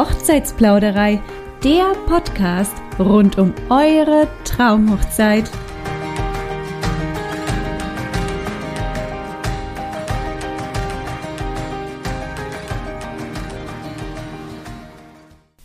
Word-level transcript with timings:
Hochzeitsplauderei, 0.00 1.20
der 1.62 1.92
Podcast 2.06 2.72
rund 2.98 3.36
um 3.36 3.52
eure 3.68 4.28
Traumhochzeit. 4.44 5.44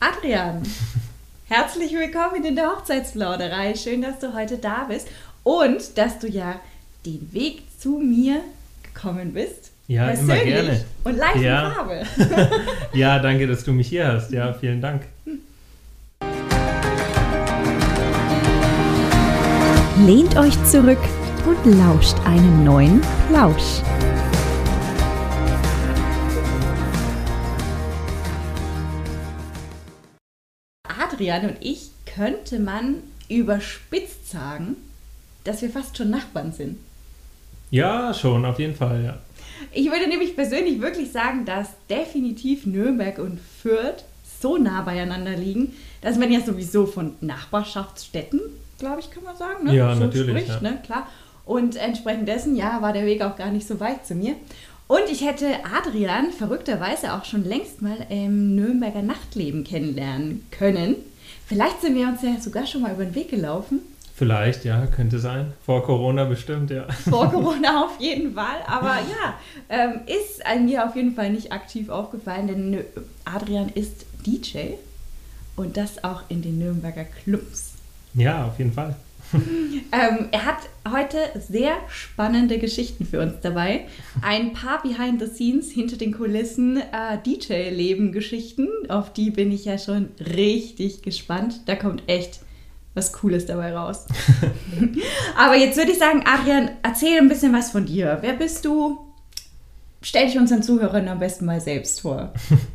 Adrian, 0.01 0.63
herzlich 1.47 1.93
willkommen 1.93 2.43
in 2.43 2.57
der 2.57 2.75
Hochzeitsplauderei. 2.75 3.73
Schön, 3.75 4.01
dass 4.01 4.19
du 4.19 4.33
heute 4.33 4.57
da 4.57 4.83
bist 4.83 5.07
und 5.43 5.97
dass 5.97 6.19
du 6.19 6.27
ja 6.27 6.59
den 7.05 7.31
Weg 7.31 7.61
zu 7.79 7.99
mir 7.99 8.41
gekommen 8.83 9.31
bist. 9.31 9.71
Ja, 9.87 10.09
immer 10.09 10.35
gerne. 10.37 10.83
Und 11.03 11.17
live 11.17 11.41
ja. 11.41 11.67
in 11.67 11.73
Farbe. 11.73 12.01
ja, 12.93 13.19
danke, 13.19 13.45
dass 13.45 13.63
du 13.63 13.71
mich 13.71 13.87
hier 13.87 14.07
hast. 14.07 14.31
Ja, 14.31 14.53
vielen 14.53 14.81
Dank. 14.81 15.03
Lehnt 20.05 20.35
euch 20.37 20.61
zurück 20.65 20.99
und 21.45 21.77
lauscht 21.77 22.15
einen 22.25 22.63
neuen 22.63 23.01
Plausch. 23.29 23.81
Adrian 30.83 31.49
und 31.49 31.57
ich 31.61 31.91
könnte 32.05 32.59
man 32.59 32.95
überspitzt 33.29 34.31
sagen, 34.31 34.77
dass 35.43 35.61
wir 35.61 35.69
fast 35.69 35.95
schon 35.95 36.09
Nachbarn 36.09 36.51
sind. 36.51 36.79
Ja, 37.69 38.13
schon, 38.13 38.45
auf 38.45 38.59
jeden 38.59 38.75
Fall, 38.75 39.03
ja. 39.03 39.19
Ich 39.71 39.91
würde 39.91 40.07
nämlich 40.07 40.35
persönlich 40.35 40.81
wirklich 40.81 41.11
sagen, 41.11 41.45
dass 41.45 41.69
definitiv 41.89 42.65
Nürnberg 42.65 43.19
und 43.19 43.39
Fürth 43.61 44.03
so 44.41 44.57
nah 44.57 44.81
beieinander 44.81 45.35
liegen, 45.35 45.73
dass 46.01 46.17
man 46.17 46.31
ja 46.31 46.41
sowieso 46.41 46.85
von 46.85 47.15
Nachbarschaftsstädten, 47.21 48.41
glaube 48.77 48.99
ich, 48.99 49.09
kann 49.11 49.23
man 49.23 49.35
sagen, 49.35 49.65
ne? 49.65 49.75
Ja, 49.75 49.95
so 49.95 50.01
natürlich, 50.01 50.29
spricht, 50.29 50.61
ja. 50.61 50.69
ne? 50.69 50.79
klar. 50.85 51.07
Und 51.45 51.75
entsprechend 51.75 52.27
dessen, 52.27 52.55
ja, 52.55 52.81
war 52.81 52.93
der 52.93 53.05
Weg 53.05 53.21
auch 53.21 53.35
gar 53.35 53.51
nicht 53.51 53.67
so 53.67 53.79
weit 53.79 54.05
zu 54.05 54.15
mir. 54.15 54.35
Und 54.87 55.03
ich 55.11 55.25
hätte 55.25 55.47
Adrian 55.75 56.31
verrückterweise 56.31 57.13
auch 57.13 57.25
schon 57.25 57.43
längst 57.43 57.81
mal 57.81 57.97
im 58.09 58.55
Nürnberger 58.55 59.01
Nachtleben 59.01 59.63
kennenlernen 59.63 60.45
können. 60.51 60.95
Vielleicht 61.47 61.81
sind 61.81 61.95
wir 61.95 62.07
uns 62.07 62.21
ja 62.21 62.39
sogar 62.39 62.67
schon 62.67 62.81
mal 62.81 62.93
über 62.93 63.05
den 63.05 63.15
Weg 63.15 63.29
gelaufen. 63.29 63.79
Vielleicht, 64.17 64.63
ja, 64.63 64.85
könnte 64.87 65.19
sein. 65.19 65.51
Vor 65.65 65.83
Corona 65.83 66.23
bestimmt, 66.23 66.71
ja. 66.71 66.89
Vor 67.09 67.29
Corona 67.29 67.83
auf 67.83 67.99
jeden 67.99 68.33
Fall. 68.33 68.61
Aber 68.65 68.95
ja, 68.95 69.37
ähm, 69.67 70.01
ist 70.05 70.41
mir 70.63 70.85
auf 70.85 70.95
jeden 70.95 71.13
Fall 71.13 71.31
nicht 71.31 71.51
aktiv 71.51 71.89
aufgefallen, 71.89 72.47
denn 72.47 72.79
Adrian 73.25 73.69
ist 73.75 74.05
DJ 74.25 74.75
und 75.57 75.75
das 75.75 76.03
auch 76.05 76.23
in 76.29 76.41
den 76.41 76.59
Nürnberger 76.59 77.03
Clubs. 77.03 77.73
Ja, 78.13 78.47
auf 78.47 78.57
jeden 78.57 78.71
Fall. 78.71 78.95
ähm, 79.33 80.27
er 80.31 80.45
hat 80.45 80.59
heute 80.89 81.17
sehr 81.37 81.75
spannende 81.89 82.57
Geschichten 82.57 83.05
für 83.05 83.19
uns 83.19 83.33
dabei. 83.41 83.85
Ein 84.21 84.53
paar 84.53 84.81
Behind 84.81 85.19
the 85.19 85.27
Scenes 85.27 85.71
hinter 85.71 85.97
den 85.97 86.13
Kulissen 86.13 86.77
äh, 86.77 87.17
DJ-Leben-Geschichten. 87.25 88.69
Auf 88.87 89.11
die 89.11 89.31
bin 89.31 89.51
ich 89.51 89.65
ja 89.65 89.77
schon 89.77 90.09
richtig 90.19 91.01
gespannt. 91.01 91.61
Da 91.65 91.75
kommt 91.75 92.03
echt 92.07 92.44
was 92.95 93.13
Cooles 93.13 93.45
dabei 93.45 93.75
raus. 93.75 94.07
Aber 95.37 95.55
jetzt 95.55 95.77
würde 95.77 95.91
ich 95.91 95.99
sagen, 95.99 96.23
Adrian, 96.25 96.71
erzähl 96.81 97.19
ein 97.19 97.29
bisschen 97.29 97.53
was 97.53 97.71
von 97.71 97.85
dir. 97.85 98.17
Wer 98.21 98.33
bist 98.33 98.65
du? 98.65 98.97
Stell 100.01 100.25
dich 100.25 100.37
unseren 100.37 100.63
Zuhörern 100.63 101.07
am 101.07 101.19
besten 101.19 101.45
mal 101.45 101.61
selbst 101.61 102.01
vor. 102.01 102.33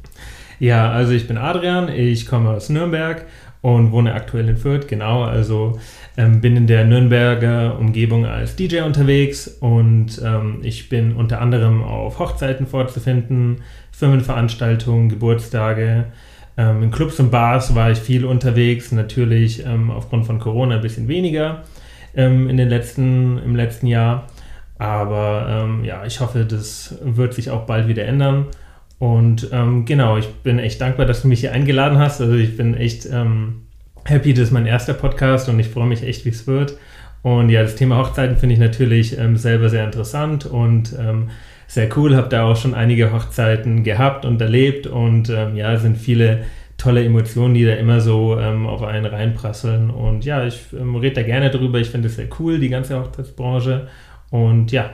Ja, 0.60 0.92
also 0.92 1.12
ich 1.12 1.26
bin 1.26 1.38
Adrian, 1.38 1.88
ich 1.88 2.26
komme 2.26 2.50
aus 2.50 2.68
Nürnberg 2.68 3.24
und 3.62 3.92
wohne 3.92 4.12
aktuell 4.12 4.46
in 4.46 4.58
Fürth, 4.58 4.88
genau. 4.88 5.22
Also 5.22 5.80
ähm, 6.18 6.42
bin 6.42 6.54
in 6.54 6.66
der 6.66 6.84
Nürnberger 6.84 7.78
Umgebung 7.78 8.26
als 8.26 8.56
DJ 8.56 8.82
unterwegs 8.82 9.48
und 9.48 10.20
ähm, 10.22 10.58
ich 10.62 10.90
bin 10.90 11.16
unter 11.16 11.40
anderem 11.40 11.82
auf 11.82 12.18
Hochzeiten 12.18 12.66
vorzufinden, 12.66 13.62
Firmenveranstaltungen, 13.90 15.08
Geburtstage. 15.08 16.12
Ähm, 16.60 16.82
in 16.82 16.90
Clubs 16.90 17.18
und 17.18 17.30
Bars 17.30 17.74
war 17.74 17.90
ich 17.90 17.98
viel 17.98 18.26
unterwegs, 18.26 18.92
natürlich 18.92 19.64
ähm, 19.64 19.90
aufgrund 19.90 20.26
von 20.26 20.38
Corona 20.38 20.74
ein 20.74 20.82
bisschen 20.82 21.08
weniger 21.08 21.62
ähm, 22.14 22.50
in 22.50 22.58
den 22.58 22.68
letzten, 22.68 23.38
im 23.38 23.56
letzten 23.56 23.86
Jahr. 23.86 24.26
Aber 24.76 25.46
ähm, 25.48 25.84
ja, 25.84 26.04
ich 26.04 26.20
hoffe, 26.20 26.44
das 26.44 26.98
wird 27.02 27.32
sich 27.32 27.50
auch 27.50 27.64
bald 27.64 27.88
wieder 27.88 28.04
ändern. 28.04 28.46
Und 28.98 29.48
ähm, 29.52 29.86
genau, 29.86 30.18
ich 30.18 30.28
bin 30.42 30.58
echt 30.58 30.80
dankbar, 30.82 31.06
dass 31.06 31.22
du 31.22 31.28
mich 31.28 31.40
hier 31.40 31.52
eingeladen 31.52 31.98
hast. 31.98 32.20
Also 32.20 32.34
ich 32.34 32.56
bin 32.58 32.74
echt 32.74 33.08
happy, 34.04 34.34
das 34.34 34.44
ist 34.44 34.50
mein 34.50 34.66
erster 34.66 34.92
Podcast 34.92 35.48
und 35.48 35.58
ich 35.58 35.68
freue 35.68 35.86
mich 35.86 36.02
echt, 36.02 36.26
wie 36.26 36.30
es 36.30 36.46
wird. 36.46 36.76
Und 37.22 37.48
ja, 37.48 37.62
das 37.62 37.76
Thema 37.76 37.98
Hochzeiten 37.98 38.36
finde 38.36 38.54
ich 38.54 38.60
natürlich 38.60 39.18
ähm, 39.18 39.36
selber 39.36 39.70
sehr 39.70 39.84
interessant 39.84 40.44
und 40.44 40.94
ähm, 40.98 41.30
sehr 41.70 41.88
cool. 41.96 42.16
Habe 42.16 42.28
da 42.28 42.42
auch 42.42 42.56
schon 42.56 42.74
einige 42.74 43.12
Hochzeiten 43.12 43.84
gehabt 43.84 44.24
und 44.24 44.40
erlebt 44.42 44.88
und 44.88 45.30
ähm, 45.30 45.54
ja, 45.54 45.72
es 45.72 45.82
sind 45.82 45.96
viele 45.96 46.44
tolle 46.76 47.04
Emotionen, 47.04 47.54
die 47.54 47.64
da 47.64 47.74
immer 47.74 48.00
so 48.00 48.36
ähm, 48.40 48.66
auf 48.66 48.82
einen 48.82 49.06
reinprasseln. 49.06 49.88
Und 49.88 50.24
ja, 50.24 50.44
ich 50.44 50.58
ähm, 50.72 50.96
rede 50.96 51.16
da 51.16 51.22
gerne 51.22 51.48
drüber. 51.50 51.78
Ich 51.78 51.90
finde 51.90 52.08
es 52.08 52.16
sehr 52.16 52.26
cool, 52.40 52.58
die 52.58 52.70
ganze 52.70 52.98
Hochzeitsbranche. 52.98 53.86
Und 54.30 54.72
ja, 54.72 54.90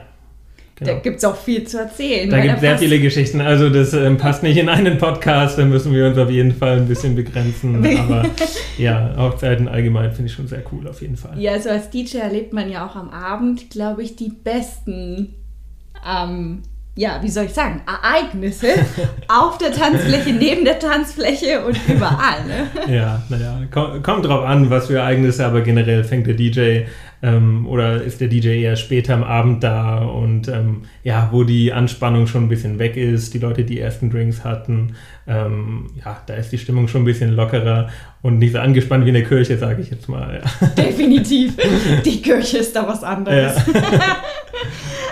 Genau. 0.75 0.93
Da 0.93 0.99
gibt 0.99 1.17
es 1.17 1.25
auch 1.25 1.35
viel 1.35 1.63
zu 1.63 1.79
erzählen. 1.79 2.29
Da 2.29 2.39
gibt 2.39 2.53
es 2.53 2.59
sehr 2.59 2.77
viele 2.77 2.99
Geschichten. 2.99 3.41
Also 3.41 3.71
das 3.71 3.93
ähm, 3.93 4.17
passt 4.17 4.43
nicht 4.43 4.57
in 4.57 4.69
einen 4.69 4.99
Podcast, 4.99 5.57
da 5.57 5.65
müssen 5.65 5.91
wir 5.91 6.05
uns 6.05 6.19
auf 6.19 6.29
jeden 6.29 6.51
Fall 6.51 6.77
ein 6.77 6.87
bisschen 6.87 7.15
begrenzen. 7.15 7.83
Aber 7.97 8.29
ja, 8.77 9.15
Hochzeiten 9.17 9.67
allgemein 9.67 10.11
finde 10.11 10.29
ich 10.29 10.33
schon 10.35 10.47
sehr 10.47 10.61
cool 10.71 10.87
auf 10.87 11.01
jeden 11.01 11.17
Fall. 11.17 11.33
Ja, 11.39 11.53
also 11.53 11.71
als 11.71 11.89
DJ 11.89 12.17
erlebt 12.17 12.53
man 12.53 12.69
ja 12.69 12.85
auch 12.85 12.95
am 12.95 13.09
Abend, 13.09 13.71
glaube 13.71 14.03
ich, 14.03 14.17
die 14.17 14.29
besten 14.29 15.33
ähm, 16.07 16.63
ja, 16.97 17.19
wie 17.21 17.29
soll 17.29 17.45
ich 17.45 17.53
sagen, 17.53 17.81
Ereignisse 17.85 18.67
auf 19.27 19.59
der 19.59 19.71
Tanzfläche, 19.71 20.33
neben 20.33 20.65
der 20.65 20.79
Tanzfläche 20.79 21.63
und 21.63 21.77
überall. 21.87 22.43
Ne? 22.45 22.67
Ja, 22.93 23.21
naja, 23.29 23.59
kommt, 23.69 24.25
drauf 24.25 24.43
an, 24.43 24.69
was 24.69 24.87
für 24.87 24.97
Ereignisse, 24.97 25.45
aber 25.45 25.61
generell 25.61 26.03
fängt 26.03 26.25
der 26.25 26.33
DJ 26.33 26.85
ähm, 27.21 27.67
oder 27.67 28.01
ist 28.01 28.21
der 28.21 28.27
DJ 28.27 28.61
eher 28.61 28.75
später 28.75 29.13
am 29.13 29.23
Abend 29.23 29.63
da 29.63 29.99
und 29.99 30.47
ähm, 30.47 30.83
ja, 31.03 31.29
wo 31.31 31.43
die 31.43 31.71
Anspannung 31.73 32.25
schon 32.27 32.45
ein 32.45 32.49
bisschen 32.49 32.79
weg 32.79 32.97
ist, 32.97 33.33
die 33.33 33.39
Leute 33.39 33.63
die 33.63 33.79
ersten 33.79 34.09
Drinks 34.09 34.43
hatten, 34.43 34.95
ähm, 35.27 35.87
ja, 36.03 36.21
da 36.25 36.33
ist 36.35 36.51
die 36.51 36.57
Stimmung 36.57 36.87
schon 36.87 37.01
ein 37.01 37.05
bisschen 37.05 37.35
lockerer 37.35 37.89
und 38.21 38.39
nicht 38.39 38.53
so 38.53 38.59
angespannt 38.59 39.05
wie 39.05 39.09
in 39.09 39.15
der 39.15 39.25
Kirche, 39.25 39.57
sage 39.57 39.81
ich 39.81 39.89
jetzt 39.91 40.09
mal. 40.09 40.41
Ja. 40.41 40.67
Definitiv, 40.69 41.57
die 42.05 42.21
Kirche 42.21 42.59
ist 42.59 42.75
da 42.75 42.87
was 42.87 43.03
anderes. 43.03 43.55
Ja. 43.73 43.81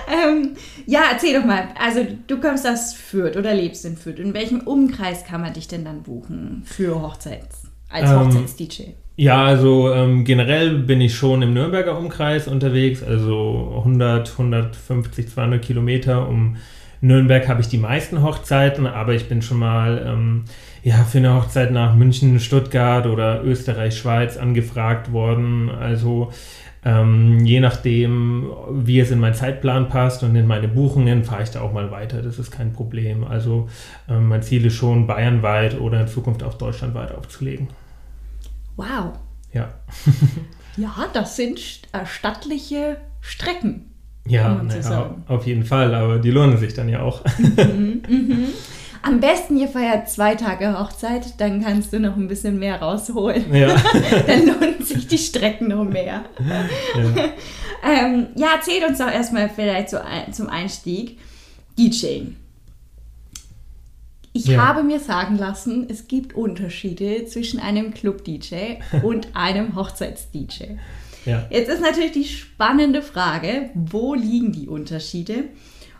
Ähm, 0.07 0.51
ja, 0.85 1.01
erzähl 1.11 1.39
doch 1.39 1.45
mal. 1.45 1.69
Also 1.79 2.05
du 2.27 2.39
kommst 2.39 2.67
aus 2.67 2.93
Fürth 2.93 3.37
oder 3.37 3.53
lebst 3.53 3.85
in 3.85 3.97
Fürth. 3.97 4.19
In 4.19 4.33
welchem 4.33 4.61
Umkreis 4.61 5.25
kann 5.25 5.41
man 5.41 5.53
dich 5.53 5.67
denn 5.67 5.85
dann 5.85 6.03
buchen 6.03 6.63
für 6.65 7.01
Hochzeits, 7.01 7.63
als 7.89 8.09
ähm, 8.09 8.19
Hochzeits-DJ? 8.19 8.83
Ja, 9.17 9.45
also 9.45 9.93
ähm, 9.93 10.25
generell 10.25 10.79
bin 10.79 10.99
ich 10.99 11.15
schon 11.15 11.41
im 11.41 11.53
Nürnberger 11.53 11.97
Umkreis 11.97 12.47
unterwegs, 12.47 13.01
also 13.01 13.73
100, 13.77 14.31
150, 14.31 15.29
200 15.29 15.61
Kilometer 15.61 16.27
um 16.27 16.57
Nürnberg 17.01 17.47
habe 17.47 17.61
ich 17.61 17.67
die 17.67 17.77
meisten 17.77 18.23
Hochzeiten, 18.23 18.87
aber 18.87 19.13
ich 19.13 19.27
bin 19.29 19.41
schon 19.41 19.59
mal 19.59 20.03
ähm, 20.07 20.45
ja, 20.83 21.03
für 21.03 21.19
eine 21.19 21.35
Hochzeit 21.35 21.71
nach 21.71 21.95
München, 21.95 22.39
Stuttgart 22.39 23.05
oder 23.05 23.43
Österreich, 23.43 23.97
Schweiz 23.97 24.37
angefragt 24.37 25.11
worden. 25.11 25.69
Also 25.69 26.31
ähm, 26.85 27.43
je 27.43 27.59
nachdem, 27.59 28.51
wie 28.69 28.99
es 28.99 29.09
in 29.09 29.19
meinen 29.19 29.33
Zeitplan 29.33 29.89
passt 29.89 30.21
und 30.21 30.35
in 30.35 30.45
meine 30.45 30.67
Buchungen, 30.67 31.23
fahre 31.23 31.41
ich 31.41 31.49
da 31.49 31.61
auch 31.61 31.73
mal 31.73 31.89
weiter. 31.89 32.21
Das 32.21 32.37
ist 32.37 32.51
kein 32.51 32.73
Problem. 32.73 33.23
Also 33.23 33.67
ähm, 34.07 34.27
mein 34.27 34.43
Ziel 34.43 34.63
ist 34.65 34.75
schon, 34.75 35.07
bayernweit 35.07 35.79
oder 35.79 36.01
in 36.01 36.07
Zukunft 36.07 36.43
auch 36.43 36.53
deutschlandweit 36.53 37.13
aufzulegen. 37.13 37.69
Wow. 38.75 39.13
Ja. 39.51 39.73
ja, 40.77 40.93
das 41.11 41.35
sind 41.35 41.59
äh, 41.91 42.05
stattliche 42.05 42.97
Strecken. 43.19 43.91
Ja, 44.27 44.61
naja, 44.61 45.15
auf 45.27 45.45
jeden 45.45 45.65
Fall, 45.65 45.93
aber 45.93 46.17
die 46.19 46.31
lohnen 46.31 46.57
sich 46.57 46.73
dann 46.73 46.89
ja 46.89 47.01
auch. 47.01 47.23
Mhm, 47.37 48.01
mhm. 48.07 48.47
Am 49.05 49.19
besten 49.19 49.55
ihr 49.57 49.67
feiert 49.67 50.09
zwei 50.09 50.33
Tage 50.33 50.79
Hochzeit, 50.79 51.39
dann 51.39 51.63
kannst 51.63 51.93
du 51.93 51.99
noch 51.99 52.17
ein 52.17 52.27
bisschen 52.27 52.57
mehr 52.57 52.81
rausholen. 52.81 53.53
Ja. 53.53 53.75
dann 54.27 54.47
lohnen 54.47 54.83
sich 54.83 55.07
die 55.07 55.19
Strecken 55.19 55.67
noch 55.67 55.83
mehr. 55.83 56.25
Ja, 56.39 56.65
ähm, 57.87 58.27
ja 58.35 58.47
erzähl 58.55 58.83
uns 58.83 58.97
doch 58.97 59.11
erstmal 59.11 59.47
vielleicht 59.49 59.91
so 59.91 59.99
zum 60.31 60.49
Einstieg 60.49 61.19
DJing. 61.77 62.35
Ich 64.33 64.47
ja. 64.47 64.65
habe 64.65 64.81
mir 64.81 64.99
sagen 64.99 65.37
lassen, 65.37 65.85
es 65.87 66.07
gibt 66.07 66.33
Unterschiede 66.33 67.25
zwischen 67.25 67.59
einem 67.59 67.93
Club-DJ 67.93 68.77
und 69.03 69.35
einem 69.35 69.75
Hochzeits-DJ. 69.75 70.77
Ja. 71.25 71.45
Jetzt 71.51 71.69
ist 71.69 71.81
natürlich 71.81 72.11
die 72.11 72.25
spannende 72.25 73.03
Frage, 73.03 73.69
wo 73.75 74.15
liegen 74.15 74.51
die 74.51 74.67
Unterschiede? 74.67 75.45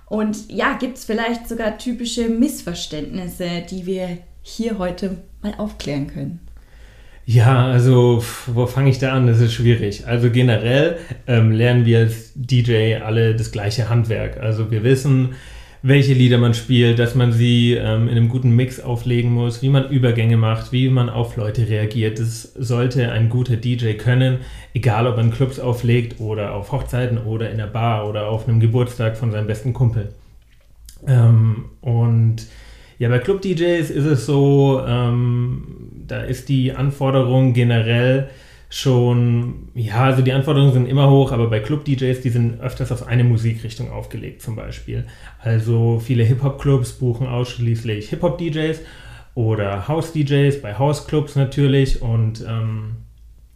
Und 0.08 0.52
ja, 0.52 0.78
gibt 0.78 0.98
es 0.98 1.06
vielleicht 1.06 1.48
sogar 1.48 1.78
typische 1.78 2.30
Missverständnisse, 2.30 3.64
die 3.70 3.86
wir 3.86 4.20
hier 4.42 4.78
heute 4.78 5.18
mal 5.42 5.56
aufklären 5.58 6.08
können? 6.08 6.40
Ja, 7.28 7.66
also 7.66 8.24
wo 8.46 8.68
fange 8.68 8.92
ich 8.92 9.00
da 9.00 9.14
an? 9.14 9.26
Das 9.26 9.40
ist 9.40 9.54
schwierig. 9.54 10.06
Also 10.06 10.30
generell 10.30 11.00
ähm, 11.26 11.52
lernen 11.52 11.86
wir 11.86 12.00
als 12.00 12.32
DJ 12.36 12.98
alle 12.98 13.36
das 13.36 13.52
gleiche 13.52 13.90
Handwerk. 13.90 14.38
Also 14.38 14.70
wir 14.70 14.84
wissen, 14.84 15.34
welche 15.88 16.14
Lieder 16.14 16.40
man 16.40 16.56
spielt, 16.56 16.98
dass 16.98 17.14
man 17.14 17.32
sie 17.32 17.74
ähm, 17.74 18.08
in 18.08 18.18
einem 18.18 18.28
guten 18.28 18.50
Mix 18.56 18.80
auflegen 18.80 19.32
muss, 19.32 19.62
wie 19.62 19.70
man 19.70 19.88
Übergänge 19.88 20.36
macht, 20.36 20.72
wie 20.72 20.90
man 20.90 21.12
auf 21.12 21.38
Leute 21.38 21.70
reagiert. 21.70 22.18
Das 22.18 22.42
sollte 22.56 23.12
ein 23.12 23.30
guter 23.30 23.56
DJ 23.56 23.94
können, 23.94 24.40
egal 24.74 25.06
ob 25.06 25.20
in 25.20 25.30
Clubs 25.30 25.60
auflegt 25.60 26.20
oder 26.20 26.56
auf 26.56 26.72
Hochzeiten 26.72 27.20
oder 27.20 27.52
in 27.52 27.58
der 27.58 27.68
Bar 27.68 28.10
oder 28.10 28.30
auf 28.30 28.48
einem 28.48 28.60
Geburtstag 28.60 29.16
von 29.16 29.32
seinem 29.32 29.46
besten 29.46 29.74
Kumpel. 29.74 30.10
Ähm, 31.06 31.66
und 31.82 32.48
ja, 32.98 33.08
bei 33.10 33.20
Club-DJs 33.20 33.92
ist 33.92 34.06
es 34.06 34.26
so, 34.26 34.82
ähm, 34.88 35.92
da 36.08 36.22
ist 36.22 36.50
die 36.50 36.74
Anforderung 36.74 37.54
generell 37.54 38.30
schon, 38.70 39.70
ja, 39.74 40.06
also 40.06 40.22
die 40.22 40.34
Anforderungen 40.34 40.74
sind 40.74 40.88
immer 40.88 41.10
hoch, 41.10 41.32
aber 41.32 41.50
bei 41.50 41.60
Club-DJs, 41.60 42.22
die 42.22 42.30
sind 42.30 42.60
öfters 42.62 42.92
auf 42.92 43.08
eine 43.08 43.24
Musikrichtung 43.24 43.92
aufgelegt 43.92 44.42
zum 44.42 44.56
Beispiel. 44.56 45.06
Also 45.40 46.00
viele 46.00 46.24
Hip-Hop-Clubs 46.24 46.94
buchen 46.94 47.28
ausschließlich 47.28 48.10
Hip-Hop-DJs 48.10 48.80
oder 49.36 49.88
House-DJs, 49.88 50.62
bei 50.62 50.78
House-Clubs 50.78 51.36
natürlich 51.36 52.02
und 52.02 52.44
ähm, 52.48 52.98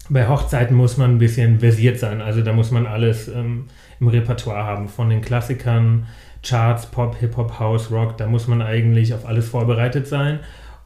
bei 0.09 0.27
Hochzeiten 0.27 0.75
muss 0.75 0.97
man 0.97 1.11
ein 1.11 1.19
bisschen 1.19 1.59
versiert 1.59 1.99
sein, 1.99 2.21
also 2.21 2.41
da 2.41 2.53
muss 2.53 2.71
man 2.71 2.87
alles 2.87 3.27
ähm, 3.27 3.65
im 3.99 4.07
Repertoire 4.07 4.63
haben, 4.63 4.87
von 4.87 5.09
den 5.09 5.21
Klassikern, 5.21 6.07
Charts, 6.43 6.87
Pop, 6.87 7.17
Hip-Hop, 7.19 7.59
House, 7.59 7.91
Rock, 7.91 8.17
da 8.17 8.27
muss 8.27 8.47
man 8.47 8.61
eigentlich 8.61 9.13
auf 9.13 9.25
alles 9.25 9.49
vorbereitet 9.49 10.07
sein. 10.07 10.39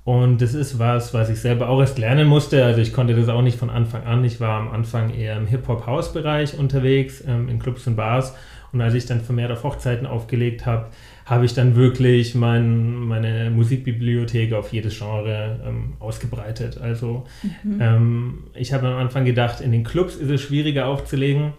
Und 0.06 0.42
das 0.42 0.54
ist 0.54 0.80
was, 0.80 1.14
was 1.14 1.30
ich 1.30 1.40
selber 1.40 1.70
auch 1.70 1.80
erst 1.80 1.98
lernen 1.98 2.28
musste. 2.28 2.66
Also 2.66 2.82
ich 2.82 2.92
konnte 2.92 3.16
das 3.16 3.30
auch 3.30 3.42
nicht 3.42 3.58
von 3.58 3.70
Anfang 3.70 4.04
an. 4.04 4.26
Ich 4.26 4.42
war 4.42 4.60
am 4.60 4.70
Anfang 4.70 5.14
eher 5.14 5.38
im 5.38 5.48
Hip-Hop-House-Bereich 5.48 6.58
unterwegs, 6.58 7.24
ähm, 7.26 7.48
in 7.48 7.60
Clubs 7.60 7.88
und 7.88 7.96
Bars. 7.96 8.36
Und 8.74 8.82
als 8.82 8.96
ich 8.96 9.06
dann 9.06 9.22
vermehrt 9.22 9.52
auf 9.52 9.64
Hochzeiten 9.64 10.06
aufgelegt 10.06 10.66
habe, 10.66 10.88
habe 11.26 11.46
ich 11.46 11.54
dann 11.54 11.76
wirklich 11.76 12.36
mein, 12.36 12.96
meine 12.96 13.50
Musikbibliothek 13.50 14.52
auf 14.54 14.74
jedes 14.74 14.98
Genre 14.98 15.62
ähm, 15.66 15.94
ausgebreitet. 16.00 16.80
Also 16.82 17.24
mhm. 17.64 17.78
ähm, 17.80 18.44
ich 18.56 18.74
habe 18.74 18.88
am 18.88 18.98
Anfang 18.98 19.24
gedacht, 19.24 19.62
in 19.62 19.72
den 19.72 19.86
Clubs 19.86 20.16
ist 20.16 20.30
es 20.30 20.42
schwieriger 20.42 20.88
aufzulegen. 20.88 21.54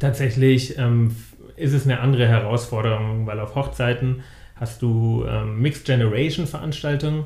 Tatsächlich 0.00 0.76
ähm, 0.76 1.14
ist 1.56 1.72
es 1.72 1.84
eine 1.84 2.00
andere 2.00 2.26
Herausforderung, 2.26 3.26
weil 3.26 3.38
auf 3.38 3.54
Hochzeiten 3.54 4.22
hast 4.56 4.82
du 4.82 5.24
ähm, 5.28 5.60
Mixed 5.60 5.84
Generation 5.84 6.46
Veranstaltungen 6.46 7.24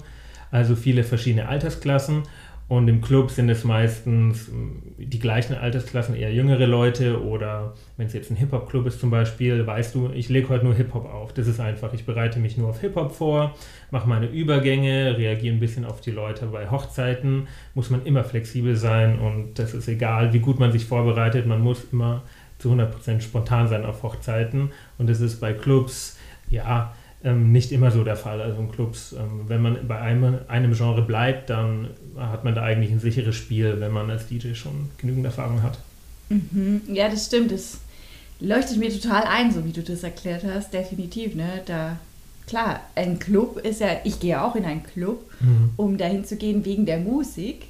also 0.55 0.77
viele 0.77 1.03
verschiedene 1.03 1.49
Altersklassen. 1.49 2.23
Und 2.67 2.89
im 2.89 3.03
Club 3.03 3.31
sind 3.31 3.51
es 3.51 3.63
meistens 3.65 4.49
ähm, 4.49 4.95
die 4.97 5.19
gleichen 5.19 5.55
Altersklassen, 5.55 6.15
eher 6.15 6.33
jüngere 6.33 6.67
Leute 6.67 7.23
oder 7.23 7.75
wenn 7.99 8.07
es 8.07 8.15
jetzt 8.15 8.31
ein 8.31 8.37
Hip-Hop-Club 8.37 8.87
ist 8.87 9.01
zum 9.01 9.11
Beispiel, 9.11 9.67
weißt 9.67 9.95
du, 9.95 10.11
ich 10.15 10.31
lege 10.31 10.49
heute 10.49 10.65
nur 10.65 10.75
Hip-Hop 10.75 11.05
auf. 11.05 11.35
Das 11.35 11.47
ist 11.47 11.61
einfach, 11.61 11.93
ich 11.93 12.07
bereite 12.07 12.39
mich 12.39 12.57
nur 12.57 12.71
auf 12.71 12.81
Hip-Hop 12.81 13.13
vor, 13.13 13.55
mache 13.91 14.09
meine 14.09 14.29
Übergänge, 14.29 15.19
reagiere 15.19 15.55
ein 15.55 15.61
bisschen 15.61 15.85
auf 15.85 16.01
die 16.01 16.13
Leute. 16.13 16.47
Bei 16.47 16.71
Hochzeiten 16.71 17.49
muss 17.75 17.91
man 17.91 18.07
immer 18.07 18.25
flexibel 18.25 18.77
sein 18.77 19.19
und 19.19 19.59
das 19.59 19.75
ist 19.75 19.89
egal, 19.89 20.33
wie 20.33 20.39
gut 20.39 20.59
man 20.59 20.73
sich 20.73 20.87
vorbereitet, 20.87 21.47
man 21.47 21.61
muss 21.61 21.85
immer 21.93 22.23
zu 22.59 22.73
100% 22.73 23.21
spontan 23.21 23.69
sein 23.69 23.85
auf 23.85 24.03
Hochzeiten 24.05 24.71
und 24.97 25.11
das 25.11 25.21
ist 25.21 25.39
bei 25.39 25.53
Clubs, 25.53 26.17
ja, 26.49 26.95
ähm, 27.25 27.53
nicht 27.53 27.73
immer 27.73 27.91
so 27.91 28.05
der 28.05 28.17
Fall. 28.17 28.41
Also 28.41 28.61
in 28.61 28.71
Clubs, 28.71 29.13
ähm, 29.13 29.49
wenn 29.49 29.63
man 29.63 29.89
bei 29.89 29.99
einem, 29.99 30.39
einem 30.49 30.75
Genre 30.75 31.03
bleibt, 31.03 31.51
dann 31.51 31.89
hat 32.17 32.45
man 32.45 32.55
da 32.55 32.63
eigentlich 32.63 32.93
ein 32.93 33.01
sicheres 33.01 33.35
Spiel, 33.35 33.81
wenn 33.81 33.93
man 33.93 34.11
als 34.11 34.27
DJ 34.27 34.55
schon 34.55 34.91
genügend 34.99 35.25
Erfahrung 35.25 35.63
hat. 35.63 35.79
Mhm. 36.29 36.83
Ja, 36.89 37.09
das 37.09 37.27
stimmt. 37.27 37.51
Das 37.51 37.79
leuchtet 38.41 38.77
mir 38.77 38.91
total 38.91 39.25
ein, 39.25 39.53
so 39.53 39.65
wie 39.65 39.73
du 39.73 39.83
das 39.83 40.03
erklärt 40.03 40.45
hast. 40.45 40.73
Definitiv, 40.73 41.35
ne? 41.35 41.63
Da 41.67 41.99
klar, 42.47 42.81
ein 42.95 43.19
Club 43.19 43.59
ist 43.59 43.81
ja, 43.81 43.89
ich 44.05 44.21
gehe 44.21 44.43
auch 44.43 44.55
in 44.55 44.65
einen 44.65 44.83
Club, 44.83 45.25
mhm. 45.41 45.71
um 45.77 45.97
dahin 45.97 46.25
zu 46.25 46.37
gehen 46.37 46.65
wegen 46.65 46.87
der 46.87 46.99
Musik. 46.99 47.67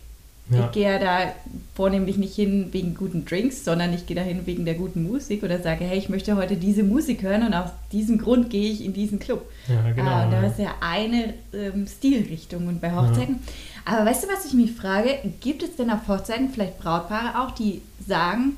Ja. 0.51 0.67
Ich 0.67 0.73
gehe 0.73 0.93
ja 0.93 0.99
da 0.99 1.33
vornehmlich 1.75 2.19
nicht 2.19 2.35
hin 2.35 2.69
wegen 2.73 2.95
guten 2.95 3.25
Drinks, 3.25 3.65
sondern 3.65 3.95
ich 3.95 4.07
gehe 4.07 4.15
dahin 4.15 4.47
wegen 4.47 4.67
der 4.67 4.75
guten 4.75 5.03
Musik 5.03 5.43
oder 5.43 5.59
sage, 5.61 5.85
hey, 5.85 5.97
ich 5.97 6.11
möchte 6.11 6.37
heute 6.37 6.57
diese 6.57 6.83
Musik 6.83 7.23
hören 7.23 7.47
und 7.47 7.55
aus 7.55 7.71
diesem 7.93 8.19
Grund 8.19 8.51
gehe 8.51 8.71
ich 8.71 8.85
in 8.85 8.93
diesen 8.93 9.19
Club. 9.19 9.51
Ja, 9.69 9.91
genau. 9.93 10.11
Ah, 10.11 10.29
da 10.31 10.47
ist 10.47 10.59
ja 10.59 10.75
eine 10.81 11.33
ähm, 11.55 11.87
Stilrichtung 11.87 12.67
und 12.67 12.83
bei 12.83 12.95
Hochzeiten. 12.95 13.37
Ja. 13.47 13.53
Aber 13.97 14.11
weißt 14.11 14.25
du, 14.25 14.29
was 14.29 14.45
ich 14.45 14.53
mich 14.53 14.73
frage? 14.73 15.19
Gibt 15.41 15.63
es 15.63 15.77
denn 15.77 15.91
auf 15.91 16.09
Hochzeiten 16.09 16.51
vielleicht 16.51 16.79
Brautpaare 16.79 17.41
auch, 17.43 17.53
die 17.53 17.81
sagen, 18.07 18.57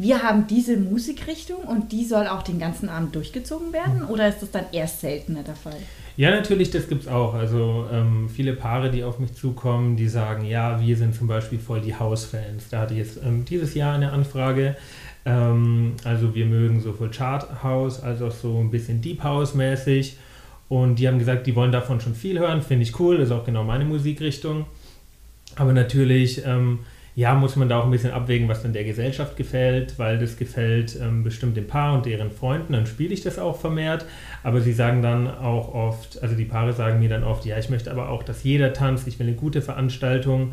wir 0.00 0.22
haben 0.22 0.46
diese 0.46 0.78
Musikrichtung 0.78 1.58
und 1.58 1.92
die 1.92 2.06
soll 2.06 2.26
auch 2.26 2.42
den 2.42 2.58
ganzen 2.58 2.88
Abend 2.88 3.14
durchgezogen 3.14 3.74
werden? 3.74 4.02
Oder 4.06 4.28
ist 4.28 4.40
das 4.40 4.50
dann 4.50 4.64
erst 4.72 5.00
seltener 5.00 5.42
der 5.42 5.54
Fall? 5.54 5.76
Ja, 6.16 6.30
natürlich, 6.30 6.70
das 6.70 6.88
gibt 6.88 7.02
es 7.02 7.08
auch. 7.08 7.34
Also 7.34 7.86
ähm, 7.92 8.30
viele 8.34 8.54
Paare, 8.54 8.90
die 8.90 9.04
auf 9.04 9.18
mich 9.18 9.34
zukommen, 9.34 9.96
die 9.96 10.08
sagen, 10.08 10.46
ja, 10.46 10.80
wir 10.80 10.96
sind 10.96 11.14
zum 11.14 11.26
Beispiel 11.26 11.58
voll 11.58 11.82
die 11.82 11.94
House-Fans. 11.94 12.70
Da 12.70 12.80
hatte 12.80 12.94
ich 12.94 13.00
jetzt 13.00 13.20
ähm, 13.22 13.44
dieses 13.44 13.74
Jahr 13.74 13.94
eine 13.94 14.12
Anfrage. 14.12 14.74
Ähm, 15.26 15.92
also 16.04 16.34
wir 16.34 16.46
mögen 16.46 16.80
sowohl 16.80 17.10
Chart 17.10 17.62
House 17.62 18.02
als 18.02 18.22
auch 18.22 18.32
so 18.32 18.58
ein 18.58 18.70
bisschen 18.70 19.02
Deep 19.02 19.22
House-mäßig. 19.22 20.16
Und 20.70 20.98
die 20.98 21.08
haben 21.08 21.18
gesagt, 21.18 21.46
die 21.46 21.54
wollen 21.54 21.72
davon 21.72 22.00
schon 22.00 22.14
viel 22.14 22.38
hören. 22.38 22.62
Finde 22.62 22.84
ich 22.84 22.98
cool, 22.98 23.18
das 23.18 23.26
ist 23.26 23.32
auch 23.32 23.44
genau 23.44 23.64
meine 23.64 23.84
Musikrichtung. 23.84 24.64
Aber 25.56 25.74
natürlich 25.74 26.42
ähm, 26.46 26.78
ja, 27.14 27.34
muss 27.34 27.56
man 27.56 27.68
da 27.68 27.80
auch 27.80 27.84
ein 27.84 27.90
bisschen 27.90 28.12
abwägen, 28.12 28.48
was 28.48 28.62
dann 28.62 28.72
der 28.72 28.84
Gesellschaft 28.84 29.36
gefällt, 29.36 29.98
weil 29.98 30.18
das 30.18 30.36
gefällt 30.36 30.96
ähm, 31.00 31.24
bestimmt 31.24 31.56
dem 31.56 31.66
Paar 31.66 31.94
und 31.94 32.06
deren 32.06 32.30
Freunden, 32.30 32.72
dann 32.72 32.86
spiele 32.86 33.12
ich 33.12 33.22
das 33.22 33.38
auch 33.38 33.58
vermehrt. 33.58 34.06
Aber 34.42 34.60
sie 34.60 34.72
sagen 34.72 35.02
dann 35.02 35.28
auch 35.28 35.74
oft, 35.74 36.22
also 36.22 36.36
die 36.36 36.44
Paare 36.44 36.72
sagen 36.72 37.00
mir 37.00 37.08
dann 37.08 37.24
oft, 37.24 37.44
ja, 37.44 37.58
ich 37.58 37.68
möchte 37.68 37.90
aber 37.90 38.08
auch, 38.10 38.22
dass 38.22 38.44
jeder 38.44 38.72
tanzt, 38.72 39.08
ich 39.08 39.18
will 39.18 39.26
eine 39.26 39.36
gute 39.36 39.60
Veranstaltung. 39.60 40.52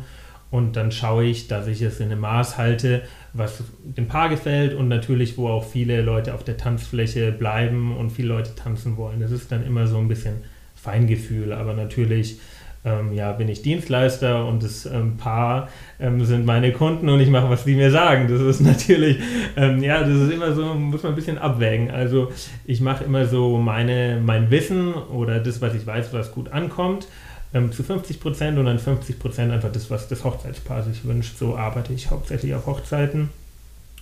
Und 0.50 0.76
dann 0.76 0.90
schaue 0.92 1.24
ich, 1.24 1.46
dass 1.46 1.66
ich 1.66 1.82
es 1.82 2.00
in 2.00 2.06
einem 2.06 2.20
Maß 2.20 2.56
halte, 2.56 3.02
was 3.34 3.62
dem 3.82 4.08
Paar 4.08 4.30
gefällt 4.30 4.74
und 4.74 4.88
natürlich, 4.88 5.36
wo 5.36 5.48
auch 5.48 5.64
viele 5.64 6.00
Leute 6.00 6.32
auf 6.32 6.42
der 6.42 6.56
Tanzfläche 6.56 7.32
bleiben 7.32 7.94
und 7.94 8.10
viele 8.10 8.28
Leute 8.28 8.54
tanzen 8.54 8.96
wollen. 8.96 9.20
Das 9.20 9.30
ist 9.30 9.52
dann 9.52 9.64
immer 9.66 9.86
so 9.86 9.98
ein 9.98 10.08
bisschen 10.08 10.36
Feingefühl, 10.74 11.52
aber 11.52 11.74
natürlich 11.74 12.40
ähm, 12.84 13.12
ja, 13.12 13.32
bin 13.32 13.48
ich 13.48 13.62
Dienstleister 13.62 14.46
und 14.46 14.62
das 14.62 14.86
ähm, 14.86 15.16
Paar 15.16 15.68
ähm, 15.98 16.24
sind 16.24 16.46
meine 16.46 16.72
Kunden 16.72 17.08
und 17.08 17.20
ich 17.20 17.28
mache, 17.28 17.50
was 17.50 17.64
die 17.64 17.74
mir 17.74 17.90
sagen. 17.90 18.28
Das 18.28 18.40
ist 18.40 18.60
natürlich, 18.62 19.18
ähm, 19.56 19.82
ja, 19.82 20.00
das 20.00 20.16
ist 20.16 20.32
immer 20.32 20.52
so, 20.54 20.74
muss 20.74 21.02
man 21.02 21.12
ein 21.12 21.16
bisschen 21.16 21.38
abwägen. 21.38 21.90
Also 21.90 22.30
ich 22.64 22.80
mache 22.80 23.04
immer 23.04 23.26
so 23.26 23.58
meine, 23.58 24.20
mein 24.24 24.50
Wissen 24.50 24.94
oder 24.94 25.40
das, 25.40 25.60
was 25.60 25.74
ich 25.74 25.86
weiß, 25.86 26.12
was 26.12 26.32
gut 26.32 26.52
ankommt, 26.52 27.08
ähm, 27.52 27.72
zu 27.72 27.82
50 27.82 28.20
Prozent 28.20 28.58
und 28.58 28.66
dann 28.66 28.78
50 28.78 29.18
Prozent 29.18 29.52
einfach 29.52 29.72
das, 29.72 29.90
was 29.90 30.08
das 30.08 30.24
Hochzeitspaar 30.24 30.82
sich 30.82 31.04
wünscht. 31.04 31.36
So 31.36 31.56
arbeite 31.56 31.92
ich 31.92 32.10
hauptsächlich 32.10 32.54
auf 32.54 32.66
Hochzeiten 32.66 33.30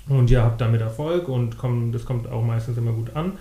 und 0.09 0.31
ja, 0.31 0.43
habe 0.43 0.57
damit 0.59 0.81
Erfolg 0.81 1.29
und 1.29 1.59
komm, 1.59 1.93
das 1.93 2.05
kommt 2.05 2.29
auch 2.29 2.45
meistens 2.45 2.77
immer 2.77 2.93
gut 2.93 3.15
an. 3.17 3.33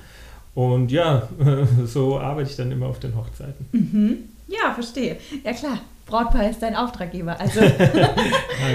Und 0.54 0.92
ja, 0.92 1.27
so 1.86 2.20
arbeite 2.20 2.50
ich 2.50 2.56
dann 2.56 2.72
immer 2.72 2.88
auf 2.88 3.00
den 3.00 3.15
Hochzeiten. 3.15 3.68
Mhm. 3.72 4.18
Ja, 4.47 4.73
verstehe. 4.73 5.17
Ja 5.43 5.53
klar, 5.53 5.79
Brautpaar 6.05 6.49
ist 6.49 6.61
dein 6.61 6.75
Auftraggeber. 6.75 7.39
Also, 7.39 7.61
ja, 7.63 8.15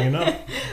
genau. 0.02 0.24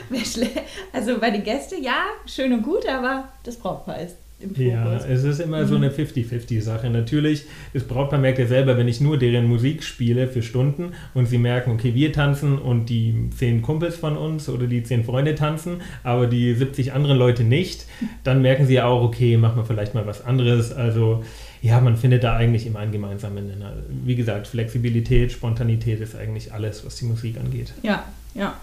also 0.94 1.20
bei 1.20 1.30
den 1.30 1.44
Gästen, 1.44 1.84
ja, 1.84 2.06
schön 2.26 2.52
und 2.54 2.64
gut, 2.64 2.88
aber 2.88 3.28
das 3.44 3.58
Brautpaar 3.58 4.02
ist. 4.02 4.18
Ja, 4.56 4.98
es 4.98 5.24
ist 5.24 5.40
immer 5.40 5.64
mhm. 5.64 5.68
so 5.68 5.76
eine 5.76 5.90
50-50-Sache. 5.90 6.92
Natürlich, 6.92 7.46
das 7.74 7.84
Brautpaar 7.84 8.20
merkt 8.20 8.38
ja 8.38 8.46
selber, 8.46 8.78
wenn 8.78 8.88
ich 8.88 9.02
nur 9.02 9.18
deren 9.18 9.48
Musik 9.48 9.84
spiele 9.84 10.28
für 10.28 10.44
Stunden 10.44 10.94
und 11.16 11.26
sie 11.26 11.40
merken, 11.40 11.72
okay, 11.72 11.96
wir 11.96 12.14
tanzen 12.14 12.60
und 12.60 12.86
die 12.86 13.32
zehn 13.36 13.64
Kumpels 13.64 13.96
von 13.96 14.16
uns 14.16 14.48
oder 14.48 14.68
die 14.68 14.84
zehn 14.84 15.04
Freunde 15.04 15.34
tanzen, 15.34 15.82
aber 16.04 16.28
die 16.28 16.54
70 16.54 16.94
anderen 16.94 17.18
Leute 17.18 17.44
nicht, 17.44 17.88
dann 18.24 18.44
merken 18.44 18.68
sie 18.68 18.76
ja 18.76 18.86
auch, 18.86 19.02
okay, 19.02 19.38
machen 19.38 19.58
wir 19.58 19.66
vielleicht 19.66 19.96
mal 19.96 20.06
was 20.06 20.24
anderes. 20.24 20.72
Also 20.72 21.24
ja, 21.62 21.80
man 21.80 21.98
findet 21.98 22.24
da 22.24 22.36
eigentlich 22.36 22.66
immer 22.66 22.80
einen 22.80 22.92
gemeinsamen 22.92 23.48
Nenner. 23.48 23.74
Wie 23.90 24.16
gesagt, 24.16 24.48
Flexibilität, 24.48 25.32
Spontanität 25.32 26.00
ist 26.00 26.16
eigentlich 26.16 26.54
alles, 26.54 26.86
was 26.86 26.96
die 26.96 27.06
Musik 27.06 27.38
angeht. 27.38 27.74
Ja, 27.82 28.04
ja. 28.34 28.56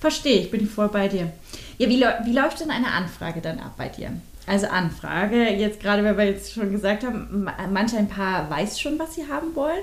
Verstehe, 0.00 0.40
ich 0.40 0.50
bin 0.50 0.66
voll 0.66 0.88
bei 0.88 1.08
dir. 1.08 1.32
Ja, 1.78 1.88
wie, 1.88 2.00
wie 2.00 2.32
läuft 2.32 2.60
denn 2.60 2.70
eine 2.70 2.92
Anfrage 2.92 3.40
dann 3.40 3.58
ab 3.58 3.74
bei 3.76 3.88
dir? 3.88 4.12
Also 4.46 4.66
Anfrage, 4.66 5.50
jetzt 5.50 5.80
gerade, 5.80 6.04
weil 6.04 6.18
wir 6.18 6.24
jetzt 6.24 6.52
schon 6.52 6.72
gesagt 6.72 7.04
haben, 7.04 7.48
manch 7.72 7.96
ein 7.96 8.08
Paar 8.08 8.50
weiß 8.50 8.80
schon, 8.80 8.98
was 8.98 9.14
sie 9.14 9.28
haben 9.28 9.54
wollen, 9.54 9.82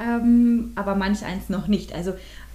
ähm, 0.00 0.72
aber 0.74 0.96
manch 0.96 1.24
eins 1.24 1.48
noch 1.48 1.68
nicht. 1.68 1.94
Also 1.94 2.14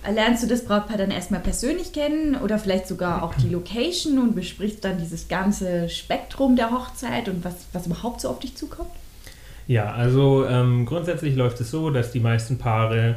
lernst 0.09 0.43
du 0.43 0.47
das 0.47 0.65
Brautpaar 0.65 0.97
dann 0.97 1.11
erstmal 1.11 1.39
persönlich 1.39 1.93
kennen 1.93 2.35
oder 2.35 2.59
vielleicht 2.59 2.87
sogar 2.87 3.23
auch 3.23 3.33
die 3.35 3.49
Location 3.49 4.19
und 4.19 4.35
besprichst 4.35 4.83
dann 4.83 4.97
dieses 4.97 5.29
ganze 5.29 5.89
Spektrum 5.89 6.57
der 6.57 6.71
Hochzeit 6.71 7.29
und 7.29 7.45
was, 7.45 7.55
was 7.71 7.85
überhaupt 7.87 8.21
so 8.21 8.29
auf 8.29 8.39
dich 8.39 8.55
zukommt? 8.55 8.91
Ja, 9.67 9.91
also 9.93 10.45
ähm, 10.45 10.85
grundsätzlich 10.85 11.35
läuft 11.35 11.59
es 11.59 11.71
so, 11.71 11.89
dass 11.89 12.11
die 12.11 12.19
meisten 12.19 12.57
Paare 12.57 13.15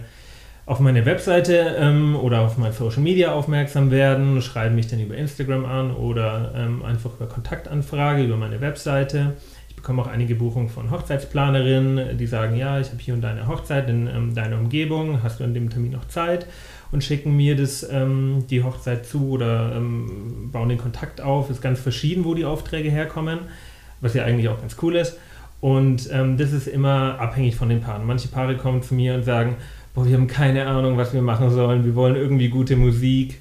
auf 0.68 0.80
meine 0.80 1.06
Webseite 1.06 1.76
ähm, 1.78 2.14
oder 2.14 2.40
auf 2.40 2.58
mein 2.58 2.72
Social 2.72 3.02
Media 3.02 3.32
aufmerksam 3.32 3.90
werden, 3.90 4.40
schreiben 4.42 4.74
mich 4.74 4.86
dann 4.86 5.00
über 5.00 5.16
Instagram 5.16 5.64
an 5.64 5.90
oder 5.94 6.52
ähm, 6.54 6.82
einfach 6.82 7.14
über 7.14 7.26
Kontaktanfrage 7.26 8.24
über 8.24 8.36
meine 8.36 8.60
Webseite. 8.60 9.34
Ich 9.68 9.76
bekomme 9.76 10.02
auch 10.02 10.08
einige 10.08 10.34
Buchungen 10.34 10.68
von 10.68 10.90
Hochzeitsplanerinnen, 10.90 12.18
die 12.18 12.26
sagen, 12.26 12.56
ja, 12.56 12.80
ich 12.80 12.88
habe 12.88 12.98
hier 12.98 13.14
und 13.14 13.22
da 13.22 13.30
eine 13.30 13.46
Hochzeit 13.46 13.88
in 13.88 14.08
ähm, 14.08 14.34
deiner 14.34 14.58
Umgebung, 14.58 15.22
hast 15.22 15.40
du 15.40 15.44
an 15.44 15.54
dem 15.54 15.70
Termin 15.70 15.92
noch 15.92 16.06
Zeit? 16.08 16.46
Und 16.90 17.04
schicken 17.04 17.36
mir 17.36 17.54
das, 17.56 17.86
ähm, 17.90 18.44
die 18.50 18.62
Hochzeit 18.62 19.06
zu 19.06 19.30
oder 19.30 19.72
ähm, 19.76 20.50
bauen 20.50 20.70
den 20.70 20.78
Kontakt 20.78 21.20
auf. 21.20 21.50
Ist 21.50 21.60
ganz 21.60 21.80
verschieden, 21.80 22.24
wo 22.24 22.34
die 22.34 22.46
Aufträge 22.46 22.90
herkommen, 22.90 23.40
was 24.00 24.14
ja 24.14 24.24
eigentlich 24.24 24.48
auch 24.48 24.60
ganz 24.60 24.76
cool 24.82 24.96
ist. 24.96 25.18
Und 25.60 26.08
ähm, 26.12 26.36
das 26.36 26.52
ist 26.52 26.68
immer 26.68 27.18
abhängig 27.18 27.56
von 27.56 27.68
den 27.68 27.80
Paaren. 27.80 28.06
Manche 28.06 28.28
Paare 28.28 28.56
kommen 28.56 28.82
zu 28.82 28.94
mir 28.94 29.14
und 29.14 29.24
sagen, 29.24 29.56
boah, 29.94 30.06
wir 30.06 30.14
haben 30.14 30.28
keine 30.28 30.66
Ahnung, 30.66 30.96
was 30.96 31.12
wir 31.12 31.22
machen 31.22 31.50
sollen. 31.50 31.84
Wir 31.84 31.94
wollen 31.94 32.14
irgendwie 32.14 32.48
gute 32.48 32.76
Musik. 32.76 33.40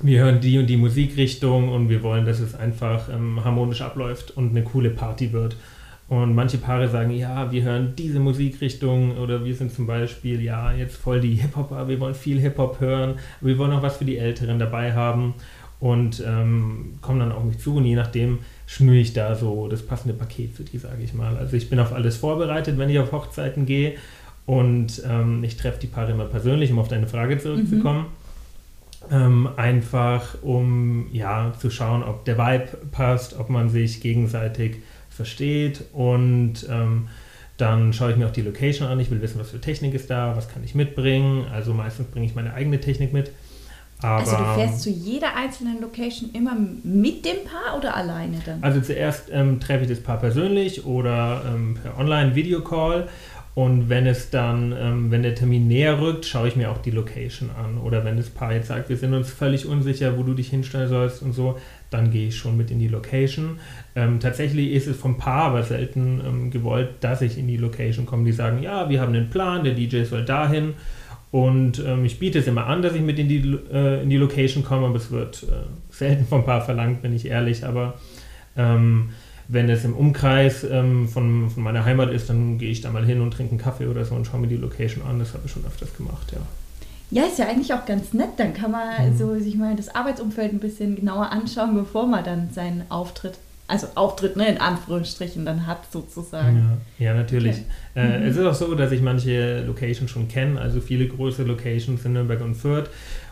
Wir 0.00 0.20
hören 0.20 0.40
die 0.40 0.58
und 0.58 0.66
die 0.66 0.76
Musikrichtung 0.76 1.70
und 1.70 1.88
wir 1.88 2.02
wollen, 2.02 2.26
dass 2.26 2.40
es 2.40 2.54
einfach 2.54 3.08
ähm, 3.08 3.44
harmonisch 3.44 3.80
abläuft 3.80 4.30
und 4.36 4.50
eine 4.50 4.62
coole 4.62 4.90
Party 4.90 5.32
wird. 5.32 5.56
Und 6.08 6.34
manche 6.34 6.58
Paare 6.58 6.88
sagen, 6.88 7.10
ja, 7.10 7.50
wir 7.50 7.62
hören 7.64 7.94
diese 7.98 8.20
Musikrichtung 8.20 9.18
oder 9.18 9.44
wir 9.44 9.54
sind 9.54 9.72
zum 9.72 9.86
Beispiel, 9.86 10.40
ja, 10.40 10.72
jetzt 10.72 10.96
voll 10.96 11.20
die 11.20 11.34
Hip-Hopper, 11.34 11.88
wir 11.88 11.98
wollen 11.98 12.14
viel 12.14 12.38
Hip-Hop 12.40 12.78
hören, 12.80 13.16
wir 13.40 13.58
wollen 13.58 13.72
auch 13.72 13.82
was 13.82 13.96
für 13.96 14.04
die 14.04 14.16
Älteren 14.16 14.58
dabei 14.58 14.94
haben 14.94 15.34
und 15.80 16.22
ähm, 16.24 16.94
kommen 17.00 17.20
dann 17.20 17.32
auf 17.32 17.42
mich 17.42 17.58
zu 17.58 17.76
und 17.76 17.84
je 17.84 17.96
nachdem 17.96 18.38
schnüre 18.66 18.96
ich 18.96 19.12
da 19.12 19.34
so 19.34 19.68
das 19.68 19.82
passende 19.82 20.14
Paket 20.14 20.52
für 20.52 20.64
die, 20.64 20.78
sage 20.78 21.02
ich 21.02 21.14
mal. 21.14 21.36
Also 21.36 21.56
ich 21.56 21.70
bin 21.70 21.78
auf 21.78 21.92
alles 21.92 22.16
vorbereitet, 22.16 22.78
wenn 22.78 22.90
ich 22.90 22.98
auf 22.98 23.12
Hochzeiten 23.12 23.64
gehe 23.64 23.94
und 24.44 25.02
ähm, 25.08 25.44
ich 25.44 25.56
treffe 25.56 25.78
die 25.80 25.86
Paare 25.86 26.12
immer 26.12 26.24
persönlich, 26.24 26.72
um 26.72 26.78
auf 26.78 26.88
deine 26.88 27.06
Frage 27.06 27.38
zurückzukommen. 27.38 28.00
Mhm. 28.00 28.06
Ähm, 29.08 29.48
einfach 29.56 30.42
um 30.42 31.06
ja 31.12 31.52
zu 31.60 31.70
schauen, 31.70 32.02
ob 32.02 32.24
der 32.24 32.38
Vibe 32.38 32.68
passt, 32.90 33.38
ob 33.38 33.50
man 33.50 33.68
sich 33.68 34.00
gegenseitig 34.00 34.78
versteht 35.10 35.84
und 35.92 36.66
ähm, 36.68 37.08
dann 37.56 37.92
schaue 37.92 38.10
ich 38.10 38.16
mir 38.16 38.26
auch 38.26 38.32
die 38.32 38.42
Location 38.42 38.86
an. 38.86 39.00
Ich 39.00 39.10
will 39.10 39.22
wissen, 39.22 39.40
was 39.40 39.50
für 39.50 39.60
Technik 39.60 39.94
ist 39.94 40.10
da, 40.10 40.36
was 40.36 40.48
kann 40.48 40.62
ich 40.62 40.74
mitbringen. 40.74 41.46
Also 41.52 41.72
meistens 41.72 42.08
bringe 42.08 42.26
ich 42.26 42.34
meine 42.34 42.52
eigene 42.52 42.80
Technik 42.80 43.12
mit. 43.12 43.30
Aber, 44.02 44.20
also 44.20 44.36
du 44.36 44.44
fährst 44.54 44.80
zu 44.82 44.90
jeder 44.90 45.34
einzelnen 45.36 45.80
Location 45.80 46.30
immer 46.32 46.54
mit 46.54 47.24
dem 47.24 47.44
Paar 47.44 47.78
oder 47.78 47.96
alleine 47.96 48.38
dann? 48.44 48.62
Also 48.62 48.80
zuerst 48.80 49.30
ähm, 49.32 49.58
treffe 49.58 49.84
ich 49.84 49.90
das 49.90 50.00
Paar 50.00 50.18
persönlich 50.18 50.84
oder 50.84 51.42
ähm, 51.46 51.78
per 51.82 51.98
Online-Video-Call 51.98 53.08
und 53.56 53.88
wenn 53.88 54.06
es 54.06 54.28
dann, 54.28 54.74
ähm, 54.78 55.10
wenn 55.10 55.22
der 55.22 55.34
Termin 55.34 55.66
näher 55.66 55.98
rückt, 55.98 56.26
schaue 56.26 56.46
ich 56.46 56.56
mir 56.56 56.70
auch 56.70 56.76
die 56.76 56.90
Location 56.90 57.48
an. 57.48 57.78
Oder 57.78 58.04
wenn 58.04 58.18
das 58.18 58.28
Paar 58.28 58.52
jetzt 58.52 58.68
sagt, 58.68 58.90
wir 58.90 58.98
sind 58.98 59.14
uns 59.14 59.30
völlig 59.30 59.64
unsicher, 59.64 60.18
wo 60.18 60.22
du 60.24 60.34
dich 60.34 60.50
hinstellen 60.50 60.90
sollst 60.90 61.22
und 61.22 61.32
so, 61.32 61.58
dann 61.88 62.10
gehe 62.10 62.28
ich 62.28 62.36
schon 62.36 62.58
mit 62.58 62.70
in 62.70 62.78
die 62.78 62.88
Location. 62.88 63.58
Ähm, 63.94 64.20
tatsächlich 64.20 64.72
ist 64.72 64.86
es 64.86 64.98
vom 64.98 65.16
Paar 65.16 65.44
aber 65.44 65.62
selten 65.62 66.20
ähm, 66.22 66.50
gewollt, 66.50 66.96
dass 67.00 67.22
ich 67.22 67.38
in 67.38 67.48
die 67.48 67.56
Location 67.56 68.04
komme. 68.04 68.26
Die 68.26 68.32
sagen, 68.32 68.62
ja, 68.62 68.90
wir 68.90 69.00
haben 69.00 69.14
einen 69.14 69.30
Plan, 69.30 69.64
der 69.64 69.72
DJ 69.72 70.02
soll 70.02 70.26
dahin. 70.26 70.74
Und 71.30 71.82
ähm, 71.84 72.04
ich 72.04 72.18
biete 72.18 72.38
es 72.38 72.46
immer 72.46 72.66
an, 72.66 72.82
dass 72.82 72.94
ich 72.94 73.02
mit 73.02 73.18
in 73.18 73.28
die, 73.28 73.58
äh, 73.72 74.02
in 74.02 74.10
die 74.10 74.16
Location 74.16 74.64
komme, 74.64 74.86
aber 74.86 74.96
es 74.96 75.10
wird 75.10 75.42
äh, 75.44 75.66
selten 75.90 76.24
vom 76.26 76.44
Paar 76.44 76.62
verlangt, 76.62 77.02
bin 77.02 77.14
ich 77.14 77.26
ehrlich. 77.26 77.64
Aber 77.64 77.94
ähm, 78.56 79.10
wenn 79.48 79.68
es 79.68 79.84
im 79.84 79.94
Umkreis 79.94 80.64
ähm, 80.64 81.08
von, 81.08 81.50
von 81.50 81.62
meiner 81.62 81.84
Heimat 81.84 82.10
ist, 82.10 82.30
dann 82.30 82.58
gehe 82.58 82.70
ich 82.70 82.80
da 82.80 82.90
mal 82.90 83.04
hin 83.04 83.20
und 83.20 83.32
trinke 83.32 83.50
einen 83.50 83.60
Kaffee 83.60 83.86
oder 83.86 84.04
so 84.04 84.14
und 84.14 84.26
schaue 84.26 84.40
mir 84.40 84.48
die 84.48 84.56
Location 84.56 85.04
an. 85.04 85.18
Das 85.18 85.34
habe 85.34 85.42
ich 85.46 85.52
schon 85.52 85.64
öfters 85.64 85.96
gemacht, 85.96 86.32
ja. 86.32 86.40
Ja, 87.10 87.22
ist 87.22 87.38
ja 87.38 87.46
eigentlich 87.46 87.72
auch 87.72 87.86
ganz 87.86 88.12
nett. 88.12 88.30
Dann 88.36 88.52
kann 88.52 88.72
man 88.72 89.12
mhm. 89.12 89.16
so 89.16 89.38
sich 89.38 89.54
mal 89.56 89.76
das 89.76 89.94
Arbeitsumfeld 89.94 90.52
ein 90.52 90.58
bisschen 90.58 90.96
genauer 90.96 91.30
anschauen, 91.30 91.74
bevor 91.74 92.06
man 92.06 92.24
dann 92.24 92.50
seinen 92.52 92.90
Auftritt, 92.90 93.38
also 93.68 93.88
Auftritt 93.94 94.36
ne, 94.36 94.48
in 94.48 94.58
Anführungsstrichen 94.58 95.44
dann 95.44 95.66
hat 95.66 95.90
sozusagen. 95.90 96.78
Ja, 96.98 97.06
ja 97.06 97.14
natürlich. 97.14 97.56
Okay. 97.94 98.06
Äh, 98.14 98.18
mhm. 98.18 98.26
Es 98.26 98.36
ist 98.36 98.44
auch 98.44 98.54
so, 98.54 98.74
dass 98.74 98.92
ich 98.92 99.02
manche 99.02 99.64
Locations 99.64 100.10
schon 100.10 100.28
kenne, 100.28 100.60
also 100.60 100.80
viele 100.80 101.08
große 101.08 101.42
Locations 101.42 102.04
in 102.04 102.12
Nürnberg 102.12 102.40
und 102.42 102.54
Fürth 102.54 102.88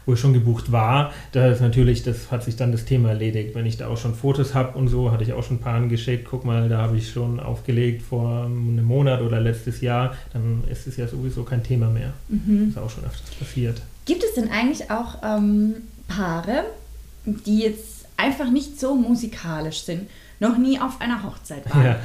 wo 0.06 0.14
ich 0.14 0.20
schon 0.20 0.32
gebucht 0.32 0.72
war, 0.72 1.12
da 1.32 1.48
ist 1.48 1.60
natürlich, 1.60 2.02
das 2.02 2.30
hat 2.30 2.44
sich 2.44 2.56
dann 2.56 2.72
das 2.72 2.84
Thema 2.84 3.10
erledigt. 3.10 3.54
Wenn 3.54 3.66
ich 3.66 3.76
da 3.76 3.88
auch 3.88 3.96
schon 3.96 4.14
Fotos 4.14 4.54
habe 4.54 4.76
und 4.76 4.88
so, 4.88 5.10
hatte 5.10 5.24
ich 5.24 5.32
auch 5.32 5.42
schon 5.42 5.56
ein 5.56 5.60
paar 5.60 5.80
geschickt, 5.86 6.26
guck 6.30 6.44
mal, 6.44 6.68
da 6.68 6.78
habe 6.78 6.96
ich 6.96 7.10
schon 7.10 7.40
aufgelegt 7.40 8.02
vor 8.02 8.44
einem 8.44 8.84
Monat 8.84 9.22
oder 9.22 9.40
letztes 9.40 9.80
Jahr, 9.80 10.14
dann 10.32 10.64
ist 10.70 10.86
es 10.86 10.96
ja 10.96 11.08
sowieso 11.08 11.42
kein 11.44 11.62
Thema 11.62 11.88
mehr. 11.88 12.12
Mhm. 12.28 12.68
Ist 12.68 12.78
auch 12.78 12.90
schon 12.90 13.04
öfters 13.04 13.30
passiert. 13.38 13.80
Gibt 14.04 14.22
es 14.22 14.34
denn 14.34 14.50
eigentlich 14.50 14.90
auch 14.90 15.16
ähm, 15.24 15.76
Paare, 16.08 16.64
die 17.24 17.60
jetzt 17.60 18.06
einfach 18.16 18.50
nicht 18.50 18.78
so 18.78 18.94
musikalisch 18.94 19.82
sind? 19.82 20.08
Noch 20.44 20.58
nie 20.58 20.78
auf 20.78 21.00
einer 21.00 21.22
Hochzeit 21.22 21.68
waren, 21.74 21.84
ja. 21.84 21.96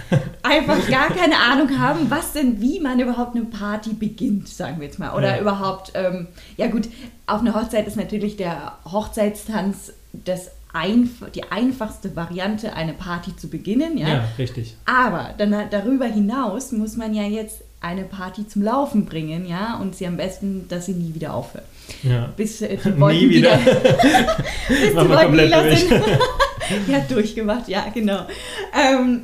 einfach 0.43 0.87
gar 0.89 1.09
keine 1.09 1.35
Ahnung 1.37 1.77
haben, 1.77 2.09
was 2.09 2.33
denn, 2.33 2.61
wie 2.61 2.79
man 2.79 2.99
überhaupt 2.99 3.35
eine 3.35 3.45
Party 3.45 3.93
beginnt, 3.93 4.47
sagen 4.47 4.79
wir 4.79 4.87
jetzt 4.87 4.99
mal. 4.99 5.15
Oder 5.15 5.35
ja. 5.35 5.41
überhaupt, 5.41 5.91
ähm, 5.95 6.27
ja 6.57 6.67
gut, 6.67 6.87
auf 7.27 7.41
einer 7.41 7.53
Hochzeit 7.53 7.85
ist 7.87 7.97
natürlich 7.97 8.37
der 8.37 8.77
Hochzeitstanz 8.85 9.93
das 10.13 10.51
einf 10.71 11.23
die 11.33 11.43
einfachste 11.51 12.15
Variante, 12.15 12.73
eine 12.73 12.93
Party 12.93 13.35
zu 13.35 13.49
beginnen. 13.49 13.97
Ja, 13.97 14.07
ja 14.07 14.23
richtig. 14.37 14.75
Aber 14.85 15.33
dann, 15.37 15.53
darüber 15.71 16.05
hinaus 16.05 16.71
muss 16.71 16.95
man 16.95 17.13
ja 17.13 17.23
jetzt 17.23 17.63
eine 17.81 18.03
Party 18.03 18.47
zum 18.47 18.61
Laufen 18.61 19.05
bringen, 19.05 19.47
ja, 19.47 19.77
und 19.77 19.95
sie 19.95 20.05
am 20.05 20.17
besten, 20.17 20.67
dass 20.67 20.85
sie 20.87 20.93
nie 20.93 21.13
wieder 21.15 21.33
aufhört. 21.33 21.65
Ja. 22.03 22.31
Bis 22.35 22.61
äh, 22.61 22.77
die 22.77 22.89
nie 22.89 23.29
wieder. 23.29 23.57
bis 24.67 24.91
die 24.91 24.95
Wolken 24.95 25.35
lila 25.35 25.75
sind. 25.75 25.91
ja, 26.87 26.99
durchgemacht, 27.07 27.67
ja, 27.67 27.87
genau. 27.93 28.25
Ähm, 28.73 29.23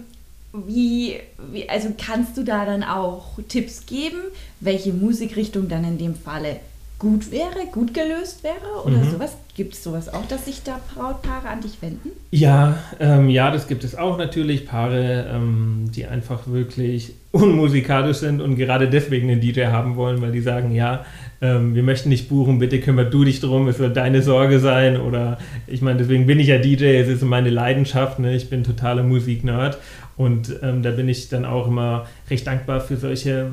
wie, 0.66 1.16
wie, 1.52 1.68
also 1.70 1.90
kannst 1.98 2.38
du 2.38 2.44
da 2.44 2.66
dann 2.66 2.84
auch 2.84 3.40
Tipps 3.48 3.86
geben, 3.86 4.20
welche 4.60 4.94
Musikrichtung 4.94 5.68
dann 5.68 5.84
in 5.84 5.98
dem 5.98 6.16
Falle 6.16 6.58
gut 6.98 7.32
wäre, 7.32 7.66
gut 7.72 7.94
gelöst 7.94 8.44
wäre 8.44 8.84
oder 8.86 8.98
mhm. 8.98 9.12
sowas? 9.12 9.36
Gibt 9.56 9.74
es 9.74 9.84
sowas 9.84 10.14
auch, 10.14 10.26
dass 10.28 10.46
sich 10.46 10.64
da 10.64 10.80
Brautpaare 10.94 11.48
an 11.48 11.62
dich 11.62 11.82
wenden? 11.82 12.10
Ja, 12.32 12.78
ähm, 13.00 13.30
ja, 13.30 13.52
das 13.52 13.68
gibt 13.68 13.84
es 13.84 13.96
auch 13.96 14.18
natürlich. 14.18 14.66
Paare, 14.66 15.30
ähm, 15.34 15.90
die 15.96 16.06
einfach 16.06 16.48
wirklich 16.48 17.14
unmusikalisch 17.32 18.18
sind 18.18 18.42
und 18.42 18.56
gerade 18.56 18.90
deswegen 18.90 19.30
einen 19.30 19.42
DJ 19.42 19.66
haben 19.66 19.96
wollen, 19.96 20.22
weil 20.22 20.32
die 20.32 20.42
sagen, 20.42 20.72
ja, 20.74 21.06
ähm, 21.42 21.76
wir 21.76 21.84
möchten 21.84 22.10
nicht 22.10 22.30
buchen, 22.30 22.60
bitte 22.60 22.80
kümmere 22.80 23.10
du 23.10 23.24
dich 23.24 23.40
drum, 23.40 23.68
es 23.68 23.80
wird 23.80 23.98
deine 23.98 24.22
Sorge 24.22 24.60
sein. 24.60 25.00
Oder 25.00 25.38
ich 25.68 25.82
meine, 25.82 26.00
deswegen 26.00 26.26
bin 26.26 26.40
ich 26.40 26.48
ja 26.48 26.58
DJ, 26.58 26.86
es 26.98 27.08
ist 27.08 27.24
meine 27.24 27.50
Leidenschaft, 27.50 28.20
ne? 28.20 28.36
ich 28.36 28.50
bin 28.50 28.64
totaler 28.64 29.04
Musiknerd 29.04 29.78
und 30.18 30.56
ähm, 30.62 30.82
da 30.82 30.92
bin 30.92 31.10
ich 31.10 31.30
dann 31.30 31.46
auch 31.46 31.68
immer 31.68 32.06
recht 32.30 32.48
dankbar 32.48 32.80
für 32.80 32.98
solche 32.98 33.52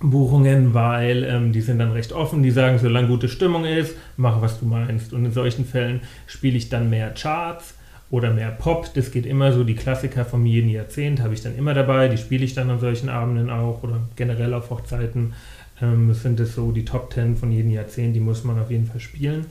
Buchungen, 0.00 0.74
weil 0.74 1.24
ähm, 1.24 1.52
die 1.52 1.60
sind 1.60 1.78
dann 1.78 1.92
recht 1.92 2.12
offen, 2.12 2.42
die 2.42 2.50
sagen, 2.50 2.78
solange 2.78 3.08
gute 3.08 3.28
Stimmung 3.28 3.64
ist, 3.64 3.94
mach 4.16 4.40
was 4.40 4.58
du 4.58 4.66
meinst. 4.66 5.12
Und 5.12 5.24
in 5.24 5.32
solchen 5.32 5.64
Fällen 5.64 6.00
spiele 6.26 6.56
ich 6.56 6.68
dann 6.68 6.90
mehr 6.90 7.10
Charts 7.10 7.74
oder 8.10 8.30
mehr 8.30 8.50
Pop. 8.50 8.92
Das 8.94 9.10
geht 9.10 9.26
immer 9.26 9.52
so, 9.52 9.64
die 9.64 9.74
Klassiker 9.74 10.24
vom 10.24 10.44
jeden 10.44 10.68
Jahrzehnt 10.68 11.20
habe 11.22 11.34
ich 11.34 11.42
dann 11.42 11.56
immer 11.56 11.72
dabei, 11.74 12.08
die 12.08 12.18
spiele 12.18 12.44
ich 12.44 12.54
dann 12.54 12.70
an 12.70 12.80
solchen 12.80 13.08
Abenden 13.08 13.48
auch 13.48 13.82
oder 13.82 14.00
generell 14.16 14.54
auf 14.54 14.70
Hochzeiten. 14.70 15.34
Ähm, 15.80 16.12
sind 16.14 16.38
es 16.40 16.54
so 16.54 16.72
die 16.72 16.84
Top 16.84 17.10
Ten 17.10 17.36
von 17.36 17.50
jedem 17.50 17.70
Jahrzehnt, 17.70 18.14
die 18.14 18.20
muss 18.20 18.44
man 18.44 18.58
auf 18.58 18.70
jeden 18.70 18.86
Fall 18.86 19.00
spielen. 19.00 19.46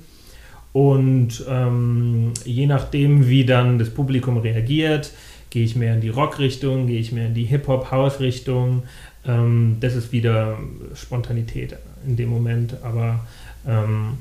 Und 0.73 1.45
ähm, 1.49 2.33
je 2.45 2.65
nachdem, 2.65 3.27
wie 3.27 3.45
dann 3.45 3.77
das 3.77 3.89
Publikum 3.89 4.37
reagiert, 4.37 5.11
gehe 5.49 5.65
ich 5.65 5.75
mehr 5.75 5.95
in 5.95 6.01
die 6.01 6.09
Rock-Richtung, 6.09 6.87
gehe 6.87 6.99
ich 6.99 7.11
mehr 7.11 7.27
in 7.27 7.33
die 7.33 7.43
Hip-Hop-House-Richtung, 7.43 8.83
ähm, 9.25 9.77
das 9.79 9.95
ist 9.95 10.11
wieder 10.11 10.57
Spontanität 10.95 11.75
in 12.07 12.15
dem 12.15 12.29
Moment, 12.29 12.77
aber 12.83 13.25
ähm, 13.67 14.17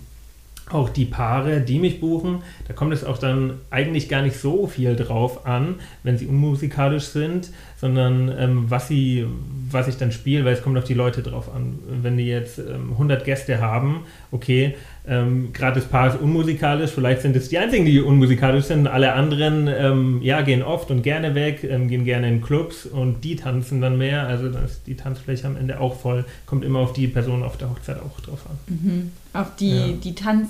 auch 0.72 0.88
die 0.88 1.04
Paare, 1.04 1.60
die 1.60 1.78
mich 1.78 2.00
buchen, 2.00 2.42
da 2.66 2.74
kommt 2.74 2.92
es 2.92 3.04
auch 3.04 3.18
dann 3.18 3.54
eigentlich 3.70 4.08
gar 4.08 4.22
nicht 4.22 4.36
so 4.36 4.66
viel 4.66 4.96
drauf 4.96 5.46
an, 5.46 5.76
wenn 6.02 6.18
sie 6.18 6.26
unmusikalisch 6.26 7.04
sind, 7.04 7.50
sondern 7.76 8.32
ähm, 8.38 8.64
was, 8.68 8.88
sie, 8.88 9.26
was 9.70 9.88
ich 9.88 9.96
dann 9.96 10.12
spiele, 10.12 10.44
weil 10.44 10.54
es 10.54 10.62
kommt 10.62 10.78
auf 10.78 10.84
die 10.84 10.94
Leute 10.94 11.22
drauf 11.22 11.52
an. 11.54 11.78
Wenn 12.02 12.16
die 12.16 12.26
jetzt 12.26 12.58
ähm, 12.58 12.92
100 12.92 13.24
Gäste 13.24 13.60
haben, 13.60 14.04
okay, 14.30 14.76
ähm, 15.06 15.52
gerade 15.52 15.80
das 15.80 15.88
Paar 15.88 16.08
ist 16.08 16.20
unmusikalisch, 16.20 16.90
vielleicht 16.90 17.22
sind 17.22 17.34
es 17.36 17.48
die 17.48 17.58
einzigen, 17.58 17.84
die 17.84 18.00
unmusikalisch 18.00 18.66
sind, 18.66 18.86
alle 18.86 19.14
anderen 19.14 19.68
ähm, 19.68 20.20
ja, 20.22 20.42
gehen 20.42 20.62
oft 20.62 20.90
und 20.90 21.02
gerne 21.02 21.34
weg, 21.34 21.64
ähm, 21.64 21.88
gehen 21.88 22.04
gerne 22.04 22.28
in 22.28 22.42
Clubs 22.42 22.86
und 22.86 23.22
die 23.24 23.36
tanzen 23.36 23.80
dann 23.80 23.98
mehr, 23.98 24.26
also 24.26 24.48
dann 24.48 24.64
ist 24.64 24.86
die 24.86 24.96
Tanzfläche 24.96 25.46
am 25.46 25.56
Ende 25.56 25.80
auch 25.80 25.98
voll, 25.98 26.24
kommt 26.46 26.64
immer 26.64 26.80
auf 26.80 26.92
die 26.92 27.06
Person 27.06 27.42
auf 27.42 27.56
der 27.56 27.70
Hochzeit 27.70 27.98
auch 28.00 28.20
drauf 28.20 28.44
an. 28.48 28.58
Mhm. 28.66 29.10
Auf 29.32 29.56
die, 29.56 29.76
ja. 29.76 29.86
die 29.92 30.14
Tanz... 30.14 30.48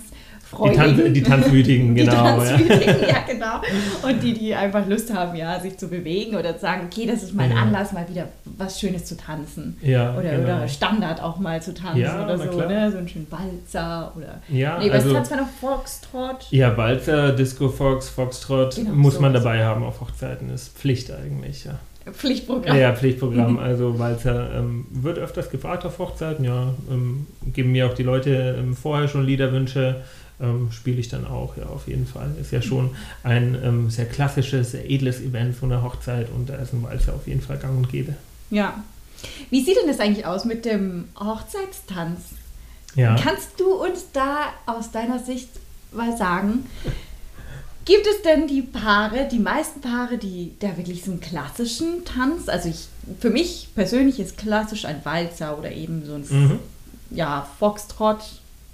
Die, 0.53 0.77
Tanz, 0.77 1.01
die 1.13 1.23
Tanzwütigen, 1.23 1.95
genau. 1.95 2.11
Die 2.11 2.17
Tanzwütigen, 2.17 3.09
ja. 3.09 3.25
genau. 3.27 3.61
Und 4.03 4.23
die, 4.23 4.35
die 4.35 4.55
einfach 4.55 4.87
Lust 4.87 5.13
haben, 5.15 5.37
ja, 5.37 5.61
sich 5.61 5.79
zu 5.79 5.89
bewegen 5.89 6.37
oder 6.37 6.55
zu 6.55 6.63
sagen, 6.63 6.89
okay, 6.91 7.07
das 7.07 7.23
ist 7.23 7.35
mein 7.35 7.51
ja. 7.51 7.59
Anlass, 7.59 7.93
mal 7.93 8.09
wieder 8.09 8.29
was 8.45 8.81
Schönes 8.81 9.05
zu 9.05 9.17
tanzen. 9.17 9.79
Ja, 9.83 10.15
oder, 10.17 10.31
genau. 10.31 10.43
oder 10.43 10.69
Standard 10.69 11.23
auch 11.23 11.39
mal 11.39 11.63
zu 11.63 11.73
tanzen 11.73 12.01
Ja, 12.01 12.25
oder 12.25 12.39
so, 12.39 12.59
ne? 12.61 12.91
So 12.91 12.99
einen 12.99 13.09
schönen 13.09 13.27
Walzer 13.31 14.13
oder. 14.17 14.41
Ja, 14.49 14.79
nee, 14.79 14.89
was 14.89 15.05
also, 15.05 15.15
tanzt 15.15 15.31
man 15.31 15.41
noch? 15.41 15.49
Foxtrot? 15.61 16.47
ja, 16.51 16.77
Walzer, 16.77 17.33
Disco 17.33 17.69
Fox, 17.69 18.09
Foxtrot 18.09 18.77
Genau, 18.77 18.91
muss 18.91 19.21
man 19.21 19.33
sowas. 19.33 19.45
dabei 19.45 19.65
haben 19.65 19.85
auf 19.85 20.01
Hochzeiten. 20.01 20.51
Ist 20.51 20.77
Pflicht 20.77 21.11
eigentlich, 21.11 21.65
ja. 21.65 21.79
Pflichtprogramm. 22.13 22.77
Ja, 22.77 22.95
Pflichtprogramm. 22.95 23.59
Also 23.71 23.99
Walzer 23.99 24.55
ähm, 24.55 24.87
wird 24.91 25.19
öfters 25.19 25.51
gefragt 25.51 25.85
auf 25.85 25.99
Hochzeiten, 25.99 26.45
ja. 26.45 26.75
Ähm, 26.91 27.27
geben 27.53 27.73
mir 27.73 27.87
auch 27.87 27.95
die 27.95 28.03
Leute 28.03 28.57
ähm, 28.59 28.75
vorher 28.75 29.09
schon 29.09 29.25
Liederwünsche, 29.25 29.97
ähm, 30.41 30.71
spiele 30.73 30.99
ich 30.99 31.09
dann 31.09 31.27
auch, 31.27 31.57
ja, 31.57 31.67
auf 31.67 31.87
jeden 31.89 32.07
Fall. 32.07 32.35
Ist 32.41 32.53
ja 32.53 32.63
schon 32.63 32.91
ein 33.23 33.57
ähm, 33.63 33.91
sehr 33.91 34.07
klassisches, 34.07 34.73
sehr 34.73 34.89
edles 34.91 35.21
Event, 35.21 35.57
so 35.57 35.67
eine 35.67 35.83
Hochzeit 35.83 36.29
und 36.35 36.49
da 36.49 36.57
ist 36.57 36.73
ein 36.73 36.83
Walzer 36.83 37.15
auf 37.15 37.27
jeden 37.27 37.41
Fall 37.43 37.59
gang 37.59 37.77
und 37.77 37.91
gäbe. 37.91 38.15
Ja. 38.51 38.83
Wie 39.51 39.63
sieht 39.65 39.77
denn 39.77 39.87
das 39.89 40.01
eigentlich 40.01 40.25
aus 40.27 40.45
mit 40.45 40.65
dem 40.65 41.05
Hochzeitstanz? 41.19 42.21
Ja. 42.97 43.17
Kannst 43.17 43.59
du 43.61 43.73
uns 43.75 44.07
da 44.13 44.47
aus 44.67 44.91
deiner 44.91 45.19
Sicht 45.19 45.49
mal 45.93 46.17
sagen, 46.17 46.65
gibt 47.85 48.07
es 48.07 48.23
denn 48.23 48.47
die 48.47 48.63
Paare, 48.63 49.29
die 49.31 49.39
meisten 49.39 49.81
Paare, 49.81 50.19
die 50.19 50.53
da 50.61 50.77
wirklich 50.77 51.05
so 51.05 51.11
einen 51.11 51.21
klassischen 51.21 52.05
Tanz, 52.05 52.49
also 52.49 52.69
ich, 52.69 52.89
für 53.21 53.31
mich 53.31 53.69
persönlich 53.75 54.21
ist 54.21 54.39
klassisch 54.39 54.85
ein 54.85 55.01
Walzer 55.05 55.59
oder 55.59 55.73
eben 55.73 56.05
so 56.07 56.15
ein 56.15 56.25
Mhm. 56.31 56.59
ja, 57.11 57.47
Foxtrot 57.59 58.21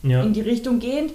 Ja. 0.03 0.23
in 0.23 0.33
die 0.33 0.41
Richtung 0.43 0.79
gehend. 0.79 1.13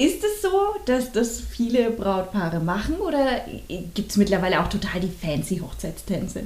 Ist 0.00 0.24
es 0.24 0.40
so, 0.40 0.48
dass 0.86 1.12
das 1.12 1.42
viele 1.42 1.90
Brautpaare 1.90 2.58
machen 2.58 2.94
oder 3.06 3.42
gibt 3.68 4.10
es 4.10 4.16
mittlerweile 4.16 4.58
auch 4.58 4.68
total 4.68 4.98
die 4.98 5.10
fancy 5.10 5.58
Hochzeitstänze? 5.58 6.44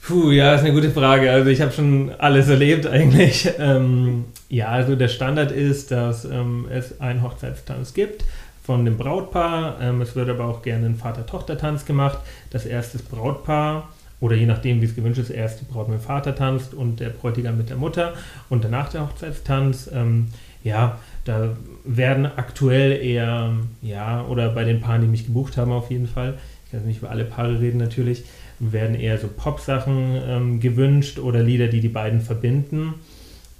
Puh, 0.00 0.30
ja, 0.30 0.54
ist 0.54 0.62
eine 0.62 0.72
gute 0.72 0.90
Frage. 0.90 1.30
Also 1.30 1.50
ich 1.50 1.60
habe 1.60 1.72
schon 1.72 2.10
alles 2.16 2.48
erlebt 2.48 2.86
eigentlich. 2.86 3.50
Ähm, 3.58 4.24
ja, 4.48 4.68
also 4.68 4.96
der 4.96 5.08
Standard 5.08 5.52
ist, 5.52 5.90
dass 5.90 6.24
ähm, 6.24 6.64
es 6.70 6.98
einen 7.02 7.22
Hochzeitstanz 7.22 7.92
gibt 7.92 8.24
von 8.64 8.86
dem 8.86 8.96
Brautpaar. 8.96 9.76
Ähm, 9.82 10.00
es 10.00 10.16
wird 10.16 10.30
aber 10.30 10.46
auch 10.46 10.62
gerne 10.62 10.86
ein 10.86 10.96
Vater-Tochter-Tanz 10.96 11.84
gemacht, 11.84 12.16
das 12.48 12.64
Brautpaar 13.10 13.90
oder 14.20 14.36
je 14.36 14.46
nachdem, 14.46 14.80
wie 14.80 14.86
es 14.86 14.96
gewünscht 14.96 15.20
ist, 15.20 15.30
erst 15.30 15.60
die 15.60 15.64
Braut 15.66 15.88
mit 15.88 15.98
dem 15.98 16.02
Vater 16.02 16.34
tanzt 16.34 16.72
und 16.72 16.98
der 16.98 17.10
Bräutigam 17.10 17.58
mit 17.58 17.68
der 17.68 17.76
Mutter 17.76 18.14
und 18.48 18.64
danach 18.64 18.88
der 18.88 19.02
Hochzeitstanz. 19.02 19.90
Ähm, 19.92 20.28
ja, 20.64 20.98
da 21.24 21.56
werden 21.88 22.26
aktuell 22.26 23.02
eher, 23.02 23.54
ja, 23.80 24.24
oder 24.26 24.50
bei 24.50 24.64
den 24.64 24.80
Paaren, 24.80 25.02
die 25.02 25.08
mich 25.08 25.26
gebucht 25.26 25.56
haben 25.56 25.72
auf 25.72 25.90
jeden 25.90 26.06
Fall, 26.06 26.38
ich 26.66 26.72
kann 26.72 26.86
nicht 26.86 26.98
über 26.98 27.10
alle 27.10 27.24
Paare 27.24 27.60
reden 27.60 27.78
natürlich, 27.78 28.24
werden 28.58 28.94
eher 28.94 29.18
so 29.18 29.28
Pop-Sachen 29.28 30.20
ähm, 30.26 30.60
gewünscht 30.60 31.18
oder 31.18 31.42
Lieder, 31.42 31.68
die 31.68 31.80
die 31.80 31.88
beiden 31.88 32.20
verbinden. 32.20 32.94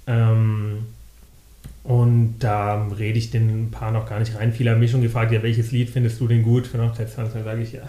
Ähm, 0.05 0.85
und 1.83 2.35
da 2.39 2.87
rede 2.99 3.17
ich 3.17 3.31
den 3.31 3.71
Paar 3.71 3.91
noch 3.91 4.07
gar 4.07 4.19
nicht 4.19 4.35
rein. 4.35 4.53
Viele 4.53 4.71
haben 4.71 4.79
mich 4.79 4.91
schon 4.91 5.01
gefragt, 5.01 5.31
ja, 5.31 5.41
welches 5.41 5.71
Lied 5.71 5.89
findest 5.89 6.19
du 6.19 6.27
denn 6.27 6.43
gut 6.43 6.67
für 6.67 6.83
Hochzeitstanz? 6.83 7.33
Dann 7.33 7.45
sage 7.45 7.63
ich, 7.63 7.71
ja, 7.71 7.81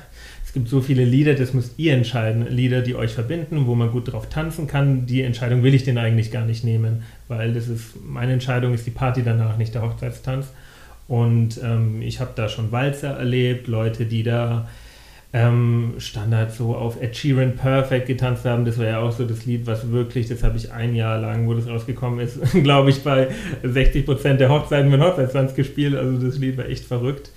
es 0.51 0.55
gibt 0.55 0.69
so 0.69 0.81
viele 0.81 1.05
Lieder, 1.05 1.35
das 1.35 1.55
müsst 1.55 1.79
ihr 1.79 1.95
entscheiden. 1.95 2.45
Lieder, 2.49 2.83
die 2.83 2.97
euch 2.97 3.13
verbinden, 3.13 3.69
wo 3.69 3.77
man 3.77 3.93
gut 3.93 4.13
drauf 4.13 4.29
tanzen 4.29 4.67
kann. 4.67 5.07
Die 5.07 5.23
Entscheidung 5.23 5.63
will 5.63 5.75
ich 5.75 5.85
denn 5.85 5.97
eigentlich 5.97 6.33
gar 6.33 6.45
nicht 6.45 6.65
nehmen, 6.65 7.05
weil 7.29 7.55
das 7.55 7.69
ist, 7.69 8.05
meine 8.05 8.33
Entscheidung 8.33 8.75
ist 8.75 8.85
die 8.85 8.91
Party 8.91 9.23
danach, 9.23 9.59
nicht 9.59 9.77
der 9.77 9.83
Hochzeitstanz. 9.83 10.49
Und 11.07 11.61
ähm, 11.63 12.03
ich 12.03 12.19
habe 12.19 12.33
da 12.35 12.49
schon 12.49 12.73
Walzer 12.73 13.11
erlebt, 13.11 13.69
Leute, 13.69 14.07
die 14.07 14.25
da 14.25 14.69
ähm, 15.33 15.95
Standard 15.99 16.53
so 16.53 16.75
auf 16.75 17.01
Ed 17.01 17.17
Sheeran 17.17 17.55
Perfect 17.55 18.09
getanzt 18.09 18.45
haben. 18.45 18.65
Das 18.65 18.77
war 18.77 18.87
ja 18.87 18.99
auch 18.99 19.13
so 19.13 19.25
das 19.27 19.47
Lied, 19.47 19.69
was 19.69 19.93
wirklich, 19.93 20.27
das 20.27 20.43
habe 20.43 20.57
ich 20.57 20.73
ein 20.73 20.97
Jahr 20.97 21.21
lang, 21.21 21.47
wo 21.47 21.55
das 21.55 21.69
rausgekommen 21.69 22.19
ist, 22.19 22.41
glaube 22.65 22.91
ich, 22.91 23.05
bei 23.05 23.29
60 23.63 24.05
Prozent 24.05 24.41
der 24.41 24.49
Hochzeiten 24.49 24.91
mit 24.91 25.01
Hochzeitstanz 25.01 25.55
gespielt. 25.55 25.95
Also 25.95 26.19
das 26.19 26.39
Lied 26.39 26.59
war 26.59 26.69
echt 26.69 26.87
verrückt. 26.87 27.31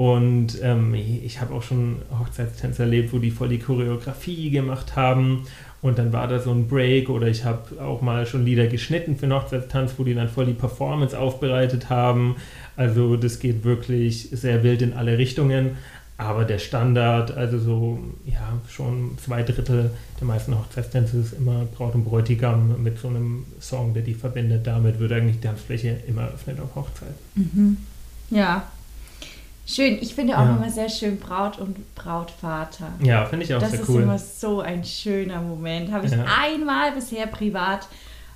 Und 0.00 0.62
ähm, 0.62 0.94
ich 0.94 1.42
habe 1.42 1.52
auch 1.52 1.62
schon 1.62 1.96
Hochzeitstänze 2.18 2.84
erlebt, 2.84 3.12
wo 3.12 3.18
die 3.18 3.30
voll 3.30 3.50
die 3.50 3.58
Choreografie 3.58 4.48
gemacht 4.48 4.96
haben. 4.96 5.44
Und 5.82 5.98
dann 5.98 6.10
war 6.10 6.26
da 6.26 6.38
so 6.38 6.50
ein 6.52 6.68
Break 6.68 7.10
oder 7.10 7.26
ich 7.26 7.44
habe 7.44 7.78
auch 7.82 8.00
mal 8.00 8.24
schon 8.24 8.46
Lieder 8.46 8.66
geschnitten 8.66 9.18
für 9.18 9.26
einen 9.26 9.34
Hochzeitstanz, 9.34 9.92
wo 9.98 10.04
die 10.04 10.14
dann 10.14 10.30
voll 10.30 10.46
die 10.46 10.54
Performance 10.54 11.18
aufbereitet 11.18 11.90
haben. 11.90 12.36
Also 12.76 13.16
das 13.16 13.40
geht 13.40 13.62
wirklich 13.62 14.30
sehr 14.32 14.62
wild 14.62 14.80
in 14.80 14.94
alle 14.94 15.18
Richtungen. 15.18 15.72
Aber 16.16 16.46
der 16.46 16.60
Standard, 16.60 17.36
also 17.36 17.58
so, 17.58 17.98
ja, 18.24 18.54
schon 18.70 19.18
zwei 19.22 19.42
Drittel 19.42 19.90
der 20.18 20.26
meisten 20.26 20.58
Hochzeitstänze 20.58 21.18
ist 21.18 21.34
immer 21.34 21.66
Braut 21.76 21.94
und 21.94 22.04
Bräutigam 22.04 22.82
mit 22.82 22.98
so 22.98 23.08
einem 23.08 23.44
Song, 23.60 23.92
der 23.92 24.02
die 24.02 24.14
verbindet. 24.14 24.66
Damit 24.66 24.98
wird 24.98 25.12
eigentlich 25.12 25.40
die 25.40 25.46
Tanzfläche 25.46 25.98
immer 26.08 26.22
eröffnet 26.22 26.58
auf 26.58 26.74
Hochzeit. 26.74 27.12
Mhm. 27.34 27.76
Ja. 28.30 28.66
Schön. 29.70 29.98
Ich 30.00 30.14
finde 30.14 30.36
auch 30.36 30.44
Ja. 30.44 30.56
immer 30.56 30.68
sehr 30.70 30.88
schön 30.88 31.18
Braut 31.18 31.58
und 31.58 31.94
Brautvater. 31.94 32.88
Ja, 33.02 33.24
finde 33.26 33.44
ich 33.44 33.54
auch 33.54 33.60
das 33.60 33.70
sehr 33.70 33.80
ist 33.82 33.88
cool. 33.88 34.02
immer 34.02 34.18
so 34.18 34.60
ein 34.60 34.84
schöner 34.84 35.40
Moment. 35.40 35.92
Habe 35.92 36.06
ich 36.06 36.12
Ja. 36.12 36.24
einmal 36.42 36.92
bisher 36.92 37.26
privat 37.28 37.86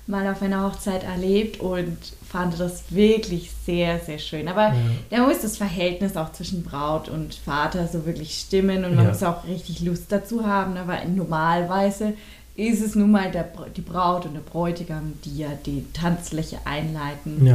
mal 0.07 0.27
auf 0.31 0.41
einer 0.41 0.63
Hochzeit 0.63 1.03
erlebt 1.03 1.59
und 1.59 1.97
fand 2.29 2.59
das 2.59 2.83
wirklich 2.93 3.49
sehr, 3.65 3.99
sehr 3.99 4.19
schön. 4.19 4.47
Aber 4.47 4.67
Ja. 4.67 4.75
da 5.09 5.17
muss 5.27 5.41
das 5.41 5.57
Verhältnis 5.57 6.15
auch 6.15 6.31
zwischen 6.31 6.63
Braut 6.63 7.09
und 7.09 7.33
Vater 7.33 7.87
so 7.87 8.05
wirklich 8.05 8.35
stimmen 8.39 8.85
und 8.85 8.95
man 8.95 9.07
muss 9.07 9.23
auch 9.23 9.45
richtig 9.45 9.81
Lust 9.81 10.05
dazu 10.11 10.45
haben. 10.45 10.77
Aber 10.77 10.99
normalerweise 11.05 12.13
ist 12.55 12.81
es 12.81 12.95
nun 12.95 13.11
mal 13.11 13.31
der, 13.31 13.49
die 13.75 13.81
Braut 13.81 14.25
und 14.25 14.35
der 14.35 14.41
Bräutigam, 14.41 15.13
die 15.25 15.39
ja 15.39 15.49
die 15.65 15.83
Tanzfläche 15.91 16.59
einleiten 16.65 17.45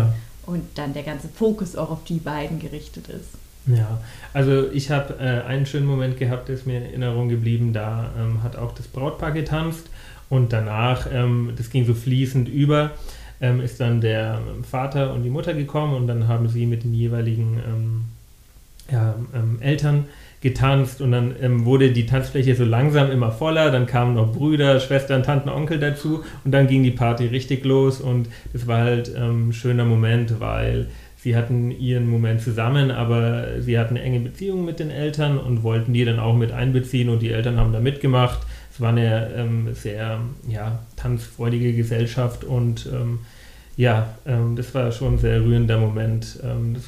und 0.44 0.62
dann 0.74 0.92
der 0.92 1.04
ganze 1.04 1.28
Fokus 1.28 1.76
auch 1.76 1.90
auf 1.90 2.04
die 2.04 2.18
beiden 2.18 2.58
gerichtet 2.58 3.08
ist. 3.08 3.28
Ja, 3.66 4.00
also 4.32 4.70
ich 4.70 4.90
habe 4.90 5.14
äh, 5.20 5.46
einen 5.46 5.66
schönen 5.66 5.86
Moment 5.86 6.18
gehabt, 6.18 6.48
der 6.48 6.54
ist 6.54 6.66
mir 6.66 6.78
in 6.78 6.84
Erinnerung 6.84 7.28
geblieben. 7.28 7.72
Da 7.72 8.10
ähm, 8.18 8.42
hat 8.42 8.56
auch 8.56 8.72
das 8.72 8.88
Brautpaar 8.88 9.32
getanzt 9.32 9.90
und 10.28 10.52
danach, 10.52 11.06
ähm, 11.12 11.52
das 11.56 11.70
ging 11.70 11.84
so 11.84 11.94
fließend 11.94 12.48
über, 12.48 12.92
ähm, 13.40 13.60
ist 13.60 13.80
dann 13.80 14.00
der 14.00 14.40
Vater 14.68 15.12
und 15.12 15.22
die 15.22 15.30
Mutter 15.30 15.54
gekommen 15.54 15.94
und 15.94 16.06
dann 16.06 16.26
haben 16.26 16.48
sie 16.48 16.66
mit 16.66 16.84
den 16.84 16.94
jeweiligen 16.94 17.60
ähm, 17.66 18.04
ja, 18.90 19.14
ähm, 19.34 19.58
Eltern 19.60 20.06
getanzt 20.40 21.02
und 21.02 21.12
dann 21.12 21.34
ähm, 21.42 21.66
wurde 21.66 21.92
die 21.92 22.06
Tanzfläche 22.06 22.54
so 22.54 22.64
langsam 22.64 23.10
immer 23.10 23.30
voller, 23.30 23.70
dann 23.70 23.86
kamen 23.86 24.14
noch 24.14 24.32
Brüder, 24.32 24.80
Schwestern, 24.80 25.22
Tanten, 25.22 25.50
Onkel 25.50 25.78
dazu 25.78 26.24
und 26.44 26.52
dann 26.52 26.66
ging 26.66 26.82
die 26.82 26.90
Party 26.90 27.26
richtig 27.26 27.64
los 27.64 28.00
und 28.00 28.28
das 28.54 28.66
war 28.66 28.78
halt 28.78 29.12
ähm, 29.14 29.50
ein 29.50 29.52
schöner 29.52 29.84
Moment, 29.84 30.40
weil 30.40 30.88
sie 31.22 31.36
hatten 31.36 31.70
ihren 31.70 32.08
Moment 32.08 32.40
zusammen, 32.40 32.90
aber 32.90 33.60
sie 33.60 33.78
hatten 33.78 33.96
enge 33.96 34.20
Beziehung 34.20 34.64
mit 34.64 34.80
den 34.80 34.90
Eltern 34.90 35.38
und 35.38 35.62
wollten 35.62 35.92
die 35.92 36.04
dann 36.04 36.18
auch 36.18 36.34
mit 36.34 36.52
einbeziehen 36.52 37.08
und 37.08 37.20
die 37.20 37.30
Eltern 37.30 37.58
haben 37.58 37.72
da 37.72 37.80
mitgemacht. 37.80 38.40
Es 38.72 38.80
war 38.80 38.90
eine 38.90 39.30
ähm, 39.34 39.74
sehr 39.74 40.20
ja, 40.48 40.78
tanzfreudige 40.96 41.74
Gesellschaft 41.74 42.44
und 42.44 42.88
ähm, 42.92 43.20
ja, 43.76 44.14
ähm, 44.26 44.56
das 44.56 44.74
war 44.74 44.90
schon 44.92 45.14
ein 45.14 45.18
sehr 45.18 45.42
rührender 45.42 45.78
Moment. 45.78 46.38
Ähm, 46.42 46.74
das 46.74 46.84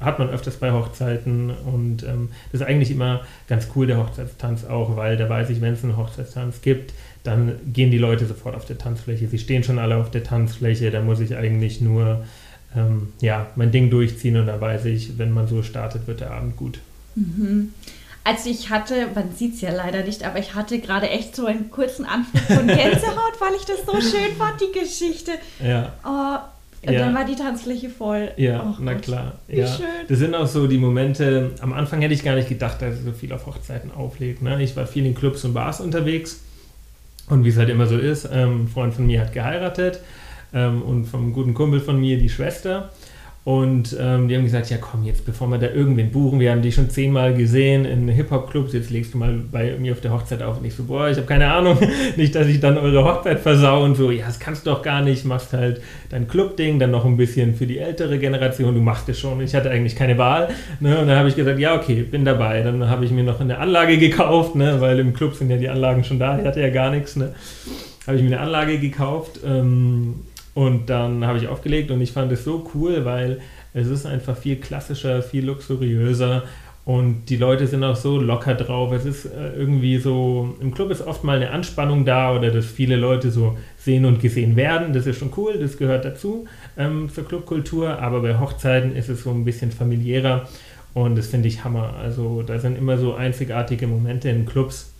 hat 0.00 0.18
man 0.18 0.28
öfters 0.28 0.56
bei 0.56 0.72
Hochzeiten 0.72 1.50
und 1.50 2.02
ähm, 2.02 2.28
das 2.50 2.60
ist 2.60 2.66
eigentlich 2.66 2.90
immer 2.90 3.22
ganz 3.48 3.68
cool, 3.74 3.86
der 3.86 3.98
Hochzeitstanz 3.98 4.64
auch, 4.64 4.96
weil 4.96 5.16
da 5.16 5.28
weiß 5.28 5.48
ich, 5.50 5.60
wenn 5.60 5.74
es 5.74 5.84
einen 5.84 5.96
Hochzeitstanz 5.96 6.60
gibt, 6.60 6.92
dann 7.22 7.52
gehen 7.72 7.90
die 7.90 7.98
Leute 7.98 8.26
sofort 8.26 8.56
auf 8.56 8.64
der 8.64 8.78
Tanzfläche. 8.78 9.28
Sie 9.28 9.38
stehen 9.38 9.62
schon 9.62 9.78
alle 9.78 9.96
auf 9.96 10.10
der 10.10 10.24
Tanzfläche, 10.24 10.90
da 10.90 11.00
muss 11.00 11.20
ich 11.20 11.36
eigentlich 11.36 11.80
nur 11.80 12.24
ähm, 12.76 13.12
ja, 13.20 13.46
mein 13.56 13.70
Ding 13.70 13.90
durchziehen 13.90 14.36
und 14.36 14.46
da 14.46 14.60
weiß 14.60 14.84
ich, 14.86 15.18
wenn 15.18 15.32
man 15.32 15.46
so 15.46 15.62
startet, 15.62 16.06
wird 16.06 16.20
der 16.20 16.30
Abend 16.32 16.56
gut. 16.56 16.80
Mhm. 17.14 17.72
Also 18.24 18.50
ich 18.50 18.70
hatte, 18.70 19.08
man 19.14 19.32
sieht 19.34 19.54
es 19.54 19.60
ja 19.62 19.72
leider 19.72 20.04
nicht, 20.04 20.24
aber 20.24 20.38
ich 20.38 20.54
hatte 20.54 20.78
gerade 20.78 21.10
echt 21.10 21.34
so 21.34 21.46
einen 21.46 21.70
kurzen 21.70 22.04
Anflug 22.04 22.42
von 22.44 22.66
Gänsehaut, 22.68 23.40
weil 23.40 23.54
ich 23.58 23.64
das 23.64 23.84
so 23.84 24.00
schön 24.00 24.36
fand, 24.38 24.60
die 24.60 24.78
Geschichte. 24.78 25.32
Ja. 25.62 25.92
Oh, 26.04 26.38
und 26.86 26.92
Ja. 26.92 27.00
dann 27.00 27.14
war 27.14 27.24
die 27.24 27.34
Tanzfläche 27.36 27.90
voll. 27.90 28.30
Ja, 28.36 28.62
oh 28.64 28.76
na 28.80 28.92
Gott. 28.94 29.02
klar. 29.02 29.32
Wie 29.48 29.58
ja. 29.58 29.66
schön. 29.66 29.86
Das 30.08 30.18
sind 30.18 30.34
auch 30.34 30.46
so 30.46 30.66
die 30.68 30.78
Momente, 30.78 31.50
am 31.60 31.72
Anfang 31.72 32.00
hätte 32.00 32.14
ich 32.14 32.22
gar 32.24 32.36
nicht 32.36 32.48
gedacht, 32.48 32.80
dass 32.80 32.96
ich 32.96 33.04
so 33.04 33.12
viel 33.12 33.32
auf 33.32 33.46
Hochzeiten 33.46 33.90
auflegt. 33.92 34.40
Ne? 34.42 34.62
Ich 34.62 34.76
war 34.76 34.86
viel 34.86 35.04
in 35.04 35.14
Clubs 35.14 35.44
und 35.44 35.52
Bars 35.54 35.80
unterwegs 35.80 36.40
und 37.28 37.44
wie 37.44 37.48
es 37.48 37.56
halt 37.56 37.68
immer 37.70 37.86
so 37.86 37.98
ist, 37.98 38.28
ähm, 38.32 38.64
ein 38.64 38.68
Freund 38.68 38.94
von 38.94 39.06
mir 39.06 39.20
hat 39.20 39.32
geheiratet 39.32 40.00
ähm, 40.54 40.82
und 40.82 41.06
vom 41.06 41.32
guten 41.32 41.54
Kumpel 41.54 41.80
von 41.80 42.00
mir 42.00 42.18
die 42.18 42.28
Schwester. 42.28 42.90
Und 43.44 43.96
ähm, 44.00 44.28
die 44.28 44.36
haben 44.36 44.44
gesagt, 44.44 44.70
ja 44.70 44.76
komm, 44.80 45.02
jetzt 45.02 45.26
bevor 45.26 45.48
wir 45.48 45.58
da 45.58 45.68
irgendwen 45.68 46.12
buchen, 46.12 46.38
wir 46.38 46.52
haben 46.52 46.62
dich 46.62 46.76
schon 46.76 46.90
zehnmal 46.90 47.34
gesehen 47.34 47.84
in 47.84 48.06
Hip-Hop-Clubs, 48.06 48.72
jetzt 48.72 48.90
legst 48.90 49.14
du 49.14 49.18
mal 49.18 49.32
bei 49.50 49.76
mir 49.80 49.92
auf 49.92 50.00
der 50.00 50.12
Hochzeit 50.12 50.42
auf. 50.44 50.58
Und 50.58 50.64
ich 50.64 50.76
so, 50.76 50.84
boah, 50.84 51.08
ich 51.08 51.16
habe 51.16 51.26
keine 51.26 51.52
Ahnung, 51.52 51.76
nicht, 52.16 52.36
dass 52.36 52.46
ich 52.46 52.60
dann 52.60 52.78
eure 52.78 53.04
Hochzeit 53.04 53.40
versau 53.40 53.82
und 53.82 53.96
so, 53.96 54.12
ja, 54.12 54.26
das 54.26 54.38
kannst 54.38 54.64
du 54.64 54.70
doch 54.70 54.80
gar 54.80 55.02
nicht, 55.02 55.24
machst 55.24 55.52
halt 55.54 55.82
dein 56.10 56.28
Club-Ding, 56.28 56.78
dann 56.78 56.92
noch 56.92 57.04
ein 57.04 57.16
bisschen 57.16 57.56
für 57.56 57.66
die 57.66 57.78
ältere 57.78 58.20
Generation, 58.20 58.76
du 58.76 58.80
machst 58.80 59.08
es 59.08 59.18
schon. 59.18 59.40
Ich 59.40 59.56
hatte 59.56 59.70
eigentlich 59.70 59.96
keine 59.96 60.18
Wahl. 60.18 60.50
Ne? 60.78 61.00
Und 61.00 61.08
dann 61.08 61.18
habe 61.18 61.28
ich 61.28 61.34
gesagt, 61.34 61.58
ja, 61.58 61.74
okay, 61.74 62.02
bin 62.02 62.24
dabei. 62.24 62.62
Dann 62.62 62.88
habe 62.88 63.04
ich 63.04 63.10
mir 63.10 63.24
noch 63.24 63.40
eine 63.40 63.58
Anlage 63.58 63.98
gekauft, 63.98 64.54
ne? 64.54 64.80
weil 64.80 65.00
im 65.00 65.14
Club 65.14 65.34
sind 65.34 65.50
ja 65.50 65.56
die 65.56 65.68
Anlagen 65.68 66.04
schon 66.04 66.20
da, 66.20 66.38
ich 66.38 66.46
hatte 66.46 66.60
ja 66.60 66.70
gar 66.70 66.92
nichts. 66.92 67.16
Ne? 67.16 67.34
Habe 68.06 68.18
ich 68.18 68.22
mir 68.22 68.28
eine 68.36 68.40
Anlage 68.40 68.78
gekauft. 68.78 69.40
Ähm, 69.44 70.14
und 70.54 70.90
dann 70.90 71.24
habe 71.26 71.38
ich 71.38 71.48
aufgelegt 71.48 71.90
und 71.90 72.00
ich 72.00 72.12
fand 72.12 72.30
es 72.32 72.44
so 72.44 72.70
cool, 72.74 73.04
weil 73.04 73.40
es 73.74 73.88
ist 73.88 74.06
einfach 74.06 74.36
viel 74.36 74.56
klassischer, 74.56 75.22
viel 75.22 75.46
luxuriöser 75.46 76.42
und 76.84 77.26
die 77.26 77.36
Leute 77.36 77.68
sind 77.68 77.84
auch 77.84 77.94
so 77.94 78.18
locker 78.18 78.54
drauf. 78.54 78.92
Es 78.92 79.04
ist 79.04 79.26
äh, 79.26 79.52
irgendwie 79.54 79.98
so, 79.98 80.56
im 80.60 80.74
Club 80.74 80.90
ist 80.90 81.00
oft 81.02 81.22
mal 81.22 81.36
eine 81.36 81.50
Anspannung 81.50 82.04
da 82.04 82.34
oder 82.34 82.50
dass 82.50 82.66
viele 82.66 82.96
Leute 82.96 83.30
so 83.30 83.56
sehen 83.78 84.04
und 84.04 84.20
gesehen 84.20 84.56
werden. 84.56 84.92
Das 84.92 85.06
ist 85.06 85.18
schon 85.18 85.32
cool, 85.36 85.58
das 85.58 85.78
gehört 85.78 86.04
dazu 86.04 86.46
ähm, 86.76 87.08
zur 87.08 87.24
Clubkultur. 87.24 88.00
Aber 88.00 88.20
bei 88.20 88.38
Hochzeiten 88.40 88.96
ist 88.96 89.08
es 89.08 89.22
so 89.22 89.30
ein 89.30 89.44
bisschen 89.44 89.70
familiärer 89.70 90.48
und 90.92 91.16
das 91.16 91.28
finde 91.28 91.46
ich 91.46 91.62
Hammer. 91.62 91.94
Also 92.02 92.42
da 92.42 92.58
sind 92.58 92.76
immer 92.76 92.98
so 92.98 93.14
einzigartige 93.14 93.86
Momente 93.86 94.28
in 94.28 94.44
Clubs 94.44 94.91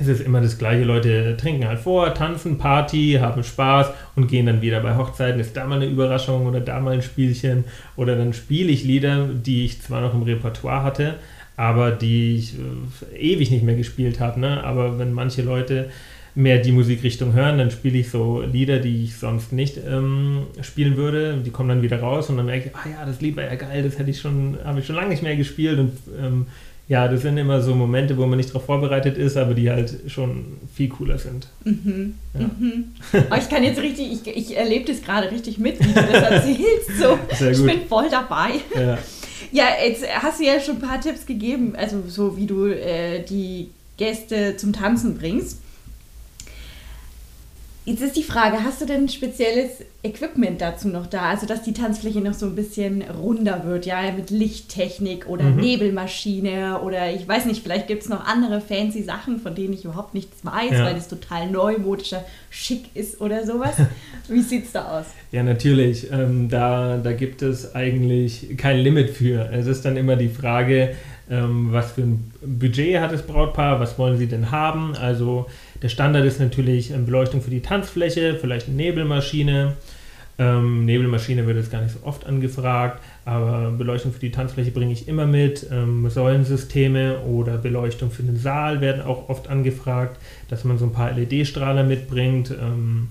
es 0.00 0.08
ist 0.08 0.20
immer 0.20 0.40
das 0.40 0.58
gleiche. 0.58 0.84
Leute 0.84 1.36
trinken 1.36 1.66
halt 1.66 1.78
vor, 1.78 2.14
tanzen, 2.14 2.58
Party, 2.58 3.18
haben 3.20 3.42
Spaß 3.42 3.90
und 4.14 4.28
gehen 4.28 4.46
dann 4.46 4.62
wieder. 4.62 4.80
Bei 4.80 4.96
Hochzeiten 4.96 5.40
ist 5.40 5.56
da 5.56 5.66
mal 5.66 5.76
eine 5.76 5.86
Überraschung 5.86 6.46
oder 6.46 6.60
da 6.60 6.80
mal 6.80 6.94
ein 6.94 7.02
Spielchen. 7.02 7.64
Oder 7.96 8.16
dann 8.16 8.32
spiele 8.32 8.70
ich 8.70 8.84
Lieder, 8.84 9.26
die 9.26 9.64
ich 9.64 9.82
zwar 9.82 10.00
noch 10.00 10.14
im 10.14 10.22
Repertoire 10.22 10.82
hatte, 10.82 11.14
aber 11.56 11.90
die 11.90 12.36
ich 12.36 12.54
äh, 12.54 13.16
ewig 13.18 13.50
nicht 13.50 13.64
mehr 13.64 13.76
gespielt 13.76 14.20
habe. 14.20 14.40
Ne? 14.40 14.62
Aber 14.64 14.98
wenn 14.98 15.12
manche 15.12 15.42
Leute 15.42 15.90
mehr 16.36 16.58
die 16.58 16.72
Musikrichtung 16.72 17.32
hören, 17.32 17.56
dann 17.56 17.70
spiele 17.70 17.98
ich 17.98 18.10
so 18.10 18.42
Lieder, 18.42 18.78
die 18.78 19.04
ich 19.04 19.16
sonst 19.16 19.52
nicht 19.52 19.78
ähm, 19.88 20.42
spielen 20.60 20.96
würde. 20.96 21.38
Die 21.44 21.50
kommen 21.50 21.70
dann 21.70 21.82
wieder 21.82 22.00
raus 22.00 22.28
und 22.28 22.36
dann 22.36 22.46
merke 22.46 22.68
ich, 22.68 22.76
ah 22.76 22.88
ja, 22.88 23.06
das 23.06 23.22
Lied 23.22 23.36
war 23.36 23.44
ja 23.44 23.54
geil, 23.54 23.82
das 23.82 23.98
hätte 23.98 24.10
ich 24.10 24.20
schon, 24.20 24.58
habe 24.62 24.80
ich 24.80 24.86
schon 24.86 24.96
lange 24.96 25.08
nicht 25.08 25.22
mehr 25.22 25.34
gespielt 25.34 25.78
und 25.78 25.92
ähm, 26.22 26.46
ja, 26.88 27.08
das 27.08 27.22
sind 27.22 27.36
immer 27.36 27.60
so 27.60 27.74
Momente, 27.74 28.16
wo 28.16 28.26
man 28.26 28.36
nicht 28.36 28.50
darauf 28.50 28.64
vorbereitet 28.64 29.18
ist, 29.18 29.36
aber 29.36 29.54
die 29.54 29.70
halt 29.70 29.92
schon 30.06 30.58
viel 30.72 30.88
cooler 30.88 31.18
sind. 31.18 31.48
Mhm. 31.64 32.14
Ja. 32.34 32.50
Mhm. 32.58 32.84
Oh, 33.30 33.34
ich 33.36 33.48
kann 33.48 33.64
jetzt 33.64 33.80
richtig, 33.80 34.12
ich, 34.12 34.36
ich 34.36 34.56
erlebe 34.56 34.84
das 34.84 35.02
gerade 35.02 35.30
richtig 35.30 35.58
mit, 35.58 35.80
wie 35.80 35.92
du 35.92 36.00
das 36.00 36.22
erzählst. 36.30 36.98
So. 37.00 37.18
Ich 37.50 37.64
bin 37.64 37.88
voll 37.88 38.08
dabei. 38.08 38.60
Ja. 38.74 38.98
ja, 39.50 39.64
jetzt 39.84 40.04
hast 40.22 40.38
du 40.38 40.44
ja 40.44 40.60
schon 40.60 40.76
ein 40.76 40.80
paar 40.80 41.00
Tipps 41.00 41.26
gegeben, 41.26 41.74
also 41.76 42.02
so 42.06 42.36
wie 42.36 42.46
du 42.46 42.66
äh, 42.66 43.24
die 43.24 43.70
Gäste 43.96 44.56
zum 44.56 44.72
Tanzen 44.72 45.18
bringst. 45.18 45.60
Jetzt 47.86 48.02
ist 48.02 48.16
die 48.16 48.24
Frage, 48.24 48.64
hast 48.64 48.80
du 48.80 48.84
denn 48.84 49.08
spezielles 49.08 49.84
Equipment 50.02 50.60
dazu 50.60 50.88
noch 50.88 51.06
da? 51.06 51.30
Also, 51.30 51.46
dass 51.46 51.62
die 51.62 51.72
Tanzfläche 51.72 52.20
noch 52.20 52.34
so 52.34 52.46
ein 52.46 52.56
bisschen 52.56 53.02
runder 53.02 53.62
wird, 53.64 53.86
ja, 53.86 54.10
mit 54.10 54.30
Lichttechnik 54.30 55.28
oder 55.28 55.44
mhm. 55.44 55.60
Nebelmaschine 55.60 56.80
oder 56.80 57.12
ich 57.12 57.28
weiß 57.28 57.44
nicht, 57.44 57.62
vielleicht 57.62 57.86
gibt 57.86 58.02
es 58.02 58.08
noch 58.08 58.26
andere 58.26 58.60
fancy 58.60 59.04
Sachen, 59.04 59.38
von 59.38 59.54
denen 59.54 59.72
ich 59.72 59.84
überhaupt 59.84 60.14
nichts 60.14 60.44
weiß, 60.44 60.72
ja. 60.72 60.84
weil 60.84 60.96
es 60.96 61.06
total 61.06 61.48
neumodischer 61.48 62.24
Schick 62.50 62.86
ist 62.94 63.20
oder 63.20 63.46
sowas. 63.46 63.76
Wie 64.28 64.42
sieht 64.42 64.64
es 64.64 64.72
da 64.72 64.98
aus? 64.98 65.06
Ja, 65.30 65.44
natürlich. 65.44 66.10
Ähm, 66.10 66.48
da, 66.48 66.96
da 66.96 67.12
gibt 67.12 67.42
es 67.42 67.76
eigentlich 67.76 68.56
kein 68.56 68.78
Limit 68.78 69.10
für. 69.10 69.48
Es 69.52 69.68
ist 69.68 69.84
dann 69.84 69.96
immer 69.96 70.16
die 70.16 70.28
Frage, 70.28 70.96
ähm, 71.30 71.68
was 71.70 71.92
für 71.92 72.02
ein 72.02 72.32
Budget 72.40 72.98
hat 72.98 73.12
das 73.12 73.22
Brautpaar, 73.22 73.78
was 73.78 73.96
wollen 73.96 74.18
sie 74.18 74.26
denn 74.26 74.50
haben? 74.50 74.96
Also 74.96 75.46
der 75.82 75.88
Standard 75.88 76.24
ist 76.24 76.40
natürlich 76.40 76.90
ähm, 76.90 77.06
Beleuchtung 77.06 77.42
für 77.42 77.50
die 77.50 77.60
Tanzfläche, 77.60 78.36
vielleicht 78.40 78.68
eine 78.68 78.76
Nebelmaschine. 78.76 79.74
Ähm, 80.38 80.84
Nebelmaschine 80.84 81.46
wird 81.46 81.56
jetzt 81.56 81.70
gar 81.70 81.80
nicht 81.80 81.94
so 81.94 82.06
oft 82.06 82.26
angefragt, 82.26 83.02
aber 83.24 83.70
Beleuchtung 83.70 84.12
für 84.12 84.20
die 84.20 84.30
Tanzfläche 84.30 84.70
bringe 84.70 84.92
ich 84.92 85.08
immer 85.08 85.26
mit. 85.26 85.66
Ähm, 85.72 86.08
Säulensysteme 86.10 87.20
oder 87.20 87.56
Beleuchtung 87.56 88.10
für 88.10 88.22
den 88.22 88.36
Saal 88.36 88.80
werden 88.82 89.02
auch 89.02 89.30
oft 89.30 89.48
angefragt, 89.48 90.18
dass 90.48 90.64
man 90.64 90.76
so 90.76 90.84
ein 90.84 90.92
paar 90.92 91.12
LED-Strahler 91.12 91.84
mitbringt. 91.84 92.50
Ähm, 92.50 93.08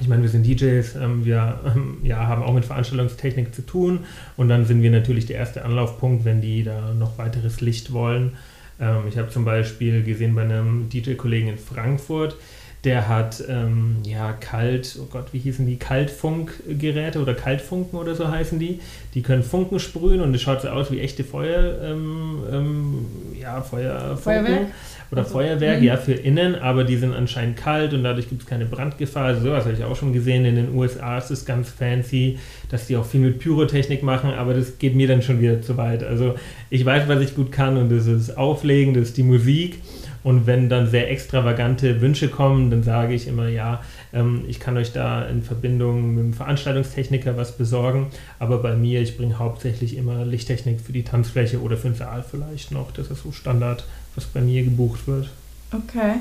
ich 0.00 0.08
meine, 0.08 0.22
wir 0.22 0.28
sind 0.28 0.46
DJs, 0.46 0.96
ähm, 0.96 1.24
wir 1.24 1.60
ähm, 1.74 1.98
ja, 2.02 2.26
haben 2.26 2.42
auch 2.42 2.52
mit 2.52 2.64
Veranstaltungstechnik 2.64 3.54
zu 3.54 3.62
tun 3.62 4.00
und 4.36 4.48
dann 4.48 4.66
sind 4.66 4.82
wir 4.82 4.90
natürlich 4.90 5.26
der 5.26 5.36
erste 5.36 5.64
Anlaufpunkt, 5.64 6.24
wenn 6.24 6.40
die 6.42 6.64
da 6.64 6.92
noch 6.92 7.16
weiteres 7.18 7.60
Licht 7.60 7.92
wollen. 7.92 8.32
Ähm, 8.82 9.04
ich 9.08 9.16
habe 9.16 9.28
zum 9.28 9.44
Beispiel 9.44 10.02
gesehen 10.02 10.34
bei 10.34 10.42
einem 10.42 10.88
DJ-Kollegen 10.90 11.48
in 11.48 11.58
Frankfurt, 11.58 12.36
der 12.84 13.08
hat 13.08 13.42
ähm, 13.48 13.98
ja 14.04 14.32
kalt, 14.32 14.98
oh 15.00 15.06
Gott, 15.08 15.26
wie 15.32 15.38
hießen 15.38 15.64
die? 15.64 15.76
Kaltfunkgeräte 15.76 17.20
oder 17.20 17.32
Kaltfunken 17.32 17.96
oder 17.96 18.16
so 18.16 18.28
heißen 18.28 18.58
die. 18.58 18.80
Die 19.14 19.22
können 19.22 19.44
Funken 19.44 19.78
sprühen 19.78 20.20
und 20.20 20.34
es 20.34 20.42
schaut 20.42 20.62
so 20.62 20.68
aus 20.68 20.90
wie 20.90 20.98
echte 20.98 21.22
Feuer, 21.22 21.80
ähm, 21.80 22.42
ähm, 22.50 23.06
ja, 23.40 23.62
Feuerfunken. 23.62 24.18
Feuerwerk? 24.18 24.66
Oder 25.12 25.22
also, 25.22 25.34
Feuerwerk, 25.34 25.80
mh. 25.80 25.84
ja, 25.84 25.96
für 25.98 26.14
innen, 26.14 26.54
aber 26.54 26.84
die 26.84 26.96
sind 26.96 27.12
anscheinend 27.12 27.58
kalt 27.58 27.92
und 27.92 28.02
dadurch 28.02 28.30
gibt 28.30 28.42
es 28.42 28.48
keine 28.48 28.64
Brandgefahr. 28.64 29.26
Also 29.26 29.42
sowas 29.42 29.66
habe 29.66 29.74
ich 29.74 29.84
auch 29.84 29.94
schon 29.94 30.14
gesehen. 30.14 30.46
In 30.46 30.56
den 30.56 30.74
USA 30.74 31.18
ist 31.18 31.30
es 31.30 31.44
ganz 31.44 31.68
fancy, 31.68 32.38
dass 32.70 32.86
die 32.86 32.96
auch 32.96 33.04
viel 33.04 33.20
mit 33.20 33.38
Pyrotechnik 33.38 34.02
machen, 34.02 34.30
aber 34.30 34.54
das 34.54 34.78
geht 34.78 34.96
mir 34.96 35.06
dann 35.06 35.20
schon 35.20 35.38
wieder 35.40 35.60
zu 35.60 35.76
weit. 35.76 36.02
Also 36.02 36.36
ich 36.70 36.84
weiß, 36.86 37.08
was 37.08 37.20
ich 37.20 37.34
gut 37.34 37.52
kann 37.52 37.76
und 37.76 37.92
das 37.92 38.06
ist 38.06 38.38
Auflegen, 38.38 38.94
das 38.94 39.08
ist 39.08 39.18
die 39.18 39.22
Musik. 39.22 39.80
Und 40.24 40.46
wenn 40.46 40.68
dann 40.68 40.88
sehr 40.88 41.10
extravagante 41.10 42.00
Wünsche 42.00 42.28
kommen, 42.28 42.70
dann 42.70 42.82
sage 42.82 43.12
ich 43.12 43.26
immer, 43.26 43.48
ja, 43.48 43.82
ähm, 44.12 44.44
ich 44.46 44.60
kann 44.60 44.76
euch 44.76 44.92
da 44.92 45.24
in 45.24 45.42
Verbindung 45.42 46.14
mit 46.14 46.24
dem 46.24 46.32
Veranstaltungstechniker 46.32 47.36
was 47.36 47.58
besorgen. 47.58 48.06
Aber 48.38 48.58
bei 48.58 48.76
mir, 48.76 49.02
ich 49.02 49.16
bringe 49.16 49.38
hauptsächlich 49.38 49.96
immer 49.96 50.24
Lichttechnik 50.24 50.80
für 50.80 50.92
die 50.92 51.02
Tanzfläche 51.02 51.60
oder 51.60 51.76
für 51.76 51.88
den 51.88 51.96
Saal 51.96 52.24
vielleicht 52.28 52.70
noch. 52.70 52.92
Das 52.92 53.10
ist 53.10 53.24
so 53.24 53.32
Standard, 53.32 53.84
was 54.14 54.24
bei 54.26 54.40
mir 54.40 54.62
gebucht 54.62 55.06
wird. 55.06 55.30
Okay. 55.72 56.20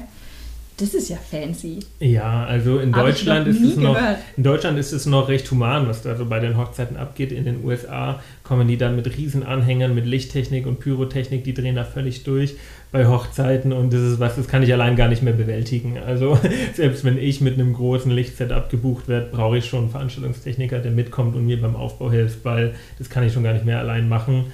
Das 0.82 0.95
ist 0.95 1.10
ja 1.10 1.17
fancy. 1.17 1.80
Ja, 1.99 2.43
also 2.45 2.80
in 2.80 2.91
Deutschland 2.91 3.47
ist 3.47 3.62
es 3.62 3.75
noch 3.75 3.95
in 4.36 4.43
Deutschland 4.43 4.80
ist 4.80 4.91
es 4.93 5.06
noch 5.06 5.30
recht 5.30 5.51
human, 5.51 5.88
was 5.88 6.01
da 6.01 6.15
so 6.15 6.25
bei 6.25 6.39
den 6.39 6.58
Hochzeiten 6.58 6.97
abgeht. 6.97 7.32
In 7.32 7.45
den 7.45 7.63
USA 7.63 8.19
kommen 8.43 8.67
die 8.67 8.77
dann 8.77 8.95
mit 8.95 9.15
Riesenanhängern, 9.15 9.93
mit 9.93 10.08
Lichttechnik 10.08 10.65
und 10.65 10.80
Pyrotechnik, 10.80 11.43
die 11.43 11.54
drehen 11.54 11.75
da 11.75 11.84
völlig 11.84 12.23
durch 12.23 12.56
bei 12.91 13.06
Hochzeiten 13.06 13.73
und 13.73 13.93
das 13.93 14.01
ist 14.01 14.19
was, 14.19 14.36
das 14.36 14.47
kann 14.47 14.63
ich 14.63 14.73
allein 14.73 14.95
gar 14.95 15.08
nicht 15.08 15.21
mehr 15.21 15.34
bewältigen. 15.34 15.99
Also 15.99 16.39
selbst 16.73 17.06
wenn 17.06 17.19
ich 17.19 17.41
mit 17.41 17.54
einem 17.54 17.73
großen 17.73 18.12
Lichtsetup 18.12 18.71
gebucht 18.71 19.08
werde, 19.08 19.27
brauche 19.32 19.60
ich 19.60 19.65
schon 19.65 19.82
einen 19.82 19.89
Veranstaltungstechniker, 19.91 20.80
der 20.80 20.91
mitkommt 20.91 21.36
und 21.36 21.45
mir 21.45 21.62
beim 21.62 21.75
Aufbau 21.75 22.10
hilft, 22.10 22.43
weil 22.43 22.73
das 22.97 23.08
kann 23.10 23.23
ich 23.23 23.34
schon 23.34 23.43
gar 23.43 23.54
nicht 23.54 23.65
mehr 23.65 23.77
allein 23.77 24.10
machen 24.10 24.45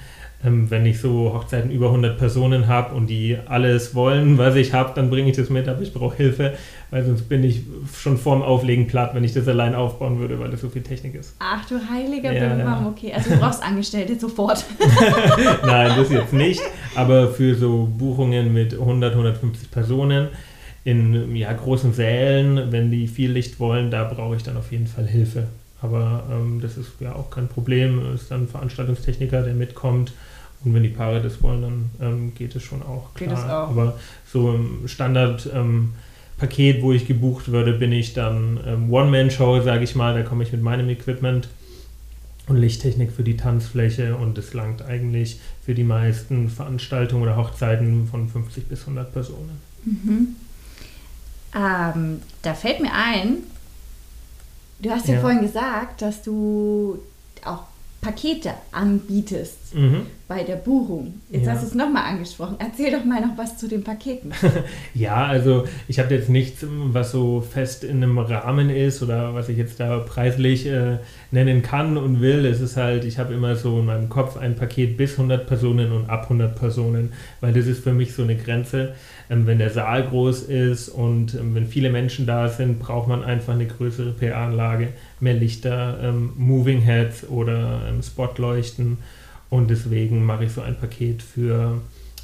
ähm, 0.44 0.70
wenn 0.70 0.86
ich 0.86 1.00
so 1.00 1.32
Hochzeiten 1.34 1.70
über 1.70 1.86
100 1.86 2.16
Personen 2.16 2.68
habe 2.68 2.94
und 2.94 3.08
die 3.08 3.36
alles 3.46 3.94
wollen, 3.94 4.38
was 4.38 4.54
ich 4.54 4.72
habe, 4.72 4.92
dann 4.94 5.10
bringe 5.10 5.30
ich 5.30 5.36
das 5.36 5.50
mit, 5.50 5.68
aber 5.68 5.82
ich 5.82 5.92
brauche 5.92 6.16
Hilfe, 6.16 6.54
weil 6.90 7.04
sonst 7.04 7.28
bin 7.28 7.42
ich 7.42 7.62
schon 7.92 8.16
vorm 8.16 8.42
Auflegen 8.42 8.86
platt, 8.86 9.14
wenn 9.14 9.24
ich 9.24 9.34
das 9.34 9.48
allein 9.48 9.74
aufbauen 9.74 10.20
würde, 10.20 10.38
weil 10.38 10.50
das 10.50 10.60
so 10.60 10.68
viel 10.68 10.82
Technik 10.82 11.16
ist. 11.16 11.34
Ach 11.40 11.66
du 11.68 11.74
heiliger 11.90 12.32
ja, 12.32 12.56
ja. 12.56 12.86
okay. 12.88 13.12
Also 13.12 13.30
du 13.30 13.36
brauchst 13.38 13.62
Angestellte 13.62 14.18
sofort. 14.18 14.64
Nein, 15.66 15.92
das 15.96 16.10
jetzt 16.10 16.32
nicht, 16.32 16.62
aber 16.94 17.28
für 17.28 17.56
so 17.56 17.88
Buchungen 17.98 18.52
mit 18.52 18.74
100, 18.74 19.12
150 19.12 19.70
Personen 19.72 20.28
in 20.84 21.34
ja, 21.34 21.52
großen 21.52 21.92
Sälen, 21.92 22.70
wenn 22.70 22.92
die 22.92 23.08
viel 23.08 23.32
Licht 23.32 23.58
wollen, 23.58 23.90
da 23.90 24.04
brauche 24.04 24.36
ich 24.36 24.44
dann 24.44 24.56
auf 24.56 24.70
jeden 24.70 24.86
Fall 24.86 25.06
Hilfe. 25.06 25.48
Aber 25.82 26.24
ähm, 26.30 26.60
das 26.62 26.76
ist 26.76 26.92
ja 27.00 27.14
auch 27.14 27.30
kein 27.30 27.48
Problem. 27.48 28.00
Es 28.14 28.22
ist 28.22 28.30
dann 28.30 28.44
ein 28.44 28.48
Veranstaltungstechniker, 28.48 29.42
der 29.42 29.54
mitkommt 29.54 30.12
und 30.64 30.74
wenn 30.74 30.82
die 30.82 30.88
Paare 30.88 31.22
das 31.22 31.42
wollen, 31.42 31.62
dann 31.62 31.90
ähm, 32.00 32.34
geht 32.34 32.54
es 32.56 32.62
schon 32.62 32.82
auch. 32.82 33.14
Klar. 33.14 33.30
Geht 33.30 33.38
es 33.38 33.44
auch. 33.44 33.68
Aber 33.70 33.98
so 34.30 34.54
im 34.54 34.88
Standardpaket, 34.88 36.76
ähm, 36.76 36.82
wo 36.82 36.92
ich 36.92 37.06
gebucht 37.06 37.52
würde, 37.52 37.72
bin 37.72 37.92
ich 37.92 38.14
dann 38.14 38.58
ähm, 38.66 38.92
One-Man-Show, 38.92 39.62
sage 39.62 39.84
ich 39.84 39.94
mal. 39.94 40.14
Da 40.14 40.22
komme 40.28 40.42
ich 40.42 40.52
mit 40.52 40.62
meinem 40.62 40.88
Equipment 40.88 41.48
und 42.48 42.56
Lichttechnik 42.56 43.12
für 43.12 43.22
die 43.22 43.36
Tanzfläche 43.36 44.16
und 44.16 44.38
das 44.38 44.54
langt 44.54 44.82
eigentlich 44.82 45.38
für 45.64 45.74
die 45.74 45.84
meisten 45.84 46.48
Veranstaltungen 46.48 47.22
oder 47.22 47.36
Hochzeiten 47.36 48.08
von 48.08 48.28
50 48.28 48.68
bis 48.68 48.80
100 48.80 49.12
Personen. 49.12 49.60
Mhm. 49.84 50.36
Ähm, 51.54 52.22
da 52.42 52.54
fällt 52.54 52.80
mir 52.80 52.92
ein, 52.92 53.38
du 54.80 54.90
hast 54.90 55.08
ja, 55.08 55.14
ja 55.14 55.20
vorhin 55.20 55.40
gesagt, 55.40 56.02
dass 56.02 56.22
du 56.22 56.98
auch 57.44 57.64
Pakete 58.00 58.54
anbietest. 58.72 59.74
Mhm. 59.74 60.06
Bei 60.28 60.42
der 60.44 60.56
Buchung. 60.56 61.14
Jetzt 61.30 61.46
Ja. 61.46 61.52
hast 61.52 61.62
du 61.62 61.66
es 61.68 61.74
nochmal 61.74 62.04
angesprochen. 62.04 62.56
Erzähl 62.58 62.92
doch 62.92 63.04
mal 63.04 63.20
noch 63.22 63.36
was 63.38 63.56
zu 63.56 63.66
den 63.66 63.82
Paketen. 63.82 64.30
Ja, 64.94 65.24
also 65.26 65.64
ich 65.88 65.98
habe 65.98 66.14
jetzt 66.14 66.28
nichts, 66.28 66.64
was 66.68 67.12
so 67.12 67.40
fest 67.40 67.82
in 67.84 68.02
einem 68.02 68.18
Rahmen 68.18 68.68
ist 68.68 69.02
oder 69.02 69.34
was 69.34 69.48
ich 69.48 69.56
jetzt 69.56 69.80
da 69.80 69.98
preislich 70.00 70.66
äh, 70.66 70.98
nennen 71.30 71.62
kann 71.62 71.96
und 71.96 72.20
will. 72.20 72.44
Es 72.44 72.60
ist 72.60 72.76
halt, 72.76 73.04
ich 73.04 73.18
habe 73.18 73.32
immer 73.32 73.56
so 73.56 73.78
in 73.80 73.86
meinem 73.86 74.08
Kopf 74.10 74.36
ein 74.36 74.54
Paket 74.54 74.96
bis 74.98 75.12
100 75.12 75.46
Personen 75.46 75.92
und 75.92 76.10
ab 76.10 76.24
100 76.24 76.54
Personen, 76.56 77.12
weil 77.40 77.52
das 77.54 77.66
ist 77.66 77.82
für 77.82 77.92
mich 77.94 78.12
so 78.14 78.22
eine 78.22 78.36
Grenze. 78.36 78.94
Ähm, 79.30 79.46
wenn 79.46 79.58
der 79.58 79.70
Saal 79.70 80.04
groß 80.08 80.42
ist 80.42 80.88
und 80.90 81.34
ähm, 81.34 81.54
wenn 81.54 81.66
viele 81.66 81.90
Menschen 81.90 82.26
da 82.26 82.48
sind, 82.48 82.78
braucht 82.80 83.08
man 83.08 83.22
einfach 83.24 83.54
eine 83.54 83.66
größere 83.66 84.10
PA-Anlage, 84.12 84.88
mehr 85.20 85.34
Lichter, 85.34 85.98
ähm, 86.02 86.32
Moving 86.36 86.80
Heads 86.80 87.28
oder 87.28 87.82
ähm, 87.88 88.02
Spotleuchten. 88.02 88.98
Und 89.50 89.70
deswegen 89.70 90.24
mache 90.26 90.44
ich 90.44 90.52
so 90.52 90.60
ein 90.60 90.76
Paket 90.76 91.22
für 91.22 91.80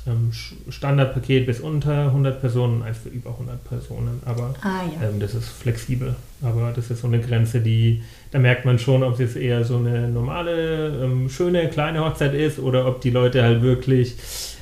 ähm, 0.07 0.31
Standardpaket 0.69 1.47
bis 1.47 1.61
unter 1.61 2.07
100 2.07 2.41
Personen, 2.41 2.83
eins 2.83 2.99
für 2.99 3.09
über 3.09 3.31
100 3.31 3.65
Personen. 3.65 4.21
Aber 4.27 4.55
Ah 4.61 4.83
ja. 5.01 5.09
ähm, 5.09 5.21
das 5.21 5.35
ist 5.35 5.49
flexibel. 5.49 6.15
Aber 6.43 6.73
das 6.77 6.91
ist 6.91 7.01
so 7.01 7.07
eine 7.07 7.21
Grenze, 7.21 7.61
die, 7.61 8.03
da 8.31 8.39
merkt 8.39 8.67
man 8.67 8.79
schon, 8.79 9.03
ob 9.03 9.15
es 9.15 9.21
jetzt 9.21 9.37
eher 9.37 9.65
so 9.65 9.79
eine 9.79 10.09
normale, 10.09 10.89
ähm, 11.03 11.31
schöne, 11.31 11.69
kleine 11.69 12.05
Hochzeit 12.05 12.35
ist 12.35 12.59
oder 12.59 12.87
ob 12.87 13.01
die 13.01 13.11
Leute 13.11 13.43
halt 13.43 13.63
wirklich 13.63 14.17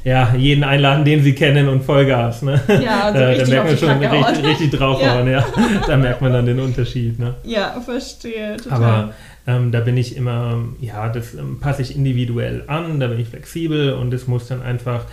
ja, 0.05 0.35
jeden 0.37 0.65
einladen, 0.65 1.05
den 1.05 1.23
sie 1.23 1.35
kennen 1.35 1.69
und 1.69 1.85
Vollgas. 1.85 2.43
Ne? 2.43 2.61
Ja, 2.83 3.05
also 3.05 3.19
da, 3.45 3.49
merkt 3.49 3.69
man 3.69 3.79
schon 3.79 4.05
richtig, 4.05 4.45
richtig 4.45 4.71
draufhauen. 4.71 5.29
Ja. 5.29 5.45
Da 5.87 5.97
merkt 5.97 6.21
man 6.21 6.33
dann 6.33 6.47
den 6.47 6.61
Unterschied. 6.61 7.19
Ne? 7.19 7.35
Ja, 7.45 7.81
verstehe. 7.81 8.57
Total. 8.57 8.83
Aber 8.83 9.15
ähm, 9.47 9.73
da 9.73 9.81
bin 9.81 9.97
ich 9.97 10.17
immer, 10.17 10.59
ja, 10.81 11.09
das 11.09 11.35
ähm, 11.35 11.59
passe 11.61 11.83
ich 11.83 11.97
individuell 11.97 12.65
an, 12.69 13.01
da 13.01 13.09
bin 13.09 13.19
ich 13.19 13.29
flexibel 13.29 13.93
und 13.95 14.15
es 14.15 14.27
muss 14.27 14.47
dann 14.47 14.63
einfach 14.63 15.07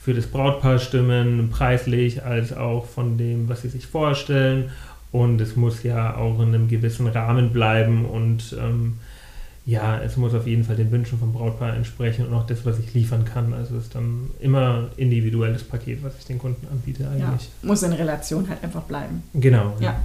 für 0.00 0.14
das 0.14 0.26
Brautpaar 0.26 0.78
stimmen, 0.78 1.50
preislich 1.50 2.24
als 2.24 2.56
auch 2.56 2.86
von 2.86 3.18
dem, 3.18 3.48
was 3.48 3.62
sie 3.62 3.68
sich 3.68 3.86
vorstellen. 3.86 4.70
Und 5.12 5.40
es 5.40 5.56
muss 5.56 5.82
ja 5.82 6.16
auch 6.16 6.40
in 6.40 6.48
einem 6.48 6.68
gewissen 6.68 7.06
Rahmen 7.06 7.50
bleiben 7.50 8.04
und 8.04 8.56
ähm, 8.60 8.98
ja, 9.64 10.00
es 10.00 10.16
muss 10.16 10.32
auf 10.32 10.46
jeden 10.46 10.62
Fall 10.62 10.76
den 10.76 10.92
Wünschen 10.92 11.18
vom 11.18 11.32
Brautpaar 11.32 11.74
entsprechen 11.74 12.26
und 12.26 12.34
auch 12.34 12.46
das, 12.46 12.64
was 12.64 12.78
ich 12.78 12.94
liefern 12.94 13.24
kann. 13.24 13.52
Also 13.52 13.76
es 13.76 13.84
ist 13.84 13.94
dann 13.96 14.30
immer 14.38 14.90
individuelles 14.96 15.64
Paket, 15.64 16.04
was 16.04 16.16
ich 16.18 16.24
den 16.26 16.38
Kunden 16.38 16.68
anbiete 16.70 17.02
ja, 17.02 17.10
eigentlich. 17.10 17.48
muss 17.62 17.82
in 17.82 17.92
Relation 17.92 18.48
halt 18.48 18.62
einfach 18.62 18.82
bleiben. 18.82 19.24
Genau. 19.34 19.74
Ja. 19.80 20.00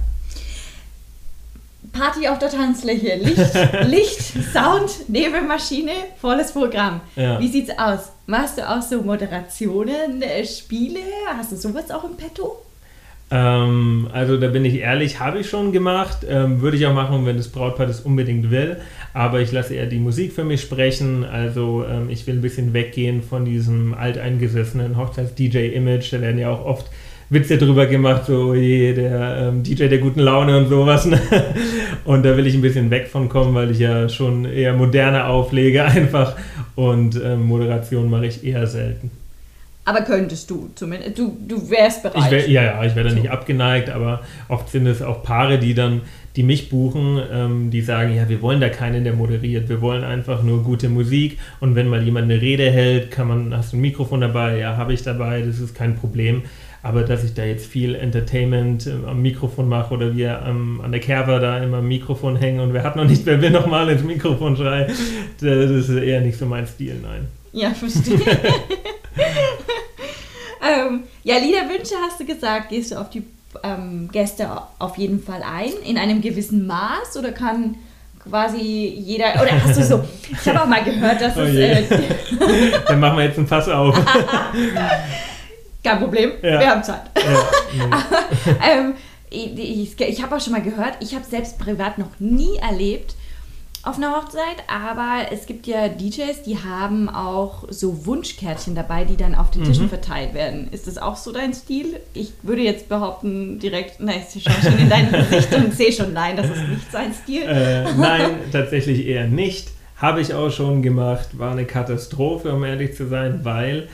Party 1.92 2.28
auf 2.28 2.38
der 2.38 2.50
Tanzfläche. 2.50 3.16
Licht, 3.16 3.54
Licht, 3.88 4.52
Sound, 4.52 5.08
Nebelmaschine, 5.08 5.92
volles 6.20 6.52
Programm. 6.52 7.00
Ja. 7.16 7.40
Wie 7.40 7.48
sieht's 7.48 7.76
aus? 7.76 8.12
Machst 8.26 8.58
du 8.58 8.68
auch 8.68 8.82
so 8.82 9.02
Moderationen, 9.02 10.22
äh, 10.22 10.44
Spiele? 10.46 11.00
Hast 11.36 11.52
du 11.52 11.56
sowas 11.56 11.90
auch 11.90 12.04
im 12.04 12.16
Petto? 12.16 12.62
Ähm, 13.32 14.08
also 14.12 14.36
da 14.36 14.48
bin 14.48 14.64
ich 14.66 14.74
ehrlich, 14.74 15.18
habe 15.18 15.40
ich 15.40 15.48
schon 15.48 15.72
gemacht, 15.72 16.18
ähm, 16.28 16.60
würde 16.60 16.76
ich 16.76 16.86
auch 16.86 16.92
machen, 16.92 17.24
wenn 17.24 17.38
das 17.38 17.48
Brautpaar 17.48 17.86
das 17.86 18.00
unbedingt 18.00 18.50
will, 18.50 18.76
aber 19.14 19.40
ich 19.40 19.52
lasse 19.52 19.74
eher 19.74 19.86
die 19.86 19.98
Musik 19.98 20.34
für 20.34 20.44
mich 20.44 20.60
sprechen, 20.60 21.24
also 21.24 21.82
ähm, 21.86 22.10
ich 22.10 22.26
will 22.26 22.34
ein 22.34 22.42
bisschen 22.42 22.74
weggehen 22.74 23.22
von 23.22 23.46
diesem 23.46 23.94
alteingesessenen 23.94 24.98
Hochzeits-DJ-Image, 24.98 26.12
da 26.12 26.20
werden 26.20 26.38
ja 26.38 26.50
auch 26.50 26.62
oft 26.62 26.90
Witze 27.32 27.56
drüber 27.56 27.86
gemacht, 27.86 28.26
so 28.26 28.50
oh 28.50 28.54
je, 28.54 28.92
der 28.92 29.48
ähm, 29.48 29.62
DJ 29.62 29.86
der 29.86 29.98
guten 29.98 30.20
Laune 30.20 30.58
und 30.58 30.68
sowas. 30.68 31.06
Ne? 31.06 31.20
Und 32.04 32.24
da 32.24 32.36
will 32.36 32.46
ich 32.46 32.54
ein 32.54 32.60
bisschen 32.60 32.90
weg 32.90 33.08
von 33.08 33.28
kommen, 33.28 33.54
weil 33.54 33.70
ich 33.70 33.78
ja 33.78 34.08
schon 34.08 34.44
eher 34.44 34.74
moderne 34.74 35.26
auflege 35.26 35.84
einfach 35.84 36.36
und 36.74 37.20
ähm, 37.22 37.42
Moderation 37.44 38.10
mache 38.10 38.26
ich 38.26 38.44
eher 38.44 38.66
selten. 38.66 39.10
Aber 39.84 40.02
könntest 40.02 40.48
du 40.48 40.70
zumindest. 40.76 41.18
Du, 41.18 41.36
du 41.46 41.68
wärst 41.70 42.02
bereit. 42.04 42.24
Ich 42.24 42.30
wär, 42.30 42.48
ja, 42.48 42.62
ja, 42.62 42.84
ich 42.84 42.94
wäre 42.94 43.08
da 43.08 43.14
So. 43.14 43.20
nicht 43.20 43.30
abgeneigt, 43.30 43.90
aber 43.90 44.20
oft 44.48 44.68
sind 44.68 44.86
es 44.86 45.02
auch 45.02 45.24
Paare, 45.24 45.58
die 45.58 45.74
dann, 45.74 46.02
die 46.36 46.44
mich 46.44 46.68
buchen, 46.70 47.20
ähm, 47.32 47.70
die 47.70 47.80
sagen, 47.80 48.14
ja, 48.14 48.28
wir 48.28 48.42
wollen 48.42 48.60
da 48.60 48.68
keinen, 48.68 49.02
der 49.02 49.12
moderiert. 49.14 49.68
Wir 49.68 49.80
wollen 49.80 50.04
einfach 50.04 50.44
nur 50.44 50.62
gute 50.62 50.88
Musik 50.88 51.38
und 51.58 51.74
wenn 51.74 51.88
mal 51.88 52.02
jemand 52.02 52.30
eine 52.30 52.40
Rede 52.40 52.70
hält, 52.70 53.10
kann 53.10 53.26
man, 53.26 53.56
hast 53.56 53.72
du 53.72 53.76
ein 53.76 53.80
Mikrofon 53.80 54.20
dabei? 54.20 54.58
Ja, 54.58 54.76
habe 54.76 54.92
ich 54.92 55.02
dabei, 55.02 55.42
das 55.42 55.58
ist 55.58 55.74
kein 55.74 55.96
Problem. 55.96 56.42
Aber 56.84 57.02
dass 57.02 57.22
ich 57.22 57.34
da 57.34 57.44
jetzt 57.44 57.66
viel 57.66 57.94
Entertainment 57.94 58.86
ähm, 58.86 59.04
am 59.06 59.22
Mikrofon 59.22 59.68
mache 59.68 59.94
oder 59.94 60.16
wir 60.16 60.42
ähm, 60.46 60.80
an 60.82 60.90
der 60.90 61.00
Kerber 61.00 61.38
da 61.38 61.58
immer 61.58 61.78
am 61.78 61.86
Mikrofon 61.86 62.36
hängen 62.36 62.58
und 62.60 62.72
wer 62.72 62.82
hat 62.82 62.96
noch 62.96 63.04
nicht, 63.04 63.24
wer 63.24 63.40
will 63.40 63.50
noch 63.50 63.66
mal 63.66 63.88
ins 63.88 64.02
Mikrofon 64.02 64.56
schreien, 64.56 64.92
das 65.40 65.70
ist 65.70 65.90
eher 65.90 66.20
nicht 66.20 66.38
so 66.38 66.46
mein 66.46 66.66
Stil, 66.66 66.96
nein. 67.00 67.28
Ja, 67.52 67.70
verstehe. 67.70 68.18
ähm, 70.60 71.04
ja, 71.22 71.36
Liederwünsche 71.36 71.94
hast 72.04 72.18
du 72.18 72.24
gesagt, 72.24 72.70
gehst 72.70 72.90
du 72.90 72.96
auf 72.96 73.10
die 73.10 73.22
ähm, 73.62 74.08
Gäste 74.10 74.48
auf 74.78 74.96
jeden 74.98 75.22
Fall 75.22 75.42
ein, 75.42 75.72
in 75.86 75.98
einem 75.98 76.20
gewissen 76.20 76.66
Maß 76.66 77.16
oder 77.16 77.30
kann 77.30 77.76
quasi 78.28 78.60
jeder, 78.60 79.34
oder 79.40 79.62
hast 79.62 79.78
du 79.78 79.84
so, 79.84 80.04
ich 80.30 80.48
habe 80.48 80.62
auch 80.62 80.66
mal 80.66 80.82
gehört, 80.82 81.20
dass 81.20 81.36
Oh 81.36 81.42
es, 81.42 81.54
äh, 81.54 81.84
Dann 82.88 83.00
machen 83.00 83.18
wir 83.18 83.24
jetzt 83.24 83.38
ein 83.38 83.46
Fass 83.46 83.68
auf. 83.68 83.96
kein 85.84 85.98
Problem, 85.98 86.32
Ja. 86.42 86.60
wir 86.60 86.70
haben 86.70 86.82
Zeit. 86.84 87.02
ja, 87.16 88.02
ähm, 88.78 88.94
ich 89.30 89.58
ich, 89.58 90.00
ich 90.00 90.22
habe 90.22 90.36
auch 90.36 90.40
schon 90.40 90.52
mal 90.52 90.62
gehört, 90.62 90.94
ich 91.00 91.14
habe 91.14 91.24
selbst 91.24 91.58
privat 91.58 91.98
noch 91.98 92.10
nie 92.18 92.56
erlebt 92.58 93.14
auf 93.84 93.96
einer 93.96 94.12
Hochzeit, 94.14 94.62
aber 94.68 95.32
es 95.32 95.46
gibt 95.46 95.66
ja 95.66 95.88
DJs, 95.88 96.42
die 96.46 96.56
haben 96.58 97.08
auch 97.08 97.64
so 97.68 98.06
Wunschkärtchen 98.06 98.76
dabei, 98.76 99.02
die 99.04 99.16
dann 99.16 99.34
auf 99.34 99.50
den 99.50 99.64
Tischen 99.64 99.86
Mhm. 99.86 99.88
verteilt 99.88 100.34
werden. 100.34 100.68
Ist 100.70 100.86
das 100.86 100.98
auch 100.98 101.16
so 101.16 101.32
dein 101.32 101.52
Stil? 101.52 101.98
Ich 102.14 102.32
würde 102.44 102.62
jetzt 102.62 102.88
behaupten, 102.88 103.58
direkt, 103.58 103.98
nein, 104.00 104.22
ich 104.32 104.44
schaue 104.44 104.54
schon 104.62 104.78
in 104.78 104.88
dein 104.88 105.10
Gesicht 105.10 105.52
und 105.52 105.74
sehe 105.74 105.90
schon, 105.90 106.12
nein, 106.12 106.36
das 106.36 106.46
ist 106.46 106.62
nicht 106.68 106.92
sein 106.92 107.12
Stil. 107.12 107.42
Äh, 107.42 107.92
nein, 107.94 108.30
tatsächlich 108.52 109.04
eher 109.04 109.26
nicht. 109.26 109.70
Habe 109.96 110.20
ich 110.20 110.32
auch 110.32 110.50
schon 110.50 110.82
gemacht. 110.82 111.36
War 111.38 111.50
eine 111.50 111.64
Katastrophe, 111.64 112.52
um 112.54 112.62
ehrlich 112.62 112.94
zu 112.96 113.08
sein, 113.08 113.40
weil 113.42 113.88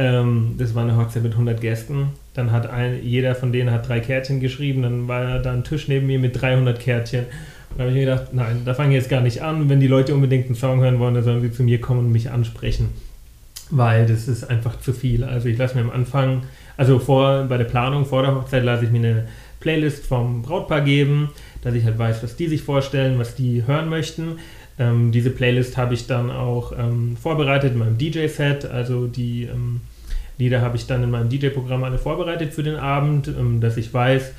ähm, 0.00 0.54
das 0.58 0.74
war 0.74 0.82
eine 0.82 0.96
Hochzeit 0.96 1.22
mit 1.22 1.32
100 1.32 1.60
Gästen. 1.60 2.08
Dann 2.34 2.50
hat 2.50 2.68
ein, 2.68 3.02
jeder 3.02 3.34
von 3.34 3.52
denen 3.52 3.70
hat 3.70 3.88
drei 3.88 4.00
Kärtchen 4.00 4.40
geschrieben. 4.40 4.82
Dann 4.82 5.08
war 5.08 5.38
da 5.40 5.52
ein 5.52 5.62
Tisch 5.62 5.88
neben 5.88 6.06
mir 6.06 6.18
mit 6.18 6.40
300 6.40 6.80
Kärtchen. 6.80 7.26
Da 7.76 7.80
habe 7.80 7.90
ich 7.90 7.98
mir 7.98 8.06
gedacht, 8.06 8.32
nein, 8.32 8.62
da 8.64 8.74
fange 8.74 8.90
ich 8.90 9.02
jetzt 9.02 9.10
gar 9.10 9.20
nicht 9.20 9.42
an. 9.42 9.68
Wenn 9.68 9.78
die 9.78 9.86
Leute 9.86 10.14
unbedingt 10.14 10.46
einen 10.46 10.54
Song 10.54 10.80
hören 10.80 10.98
wollen, 10.98 11.14
dann 11.14 11.22
sollen 11.22 11.42
sie 11.42 11.52
zu 11.52 11.62
mir 11.62 11.80
kommen 11.80 12.00
und 12.00 12.12
mich 12.12 12.30
ansprechen. 12.30 12.88
Weil 13.70 14.06
das 14.06 14.26
ist 14.26 14.44
einfach 14.44 14.80
zu 14.80 14.92
viel. 14.92 15.22
Also 15.22 15.48
ich 15.48 15.58
lasse 15.58 15.76
mir 15.76 15.82
am 15.82 15.90
Anfang, 15.90 16.42
also 16.76 16.98
vor, 16.98 17.44
bei 17.44 17.58
der 17.58 17.66
Planung 17.66 18.06
vor 18.06 18.22
der 18.22 18.34
Hochzeit 18.34 18.64
lasse 18.64 18.86
ich 18.86 18.90
mir 18.90 18.98
eine 18.98 19.28
Playlist 19.60 20.06
vom 20.06 20.42
Brautpaar 20.42 20.80
geben, 20.80 21.28
dass 21.62 21.74
ich 21.74 21.84
halt 21.84 21.98
weiß, 21.98 22.22
was 22.22 22.36
die 22.36 22.48
sich 22.48 22.62
vorstellen, 22.62 23.18
was 23.18 23.34
die 23.34 23.66
hören 23.66 23.88
möchten. 23.88 24.38
Ähm, 24.78 25.12
diese 25.12 25.30
Playlist 25.30 25.76
habe 25.76 25.94
ich 25.94 26.06
dann 26.06 26.30
auch 26.30 26.72
ähm, 26.76 27.16
vorbereitet 27.16 27.74
in 27.74 27.78
meinem 27.78 27.98
DJ-Set. 27.98 28.64
Also 28.64 29.06
die 29.06 29.44
ähm, 29.44 29.82
Lieder 30.40 30.60
habe 30.60 30.76
ich 30.76 30.86
dann 30.86 31.02
in 31.02 31.10
meinem 31.10 31.28
DJ-Programm 31.28 31.84
alle 31.84 31.98
vorbereitet 31.98 32.52
für 32.52 32.62
den 32.62 32.76
Abend, 32.76 33.28
ähm, 33.28 33.60
dass 33.60 33.76
ich 33.76 33.94
weiß, 33.94 34.32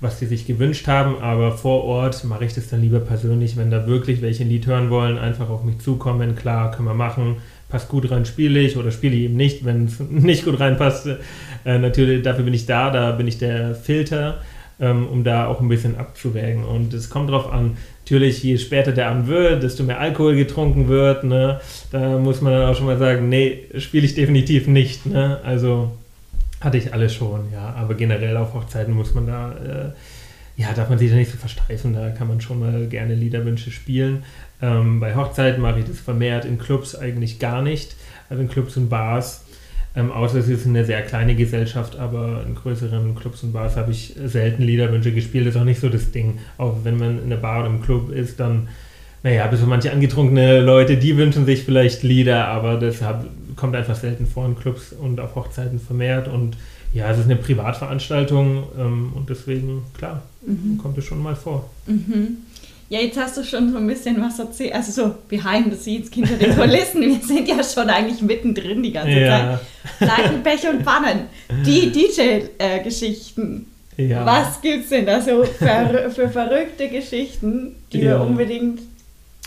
was 0.00 0.18
die 0.18 0.26
sich 0.26 0.46
gewünscht 0.46 0.86
haben. 0.86 1.18
Aber 1.18 1.52
vor 1.52 1.84
Ort 1.84 2.24
mache 2.24 2.44
ich 2.44 2.54
das 2.54 2.68
dann 2.68 2.80
lieber 2.80 3.00
persönlich, 3.00 3.56
wenn 3.56 3.70
da 3.70 3.86
wirklich 3.86 4.22
welche 4.22 4.44
ein 4.44 4.48
Lied 4.48 4.66
hören 4.66 4.90
wollen, 4.90 5.18
einfach 5.18 5.50
auf 5.50 5.64
mich 5.64 5.78
zukommen. 5.78 6.36
Klar, 6.36 6.70
können 6.70 6.88
wir 6.88 6.94
machen. 6.94 7.36
Passt 7.68 7.88
gut 7.88 8.10
rein, 8.10 8.24
spiele 8.24 8.60
ich 8.60 8.76
oder 8.78 8.90
spiele 8.90 9.14
ich 9.14 9.22
eben 9.24 9.36
nicht, 9.36 9.64
wenn 9.64 9.84
es 9.86 10.00
nicht 10.10 10.44
gut 10.44 10.58
reinpasst. 10.58 11.08
Äh, 11.64 11.78
natürlich, 11.78 12.22
dafür 12.22 12.44
bin 12.44 12.54
ich 12.54 12.66
da, 12.66 12.90
da 12.90 13.12
bin 13.12 13.26
ich 13.26 13.38
der 13.38 13.74
Filter, 13.74 14.40
ähm, 14.80 15.06
um 15.06 15.24
da 15.24 15.46
auch 15.46 15.60
ein 15.60 15.68
bisschen 15.68 15.96
abzuwägen. 15.96 16.64
Und 16.64 16.94
es 16.94 17.10
kommt 17.10 17.30
drauf 17.30 17.52
an, 17.52 17.76
natürlich, 18.08 18.42
je 18.42 18.56
später 18.56 18.92
der 18.92 19.10
Abend 19.10 19.26
wird, 19.26 19.62
desto 19.62 19.84
mehr 19.84 20.00
Alkohol 20.00 20.34
getrunken 20.34 20.88
wird, 20.88 21.24
ne? 21.24 21.60
da 21.92 22.18
muss 22.18 22.40
man 22.40 22.54
dann 22.54 22.70
auch 22.70 22.74
schon 22.74 22.86
mal 22.86 22.96
sagen, 22.96 23.28
nee, 23.28 23.66
spiele 23.76 24.06
ich 24.06 24.14
definitiv 24.14 24.66
nicht. 24.66 25.04
Ne? 25.04 25.38
Also 25.44 25.90
hatte 26.62 26.78
ich 26.78 26.94
alles 26.94 27.14
schon, 27.14 27.52
ja. 27.52 27.74
Aber 27.76 27.94
generell 27.94 28.38
auf 28.38 28.54
Hochzeiten 28.54 28.94
muss 28.94 29.14
man 29.14 29.26
da, 29.26 29.52
äh, 29.52 30.60
ja, 30.60 30.72
darf 30.72 30.88
man 30.88 30.98
sich 30.98 31.10
da 31.10 31.16
nicht 31.16 31.30
so 31.30 31.36
versteifen. 31.36 31.92
Da 31.92 32.08
kann 32.08 32.28
man 32.28 32.40
schon 32.40 32.60
mal 32.60 32.86
gerne 32.86 33.14
Liederwünsche 33.14 33.70
spielen. 33.70 34.24
Ähm, 34.62 35.00
bei 35.00 35.14
Hochzeiten 35.14 35.60
mache 35.60 35.80
ich 35.80 35.84
das 35.84 36.00
vermehrt, 36.00 36.46
in 36.46 36.58
Clubs 36.58 36.94
eigentlich 36.94 37.38
gar 37.38 37.60
nicht. 37.60 37.94
Also 38.30 38.42
in 38.42 38.48
Clubs 38.48 38.74
und 38.78 38.88
Bars. 38.88 39.44
Ähm, 39.98 40.12
außer 40.12 40.38
es 40.38 40.48
ist 40.48 40.64
eine 40.64 40.84
sehr 40.84 41.02
kleine 41.02 41.34
Gesellschaft, 41.34 41.96
aber 41.96 42.44
in 42.46 42.54
größeren 42.54 43.16
Clubs 43.16 43.42
und 43.42 43.52
Bars 43.52 43.76
habe 43.76 43.90
ich 43.90 44.14
selten 44.26 44.62
Liederwünsche 44.62 45.10
gespielt. 45.12 45.46
Das 45.46 45.56
ist 45.56 45.60
auch 45.60 45.64
nicht 45.64 45.80
so 45.80 45.88
das 45.88 46.12
Ding. 46.12 46.38
Auch 46.56 46.76
wenn 46.84 46.98
man 46.98 47.20
in 47.20 47.30
der 47.30 47.38
Bar 47.38 47.60
oder 47.60 47.68
im 47.68 47.82
Club 47.82 48.12
ist, 48.12 48.38
dann, 48.38 48.68
naja, 49.24 49.44
bis 49.48 49.58
so 49.58 49.66
manche 49.66 49.90
angetrunkene 49.90 50.60
Leute, 50.60 50.96
die 50.98 51.16
wünschen 51.16 51.46
sich 51.46 51.64
vielleicht 51.64 52.04
Lieder, 52.04 52.46
aber 52.46 52.76
das 52.76 53.02
hab, 53.02 53.24
kommt 53.56 53.74
einfach 53.74 53.96
selten 53.96 54.26
vor 54.26 54.46
in 54.46 54.56
Clubs 54.56 54.92
und 54.92 55.18
auf 55.18 55.34
Hochzeiten 55.34 55.80
vermehrt. 55.80 56.28
Und 56.28 56.56
ja, 56.94 57.10
es 57.10 57.18
ist 57.18 57.24
eine 57.24 57.36
Privatveranstaltung 57.36 58.62
ähm, 58.78 59.12
und 59.16 59.28
deswegen, 59.28 59.82
klar, 59.96 60.22
Mhm. 60.46 60.78
kommt 60.78 60.96
es 60.96 61.04
schon 61.04 61.22
mal 61.22 61.34
vor. 61.36 61.68
Mhm. 61.86 62.38
Ja, 62.90 63.00
jetzt 63.00 63.18
hast 63.18 63.36
du 63.36 63.44
schon 63.44 63.70
so 63.70 63.76
ein 63.78 63.86
bisschen 63.86 64.18
was 64.20 64.38
erzählt. 64.38 64.74
Also 64.74 64.92
so 64.92 65.14
behind 65.28 65.70
the 65.72 65.78
scenes, 65.78 66.08
hinter 66.12 66.36
den 66.36 66.56
Kulissen. 66.56 67.02
Wir 67.02 67.20
sind 67.20 67.46
ja 67.46 67.62
schon 67.62 67.90
eigentlich 67.90 68.22
mittendrin 68.22 68.82
die 68.82 68.92
ganze 68.92 69.10
Ja. 69.20 69.60
Zeit. 69.98 70.08
Leiten, 70.08 70.42
Pech 70.42 70.66
und 70.72 70.84
Pannen. 70.84 71.24
Die 71.66 71.90
DJ-Geschichten. 71.92 73.66
Ja. 73.96 74.24
Was 74.24 74.60
gibt's 74.62 74.90
denn 74.90 75.06
da 75.06 75.20
so 75.20 75.44
für, 75.44 76.10
für 76.10 76.28
verrückte 76.28 76.88
Geschichten, 76.88 77.74
die 77.92 77.98
Ja. 77.98 78.18
wir 78.20 78.20
unbedingt. 78.26 78.80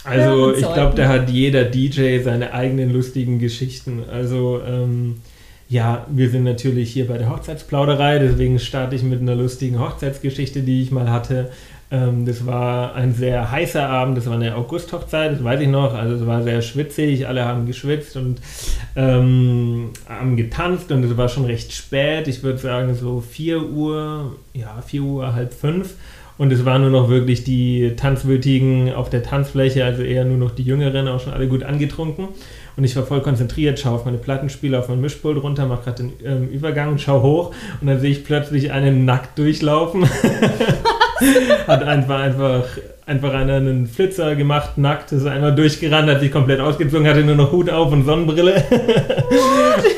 Also 0.04 0.54
ich 0.54 0.60
glaube, 0.73 0.95
da 0.95 1.08
hat 1.08 1.30
jeder 1.30 1.63
DJ 1.63 2.19
seine 2.23 2.54
eigenen 2.54 2.91
lustigen 2.91 3.39
Geschichten. 3.39 4.04
Also 4.12 4.60
ähm, 4.67 5.17
ja, 5.69 6.06
wir 6.10 6.30
sind 6.30 6.43
natürlich 6.43 6.91
hier 6.91 7.08
bei 7.08 7.17
der 7.17 7.30
Hochzeitsplauderei, 7.30 8.19
deswegen 8.19 8.60
starte 8.60 8.95
ich 8.95 9.04
mit 9.04 9.21
einer 9.21 9.36
lustigen 9.36 9.80
Hochzeitsgeschichte, 9.80 10.62
die 10.62 10.82
ich 10.82 10.91
mal 10.91 11.10
hatte. 11.10 11.51
Ähm, 11.91 12.25
das 12.25 12.45
war 12.45 12.95
ein 12.95 13.13
sehr 13.13 13.51
heißer 13.51 13.88
Abend, 13.88 14.17
das 14.17 14.25
war 14.25 14.36
eine 14.36 14.56
August-Hochzeit, 14.56 15.34
das 15.34 15.43
weiß 15.43 15.60
ich 15.60 15.67
noch. 15.67 15.93
Also 15.93 16.15
es 16.15 16.25
war 16.25 16.41
sehr 16.41 16.62
schwitzig, 16.62 17.27
alle 17.27 17.43
haben 17.45 17.65
geschwitzt 17.65 18.15
und 18.15 18.39
ähm, 18.95 19.89
haben 20.08 20.38
getanzt 20.38 20.91
und 20.91 21.04
es 21.04 21.17
war 21.17 21.27
schon 21.27 21.45
recht 21.45 21.73
spät. 21.73 22.27
Ich 22.27 22.43
würde 22.43 22.60
sagen 22.60 22.95
so 22.95 23.19
4 23.19 23.69
Uhr, 23.69 24.36
ja 24.54 24.82
4 24.86 25.01
Uhr, 25.01 25.34
halb 25.34 25.54
fünf. 25.54 25.95
Und 26.38 26.51
es 26.51 26.65
waren 26.65 26.82
nur 26.82 26.89
noch 26.89 27.10
wirklich 27.10 27.43
die 27.43 27.93
Tanzwütigen 27.95 28.93
auf 28.93 29.12
der 29.12 29.21
Tanzfläche, 29.21 29.86
also 29.86 30.01
eher 30.01 30.25
nur 30.25 30.38
noch 30.38 30.49
die 30.49 30.63
Jüngeren, 30.63 31.08
auch 31.08 31.19
schon 31.19 31.34
alle 31.34 31.47
gut 31.47 31.62
angetrunken. 31.62 32.30
Und 32.77 32.84
ich 32.84 32.95
war 32.95 33.04
voll 33.04 33.21
konzentriert, 33.21 33.80
schaue 33.80 33.95
auf 33.95 34.06
meine 34.06 34.17
Plattenspieler, 34.17 34.80
auf 34.80 34.89
mein 34.89 35.01
Mischpult 35.01 35.43
runter, 35.43 35.67
mache 35.67 35.84
gerade 35.84 36.04
den 36.04 36.13
ähm, 36.25 36.49
Übergang, 36.49 36.97
schaue 36.97 37.21
hoch 37.21 37.54
und 37.80 37.88
dann 37.88 37.99
sehe 37.99 38.10
ich 38.10 38.23
plötzlich 38.23 38.71
einen 38.71 39.06
nackt 39.06 39.38
durchlaufen. 39.38 40.08
hat 41.67 41.84
einfach, 41.84 42.19
einfach, 42.19 42.63
einfach 43.05 43.34
einer 43.34 43.55
einen 43.55 43.88
Flitzer 43.88 44.36
gemacht, 44.36 44.77
nackt, 44.77 45.12
ist 45.12 45.25
einmal 45.25 45.53
durchgerannt, 45.53 46.10
hat 46.10 46.19
sich 46.19 46.31
komplett 46.31 46.60
ausgezogen, 46.60 47.07
hatte 47.07 47.23
nur 47.23 47.36
noch 47.36 47.51
Hut 47.51 47.69
auf 47.69 47.91
und 47.91 48.05
Sonnenbrille. 48.05 48.63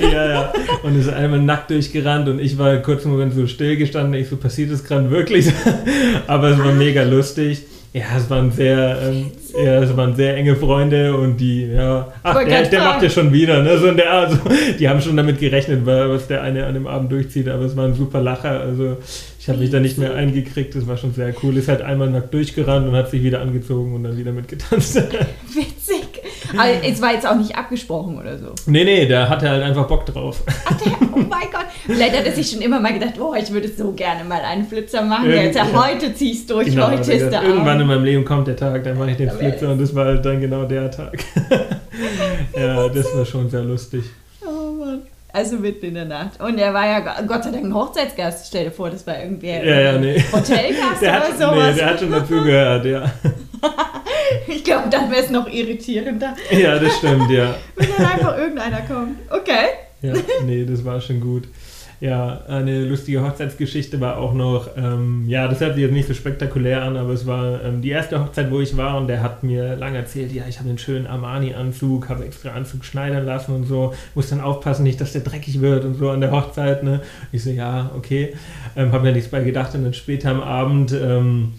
ja, 0.02 0.30
ja. 0.30 0.54
Und 0.84 1.00
ist 1.00 1.10
einmal 1.10 1.40
nackt 1.40 1.70
durchgerannt 1.70 2.28
und 2.28 2.40
ich 2.40 2.58
war 2.58 2.78
kurz 2.78 3.04
einen 3.04 3.14
Moment 3.14 3.34
so 3.34 3.48
still 3.48 3.78
gestanden. 3.78 4.14
Ich 4.14 4.30
so, 4.30 4.38
passiert 4.38 4.72
das 4.72 4.84
gerade 4.84 5.10
wirklich? 5.10 5.52
Aber 6.28 6.50
es 6.50 6.60
war 6.60 6.72
mega 6.72 7.04
lustig. 7.04 7.64
Ja, 7.94 8.06
es 8.18 8.30
waren 8.30 8.52
sehr, 8.52 8.98
ähm, 9.04 9.32
ja, 9.56 9.82
es 9.84 9.96
waren 9.96 10.16
sehr 10.16 10.36
enge 10.36 10.56
Freunde 10.56 11.16
und 11.16 11.38
die, 11.38 11.68
ja, 11.68 12.12
ach, 12.24 12.34
der, 12.46 12.64
der 12.72 12.80
macht 12.82 13.04
ja 13.04 13.10
schon 13.10 13.32
wieder, 13.34 13.62
ne? 13.64 13.78
So 13.78 13.88
in 13.88 13.98
der 13.98 14.12
Art, 14.12 14.32
so, 14.32 14.38
die 14.80 14.90
haben 14.90 15.02
schon 15.02 15.16
damit 15.18 15.40
gerechnet, 15.40 15.86
wa- 15.86 16.10
was 16.10 16.28
der 16.28 16.42
eine 16.42 16.66
an 16.66 16.74
dem 16.74 16.88
Abend 16.88 17.12
durchzieht, 17.12 17.48
aber 17.48 17.66
es 17.66 17.76
war 17.76 17.86
ein 17.86 17.94
super 17.94 18.22
Lacher, 18.22 18.62
also 18.62 18.98
ich 19.40 19.50
habe 19.50 19.60
mich 19.60 19.70
da 19.70 19.80
nicht 19.80 19.98
mehr 19.98 20.16
eingekriegt, 20.16 20.74
das 20.76 20.88
war 20.88 20.96
schon 20.98 21.14
sehr 21.14 21.34
cool. 21.44 21.58
Ist 21.58 21.68
halt 21.68 21.82
einmal 21.82 22.10
nackt 22.10 22.34
durchgerannt 22.34 22.88
und 22.88 22.96
hat 22.96 23.10
sich 23.12 23.22
wieder 23.24 23.42
angezogen 23.42 23.94
und 23.94 24.04
dann 24.06 24.18
wieder 24.18 24.32
mitgetanzt. 24.32 24.96
Witzig. 24.96 25.68
Aber 26.58 26.70
es 26.88 27.02
war 27.02 27.14
jetzt 27.14 27.28
auch 27.28 27.36
nicht 27.36 27.56
abgesprochen 27.58 28.18
oder 28.20 28.38
so. 28.38 28.48
nee, 28.68 28.84
nee, 28.84 29.06
der 29.06 29.30
hatte 29.30 29.50
halt 29.50 29.64
einfach 29.64 29.88
Bock 29.88 30.06
drauf. 30.06 30.42
Ach, 30.66 30.78
der, 30.82 30.92
oh 31.14 31.18
mein 31.18 31.50
Gott. 31.52 31.66
Vielleicht 31.86 32.18
hat 32.18 32.26
er 32.26 32.32
sich 32.32 32.50
schon 32.50 32.62
immer 32.62 32.80
mal 32.80 32.94
gedacht, 32.94 33.14
oh, 33.20 33.34
ich 33.34 33.52
würde 33.52 33.68
so 33.68 33.92
gerne 33.92 34.24
mal 34.24 34.42
einen 34.42 34.66
Flitzer 34.66 35.02
machen. 35.02 35.26
Irgend- 35.30 35.44
Jetzt, 35.46 35.56
ja, 35.58 35.66
ja. 35.66 35.88
heute 35.88 36.14
ziehst 36.14 36.50
du 36.50 36.56
durch, 36.56 36.68
Genau, 36.68 36.88
heute 36.88 36.98
hat 36.98 37.08
ist 37.08 37.22
er 37.24 37.30
der 37.30 37.44
irgendwann 37.44 37.80
in 37.82 37.88
meinem 37.88 38.04
Leben 38.04 38.26
kommt 38.26 38.48
der 38.48 38.56
Tag, 38.56 38.84
dann 38.84 38.98
mache 38.98 39.12
ich 39.12 39.18
den 39.18 39.28
Da 39.28 39.40
wär 39.40 39.50
Flitzer 39.52 39.72
und 39.72 39.82
das 39.82 39.94
war 39.96 40.06
halt 40.06 40.26
dann 40.26 40.40
genau 40.40 40.64
der 40.66 40.90
Tag. 40.92 41.18
ja, 42.58 42.88
das 42.90 43.16
war 43.16 43.26
schon 43.26 43.50
sehr 43.50 43.62
lustig. 43.64 44.04
Oh 44.46 44.72
Mann. 44.74 45.02
Also 45.36 45.56
mitten 45.56 45.88
in 45.88 45.96
der 45.96 46.06
Nacht. 46.06 46.40
Und 46.40 46.60
er 46.60 46.74
war 46.76 46.86
ja 46.86 47.00
Gott 47.26 47.44
sei 47.44 47.50
Dank 47.52 47.64
ein 47.66 47.74
Hochzeitsgast. 47.74 48.48
Stell 48.48 48.66
dir 48.66 48.72
vor, 48.72 48.92
das 48.92 49.06
war 49.08 49.20
irgendwie 49.20 49.48
Ja, 49.48 49.64
ja, 49.82 49.98
nee. 49.98 50.24
Hotelgast 50.32 51.02
Der 51.02 51.10
oder 51.10 51.20
hat, 51.22 51.40
sowas. 51.40 51.70
nee, 51.72 51.76
der 51.80 51.86
hat 51.90 52.00
schon 52.00 52.12
dazugehört, 52.12 52.86
ja. 52.86 53.12
ich 54.48 54.64
glaube, 54.64 54.90
dann 54.90 55.12
wäre 55.12 55.24
es 55.24 55.30
noch 55.30 55.48
irritierender, 55.48 56.36
Ja, 56.52 56.80
das 56.80 56.98
stimmt, 56.98 57.30
ja. 57.30 57.56
wenn 57.76 57.88
dann 57.98 58.06
einfach 58.06 58.38
irgendeiner 58.38 58.82
kommt. 58.82 59.18
Okay. 59.30 59.70
Ja, 60.02 60.14
nee, 60.46 60.66
das 60.66 60.84
war 60.84 61.00
schon 61.00 61.20
gut. 61.22 61.48
Ja, 62.04 62.42
eine 62.50 62.84
lustige 62.84 63.24
Hochzeitsgeschichte 63.24 64.02
war 64.02 64.18
auch 64.18 64.34
noch, 64.34 64.72
ähm, 64.76 65.24
ja, 65.26 65.48
das 65.48 65.62
hört 65.62 65.76
sich 65.76 65.84
jetzt 65.84 65.94
nicht 65.94 66.06
so 66.06 66.14
spektakulär 66.14 66.84
an, 66.84 66.98
aber 66.98 67.14
es 67.14 67.26
war 67.26 67.64
ähm, 67.64 67.82
die 67.82 67.92
erste 67.92 68.20
Hochzeit, 68.20 68.52
wo 68.52 68.60
ich 68.60 68.76
war 68.76 68.98
und 68.98 69.08
der 69.08 69.24
hat 69.24 69.44
mir 69.44 69.78
lange 69.78 70.00
erzählt, 70.00 70.34
ja, 70.34 70.44
ich 70.50 70.60
habe 70.60 70.68
einen 70.68 70.78
schönen 70.78 71.08
Armani-Anzug, 71.08 72.10
habe 72.10 72.26
extra 72.26 72.50
Anzug 72.50 72.84
schneidern 72.84 73.26
lassen 73.26 73.56
und 73.56 73.64
so, 73.64 73.94
muss 74.16 74.28
dann 74.28 74.42
aufpassen, 74.42 74.84
nicht, 74.84 75.00
dass 75.00 75.14
der 75.14 75.22
dreckig 75.22 75.62
wird 75.62 75.86
und 75.86 75.94
so 75.94 76.10
an 76.10 76.20
der 76.20 76.32
Hochzeit, 76.32 76.84
ne. 76.84 77.00
Ich 77.32 77.42
so, 77.42 77.52
ja, 77.52 77.92
okay, 77.96 78.36
ähm, 78.76 78.92
habe 78.92 79.06
mir 79.06 79.14
nichts 79.14 79.30
bei 79.32 79.42
gedacht 79.42 79.74
und 79.74 79.86
dann 79.86 79.94
später 79.94 80.30
am 80.30 80.42
Abend, 80.42 80.92
ähm, 80.92 81.54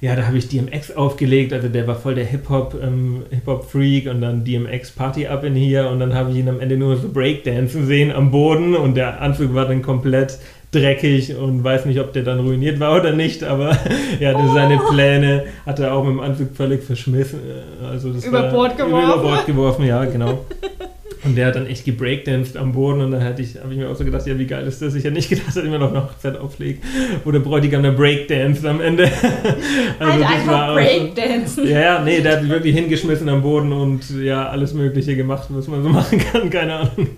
ja, 0.00 0.14
da 0.14 0.26
habe 0.26 0.38
ich 0.38 0.48
DMX 0.48 0.92
aufgelegt, 0.96 1.52
also 1.52 1.68
der 1.68 1.86
war 1.86 1.96
voll 1.96 2.14
der 2.14 2.24
Hip-Hop, 2.24 2.76
ähm, 2.82 3.22
Hip-Hop-Freak 3.30 4.08
und 4.08 4.20
dann 4.20 4.44
DMX 4.44 4.92
Party 4.92 5.26
Up 5.26 5.42
in 5.44 5.54
hier 5.54 5.88
und 5.88 5.98
dann 6.00 6.14
habe 6.14 6.30
ich 6.30 6.36
ihn 6.38 6.48
am 6.48 6.60
Ende 6.60 6.76
nur 6.76 6.96
so 6.96 7.08
Breakdancen 7.08 7.86
sehen 7.86 8.12
am 8.12 8.30
Boden 8.30 8.76
und 8.76 8.96
der 8.96 9.20
Anzug 9.20 9.54
war 9.54 9.66
dann 9.66 9.82
komplett 9.82 10.38
dreckig 10.70 11.34
und 11.34 11.64
weiß 11.64 11.86
nicht, 11.86 11.98
ob 11.98 12.12
der 12.12 12.22
dann 12.22 12.40
ruiniert 12.40 12.78
war 12.78 12.94
oder 13.00 13.12
nicht, 13.12 13.42
aber 13.42 13.76
ja, 14.20 14.32
das 14.34 14.52
seine 14.52 14.78
Pläne 14.90 15.44
hat 15.66 15.78
er 15.80 15.94
auch 15.94 16.04
mit 16.04 16.12
dem 16.12 16.20
Anzug 16.20 16.54
völlig 16.54 16.82
verschmissen. 16.84 17.40
äh, 17.82 17.86
Also 17.86 18.12
das 18.12 18.24
Über 18.24 18.44
war, 18.44 18.50
Bord 18.52 18.76
geworfen. 18.76 19.04
Über 19.04 19.18
Bord 19.22 19.46
geworfen, 19.46 19.86
ja, 19.86 20.04
genau. 20.04 20.44
Und 21.24 21.36
der 21.36 21.46
hat 21.46 21.56
dann 21.56 21.66
echt 21.66 21.84
gebreakdanced 21.84 22.56
am 22.56 22.72
Boden 22.72 23.00
und 23.00 23.10
dann 23.10 23.24
hatte 23.24 23.42
ich, 23.42 23.56
habe 23.60 23.72
ich 23.72 23.78
mir 23.78 23.88
auch 23.90 23.96
so 23.96 24.04
gedacht, 24.04 24.26
ja, 24.26 24.38
wie 24.38 24.46
geil 24.46 24.66
ist 24.66 24.80
das? 24.80 24.94
Ich 24.94 25.04
hätte 25.04 25.14
nicht 25.14 25.28
gedacht, 25.30 25.48
dass 25.48 25.56
ich 25.56 25.64
mir 25.70 25.78
noch 25.78 25.90
eine 25.90 26.04
Hochzeit 26.04 26.36
auflegt, 26.38 26.84
wo 27.24 27.30
der 27.32 27.40
Bräutigam 27.40 27.82
dann 27.82 27.96
breakdanced 27.96 28.64
am 28.64 28.80
Ende. 28.80 29.10
Also 30.00 30.12
halt 30.12 30.22
das 30.22 30.30
einfach 30.30 30.62
auch 30.68 30.68
so- 30.68 30.74
Breakdancen. 30.74 31.68
ja, 31.68 31.80
ja, 31.80 32.02
nee, 32.04 32.20
der 32.20 32.36
hat 32.38 32.48
wirklich 32.48 32.74
hingeschmissen 32.74 33.28
am 33.28 33.42
Boden 33.42 33.72
und 33.72 34.08
ja, 34.22 34.48
alles 34.48 34.74
Mögliche 34.74 35.16
gemacht, 35.16 35.48
was 35.50 35.66
man 35.66 35.82
so 35.82 35.88
machen 35.90 36.18
kann, 36.32 36.48
keine 36.50 36.74
Ahnung. 36.74 37.08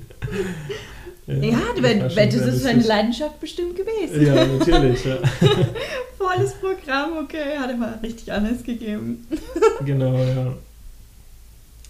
Ja, 1.27 1.59
das 1.75 1.83
wenn 1.83 2.01
das 2.01 2.15
sehr 2.15 2.27
ist 2.49 2.63
seine. 2.63 2.83
Leidenschaft 2.83 3.39
bestimmt 3.39 3.77
gewesen. 3.77 4.27
Ja, 4.27 4.35
natürlich, 4.47 5.05
ja. 5.05 5.17
Volles 6.19 6.55
Programm, 6.55 7.11
okay, 7.23 7.57
hat 7.59 7.71
er 7.71 7.77
mal 7.77 7.99
richtig 8.03 8.33
alles 8.33 8.65
gegeben. 8.65 9.27
Genau, 9.85 10.15
ja. 10.17 10.55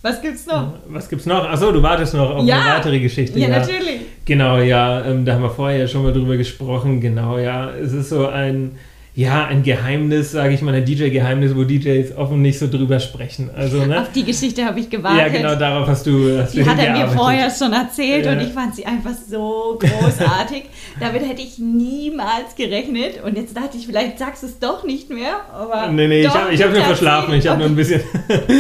Was 0.02 0.22
gibt's 0.22 0.46
noch? 0.46 0.54
Ja, 0.54 0.72
Was 0.88 1.08
gibt's 1.08 1.26
noch? 1.26 1.44
Achso, 1.48 1.72
du 1.72 1.82
wartest 1.82 2.14
noch 2.14 2.30
auf 2.36 2.44
Ja. 2.46 2.60
eine 2.60 2.70
weitere 2.78 3.00
Geschichte. 3.00 3.38
Ja, 3.38 3.48
natürlich. 3.48 4.00
Genau, 4.24 4.58
ja, 4.58 5.04
ähm, 5.04 5.24
da 5.24 5.34
haben 5.34 5.42
wir 5.42 5.50
vorher 5.50 5.80
ja 5.80 5.86
schon 5.88 6.02
mal 6.04 6.12
drüber 6.12 6.36
gesprochen. 6.36 7.00
Genau, 7.00 7.36
ja, 7.38 7.70
es 7.70 7.92
ist 7.92 8.08
so 8.08 8.26
ein, 8.28 8.72
ja, 9.20 9.44
ein 9.44 9.62
Geheimnis, 9.62 10.32
sage 10.32 10.54
ich 10.54 10.62
mal, 10.62 10.74
ein 10.74 10.86
DJ-Geheimnis, 10.86 11.54
wo 11.54 11.64
DJs 11.64 12.16
offen 12.16 12.40
nicht 12.40 12.58
so 12.58 12.70
drüber 12.70 12.98
sprechen. 13.00 13.50
Also, 13.54 13.84
ne? 13.84 14.00
Auf 14.00 14.12
die 14.12 14.24
Geschichte 14.24 14.64
habe 14.64 14.80
ich 14.80 14.88
gewartet. 14.88 15.20
Ja, 15.20 15.28
genau, 15.28 15.54
darauf 15.56 15.86
hast 15.88 16.06
du, 16.06 16.38
hast 16.38 16.54
Die 16.54 16.64
hat 16.64 16.78
er 16.78 16.96
mir 16.96 17.06
vorher 17.06 17.50
schon 17.50 17.70
erzählt 17.74 18.24
Ja. 18.24 18.32
und 18.32 18.40
ich 18.40 18.48
fand 18.48 18.74
sie 18.74 18.86
einfach 18.86 19.12
so 19.12 19.78
großartig. 19.78 20.62
Damit 21.00 21.28
hätte 21.28 21.42
ich 21.42 21.58
niemals 21.58 22.54
gerechnet. 22.56 23.22
Und 23.22 23.36
jetzt 23.36 23.54
dachte 23.54 23.76
ich, 23.76 23.84
vielleicht 23.86 24.18
sagst 24.18 24.42
du 24.42 24.46
es 24.46 24.58
doch 24.58 24.84
nicht 24.84 25.10
mehr. 25.10 25.34
Aber 25.52 25.88
Nee, 25.92 26.08
nee, 26.08 26.20
ich 26.22 26.28
habe 26.34 26.56
hab 26.56 26.72
nur 26.72 26.82
verschlafen. 26.82 27.34
Ich 27.34 27.46
habe 27.46 27.58
nur 27.58 27.68
ein 27.68 27.76
bisschen, 27.76 28.00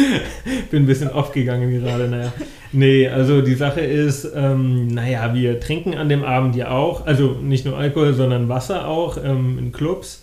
bin 0.70 0.82
ein 0.82 0.86
bisschen 0.86 1.08
off 1.08 1.32
gegangen 1.32 1.70
gerade, 1.70 2.06
naja. 2.06 2.34
Nee, 2.72 3.08
also 3.08 3.40
die 3.40 3.54
Sache 3.54 3.80
ist, 3.80 4.30
ähm, 4.36 4.88
naja, 4.88 5.32
wir 5.32 5.58
trinken 5.58 5.94
an 5.94 6.10
dem 6.10 6.22
Abend 6.22 6.54
ja 6.54 6.70
auch, 6.70 7.06
also 7.06 7.38
nicht 7.42 7.64
nur 7.64 7.78
Alkohol, 7.78 8.12
sondern 8.12 8.50
Wasser 8.50 8.86
auch 8.86 9.16
ähm, 9.16 9.58
in 9.58 9.72
Clubs. 9.72 10.19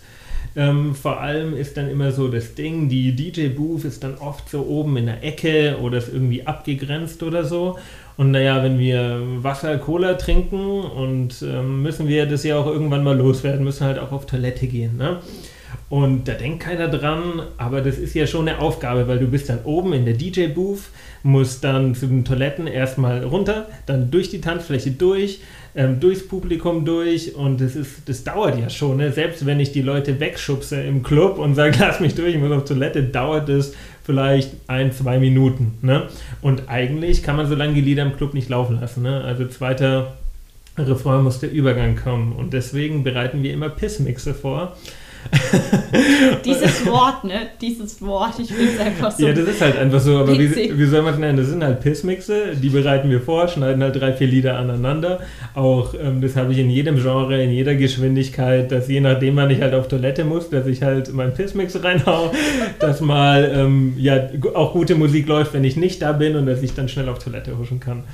Ähm, 0.58 0.96
vor 0.96 1.20
allem 1.20 1.56
ist 1.56 1.76
dann 1.76 1.88
immer 1.88 2.10
so 2.10 2.26
das 2.26 2.56
Ding, 2.56 2.88
die 2.88 3.14
DJ-Booth 3.14 3.84
ist 3.84 4.02
dann 4.02 4.16
oft 4.16 4.48
so 4.48 4.66
oben 4.66 4.96
in 4.96 5.06
der 5.06 5.22
Ecke 5.22 5.76
oder 5.80 5.98
ist 5.98 6.12
irgendwie 6.12 6.48
abgegrenzt 6.48 7.22
oder 7.22 7.44
so. 7.44 7.78
Und 8.16 8.32
naja, 8.32 8.60
wenn 8.64 8.76
wir 8.76 9.22
Wasser, 9.36 9.78
Cola 9.78 10.14
trinken 10.14 10.80
und 10.80 11.42
ähm, 11.42 11.82
müssen 11.82 12.08
wir 12.08 12.26
das 12.26 12.42
ja 12.42 12.58
auch 12.58 12.66
irgendwann 12.66 13.04
mal 13.04 13.16
loswerden, 13.16 13.62
müssen 13.62 13.86
halt 13.86 14.00
auch 14.00 14.10
auf 14.10 14.26
Toilette 14.26 14.66
gehen. 14.66 14.96
Ne? 14.96 15.18
Und 15.88 16.26
da 16.26 16.32
denkt 16.32 16.64
keiner 16.64 16.88
dran, 16.88 17.40
aber 17.56 17.80
das 17.80 17.96
ist 17.96 18.14
ja 18.14 18.26
schon 18.26 18.48
eine 18.48 18.58
Aufgabe, 18.58 19.06
weil 19.06 19.20
du 19.20 19.28
bist 19.28 19.48
dann 19.48 19.60
oben 19.62 19.92
in 19.92 20.06
der 20.06 20.14
DJ-Booth, 20.14 20.90
musst 21.22 21.62
dann 21.62 21.94
zu 21.94 22.08
den 22.08 22.24
Toiletten 22.24 22.66
erstmal 22.66 23.22
runter, 23.22 23.68
dann 23.86 24.10
durch 24.10 24.28
die 24.28 24.40
Tanzfläche 24.40 24.90
durch, 24.90 25.38
ähm, 25.74 26.00
durchs 26.00 26.26
Publikum 26.26 26.84
durch 26.84 27.34
und 27.34 27.60
das 27.60 27.76
ist, 27.76 28.08
das 28.08 28.24
dauert 28.24 28.58
ja 28.58 28.70
schon, 28.70 28.96
ne? 28.96 29.12
selbst 29.12 29.46
wenn 29.46 29.60
ich 29.60 29.72
die 29.72 29.82
Leute 29.82 30.18
wegschubse 30.20 30.80
im 30.82 31.02
Club 31.02 31.38
und 31.38 31.54
sage, 31.54 31.76
lass 31.80 32.00
mich 32.00 32.14
durch, 32.14 32.34
ich 32.34 32.40
muss 32.40 32.52
auf 32.52 32.64
Toilette, 32.64 33.02
dauert 33.02 33.48
es 33.48 33.74
vielleicht 34.04 34.52
ein, 34.68 34.90
zwei 34.92 35.18
Minuten. 35.18 35.78
Ne? 35.82 36.04
Und 36.40 36.68
eigentlich 36.68 37.22
kann 37.22 37.36
man 37.36 37.46
so 37.46 37.54
lange 37.54 37.74
die 37.74 37.82
Lieder 37.82 38.04
im 38.04 38.16
Club 38.16 38.32
nicht 38.32 38.48
laufen 38.48 38.80
lassen. 38.80 39.02
Ne? 39.02 39.22
Also 39.22 39.46
zweiter 39.46 40.14
Refrain 40.78 41.22
muss 41.22 41.40
der 41.40 41.50
Übergang 41.50 41.96
kommen 41.96 42.32
und 42.32 42.52
deswegen 42.52 43.04
bereiten 43.04 43.42
wir 43.42 43.52
immer 43.52 43.68
Pissmixe 43.68 44.32
vor. 44.32 44.76
Dieses 46.44 46.86
Wort, 46.86 47.24
ne? 47.24 47.48
Dieses 47.60 48.00
Wort, 48.02 48.38
ich 48.38 48.48
finde 48.48 48.72
es 48.72 48.80
einfach 48.80 49.10
so. 49.10 49.26
Ja, 49.26 49.32
das 49.32 49.48
ist 49.48 49.60
halt 49.60 49.76
einfach 49.76 50.00
so, 50.00 50.18
aber 50.18 50.38
wie, 50.38 50.78
wie 50.78 50.86
soll 50.86 51.02
man 51.02 51.14
es 51.14 51.20
nennen? 51.20 51.38
Das 51.38 51.48
sind 51.48 51.62
halt 51.62 51.80
Pissmixe, 51.80 52.54
die 52.54 52.70
bereiten 52.70 53.10
wir 53.10 53.20
vor, 53.20 53.48
schneiden 53.48 53.82
halt 53.82 54.00
drei, 54.00 54.12
vier 54.12 54.26
Lieder 54.26 54.56
aneinander. 54.56 55.20
Auch 55.54 55.94
ähm, 55.94 56.20
das 56.20 56.36
habe 56.36 56.52
ich 56.52 56.58
in 56.58 56.70
jedem 56.70 56.96
Genre, 56.96 57.42
in 57.42 57.50
jeder 57.50 57.74
Geschwindigkeit, 57.74 58.70
dass 58.72 58.88
je 58.88 59.00
nachdem, 59.00 59.36
wann 59.36 59.50
ich 59.50 59.60
halt 59.60 59.74
auf 59.74 59.88
Toilette 59.88 60.24
muss, 60.24 60.50
dass 60.50 60.66
ich 60.66 60.82
halt 60.82 61.12
meinen 61.12 61.34
Pissmix 61.34 61.82
reinhau, 61.82 62.32
dass 62.78 63.00
mal 63.00 63.50
ähm, 63.54 63.94
ja 63.98 64.28
auch 64.54 64.72
gute 64.72 64.94
Musik 64.94 65.28
läuft, 65.28 65.52
wenn 65.54 65.64
ich 65.64 65.76
nicht 65.76 66.02
da 66.02 66.12
bin 66.12 66.36
und 66.36 66.46
dass 66.46 66.62
ich 66.62 66.74
dann 66.74 66.88
schnell 66.88 67.08
auf 67.08 67.18
Toilette 67.18 67.56
huschen 67.58 67.80
kann. 67.80 68.04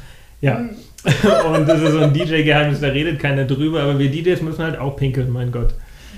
Ja. 0.40 0.58
Mhm. 0.58 0.70
und 1.54 1.68
das 1.68 1.82
ist 1.82 1.92
so 1.92 1.98
ein 1.98 2.14
DJ-Geheimnis, 2.14 2.80
da 2.80 2.88
redet 2.88 3.18
keiner 3.18 3.44
drüber, 3.44 3.82
aber 3.82 3.98
wir 3.98 4.10
DJs 4.10 4.40
müssen 4.40 4.64
halt 4.64 4.78
auch 4.78 4.96
pinkeln, 4.96 5.30
mein 5.30 5.52
Gott. 5.52 5.74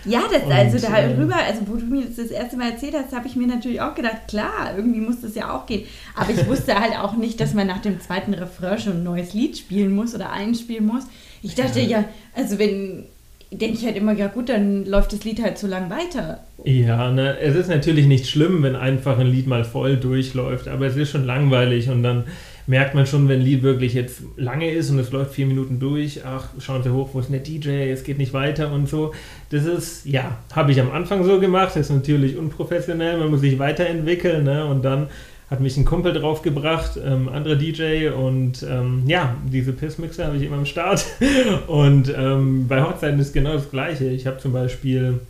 Ja, 0.06 0.22
das, 0.30 0.44
Und, 0.44 0.52
also 0.52 0.86
ähm, 0.86 1.16
darüber, 1.16 1.36
also 1.36 1.62
wo 1.66 1.76
du 1.76 1.86
mir 1.86 2.04
das 2.04 2.16
das 2.16 2.30
erste 2.30 2.56
Mal 2.56 2.70
erzählt 2.70 2.94
hast, 2.94 3.14
habe 3.14 3.26
ich 3.26 3.36
mir 3.36 3.46
natürlich 3.46 3.80
auch 3.80 3.94
gedacht, 3.94 4.28
klar, 4.28 4.72
irgendwie 4.76 5.00
muss 5.00 5.20
das 5.20 5.34
ja 5.34 5.54
auch 5.54 5.66
gehen. 5.66 5.84
Aber 6.14 6.30
ich 6.30 6.46
wusste 6.46 6.78
halt 6.78 6.96
auch 6.98 7.16
nicht, 7.16 7.40
dass 7.40 7.54
man 7.54 7.66
nach 7.66 7.80
dem 7.80 8.00
zweiten 8.00 8.34
Refrain 8.34 8.78
schon 8.78 8.94
ein 8.94 9.04
neues 9.04 9.34
Lied 9.34 9.58
spielen 9.58 9.94
muss 9.94 10.14
oder 10.14 10.30
einspielen 10.32 10.86
muss. 10.86 11.04
Ich 11.42 11.54
dachte 11.54 11.80
ja, 11.80 12.04
also 12.34 12.58
wenn, 12.58 13.04
denke 13.50 13.78
ich 13.78 13.84
halt 13.84 13.96
immer, 13.96 14.12
ja 14.12 14.28
gut, 14.28 14.48
dann 14.48 14.84
läuft 14.84 15.12
das 15.12 15.24
Lied 15.24 15.42
halt 15.42 15.58
so 15.58 15.66
lang 15.66 15.90
weiter. 15.90 16.40
Ja, 16.64 17.10
ne, 17.10 17.38
es 17.38 17.54
ist 17.54 17.68
natürlich 17.68 18.06
nicht 18.06 18.26
schlimm, 18.26 18.62
wenn 18.62 18.76
einfach 18.76 19.18
ein 19.18 19.26
Lied 19.26 19.46
mal 19.46 19.64
voll 19.64 19.96
durchläuft, 19.96 20.68
aber 20.68 20.86
es 20.86 20.96
ist 20.96 21.10
schon 21.10 21.24
langweilig 21.24 21.88
und 21.88 22.02
dann 22.02 22.24
merkt 22.66 22.94
man 22.94 23.06
schon, 23.06 23.28
wenn 23.28 23.40
ein 23.40 23.44
Lied 23.44 23.62
wirklich 23.62 23.94
jetzt 23.94 24.22
lange 24.36 24.70
ist 24.70 24.90
und 24.90 24.98
es 24.98 25.12
läuft 25.12 25.34
vier 25.34 25.46
Minuten 25.46 25.78
durch, 25.78 26.24
ach, 26.24 26.48
schauen 26.58 26.82
Sie 26.82 26.90
hoch, 26.90 27.10
wo 27.12 27.20
ist 27.20 27.30
denn 27.30 27.34
der 27.34 27.42
DJ, 27.42 27.90
es 27.90 28.02
geht 28.02 28.18
nicht 28.18 28.32
weiter 28.32 28.72
und 28.72 28.88
so. 28.88 29.14
Das 29.50 29.64
ist, 29.64 30.04
ja, 30.06 30.38
habe 30.52 30.72
ich 30.72 30.80
am 30.80 30.90
Anfang 30.90 31.24
so 31.24 31.38
gemacht, 31.38 31.70
das 31.70 31.88
ist 31.88 31.90
natürlich 31.90 32.36
unprofessionell, 32.36 33.18
man 33.18 33.30
muss 33.30 33.40
sich 33.40 33.58
weiterentwickeln 33.58 34.44
ne, 34.44 34.66
und 34.66 34.84
dann 34.84 35.08
hat 35.50 35.60
mich 35.60 35.76
ein 35.76 35.84
Kumpel 35.84 36.12
draufgebracht, 36.12 36.98
ähm, 37.04 37.28
anderer 37.28 37.54
DJ 37.54 38.08
und 38.08 38.66
ähm, 38.68 39.04
ja, 39.06 39.36
diese 39.46 39.72
Pissmixer 39.72 40.26
habe 40.26 40.36
ich 40.36 40.42
immer 40.42 40.56
am 40.56 40.66
Start. 40.66 41.06
Und 41.68 42.12
ähm, 42.16 42.66
bei 42.66 42.82
Hochzeiten 42.82 43.20
ist 43.20 43.32
genau 43.32 43.52
das 43.52 43.70
Gleiche. 43.70 44.06
Ich 44.06 44.26
habe 44.26 44.38
zum 44.38 44.52
Beispiel 44.52 45.20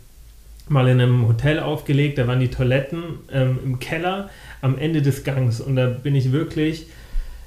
mal 0.69 0.87
in 0.87 0.99
einem 0.99 1.27
Hotel 1.27 1.59
aufgelegt, 1.59 2.17
da 2.17 2.27
waren 2.27 2.39
die 2.39 2.49
Toiletten 2.49 3.03
ähm, 3.31 3.59
im 3.63 3.79
Keller 3.79 4.31
am 4.61 4.79
Ende 4.79 5.03
des 5.03 5.23
Gangs. 5.23 5.61
Und 5.61 5.75
da 5.75 5.85
bin 5.85 6.15
ich 6.15 6.31
wirklich, 6.31 6.87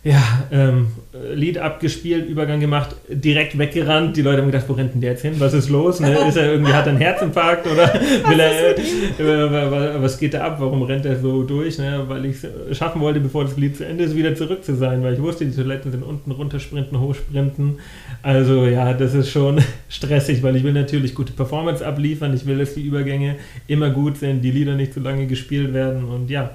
ja, 0.03 0.23
ähm, 0.51 0.87
Lied 1.35 1.59
abgespielt, 1.59 2.27
Übergang 2.29 2.59
gemacht, 2.61 2.97
direkt 3.09 3.59
weggerannt. 3.59 4.17
Die 4.17 4.23
Leute 4.23 4.39
haben 4.41 4.51
gedacht, 4.51 4.65
wo 4.69 4.73
rennt 4.73 4.95
denn 4.95 5.03
der 5.03 5.11
jetzt 5.11 5.21
hin? 5.23 5.35
Was 5.39 5.53
ist 5.53 5.69
los? 5.69 6.01
Ne? 6.01 6.17
Ist 6.27 6.37
er 6.37 6.53
irgendwie, 6.53 6.73
hat 6.73 6.87
er 6.87 6.93
einen 6.93 7.01
Herzinfarkt 7.01 7.67
oder 7.67 7.93
will 8.29 8.41
er, 8.41 8.79
äh, 8.79 9.51
wa- 9.53 9.71
wa- 9.71 10.03
was 10.03 10.19
geht 10.19 10.33
da 10.33 10.41
ab? 10.47 10.57
Warum 10.59 10.83
rennt 10.83 11.05
er 11.05 11.19
so 11.21 11.43
durch? 11.43 11.79
Ne? 11.79 12.05
Weil 12.09 12.25
ich 12.25 12.37
es 12.71 12.79
schaffen 12.79 13.03
wollte, 13.03 13.21
bevor 13.21 13.45
das 13.45 13.59
Lied 13.59 13.77
zu 13.77 13.85
Ende 13.85 14.05
ist, 14.05 14.17
wieder 14.17 14.35
zurück 14.35 14.65
zu 14.65 14.75
sein, 14.75 15.03
weil 15.03 15.15
ich 15.15 15.21
wusste, 15.21 15.45
die 15.45 15.55
Toiletten 15.55 15.91
sind 15.91 16.03
unten 16.03 16.31
runtersprinten, 16.31 16.99
hochsprinten. 16.99 17.79
Also 18.23 18.65
ja, 18.65 18.95
das 18.95 19.13
ist 19.15 19.29
schon 19.31 19.59
stressig, 19.91 20.43
weil 20.43 20.57
ich 20.57 20.65
will 20.65 20.73
natürlich 20.73 21.15
gute 21.15 21.35
Performance 21.35 21.87
abliefern. 21.87 22.33
Ich 22.35 22.47
will, 22.47 22.57
dass 22.59 22.73
die 22.75 22.83
Übergänge 22.87 23.37
immer 23.67 23.91
gut 23.91 24.17
sind, 24.17 24.41
die 24.43 24.51
Lieder 24.51 24.77
nicht 24.77 24.95
zu 24.95 25.01
lange 25.01 25.27
gespielt 25.27 25.75
werden 25.75 26.05
und 26.05 26.31
ja. 26.31 26.53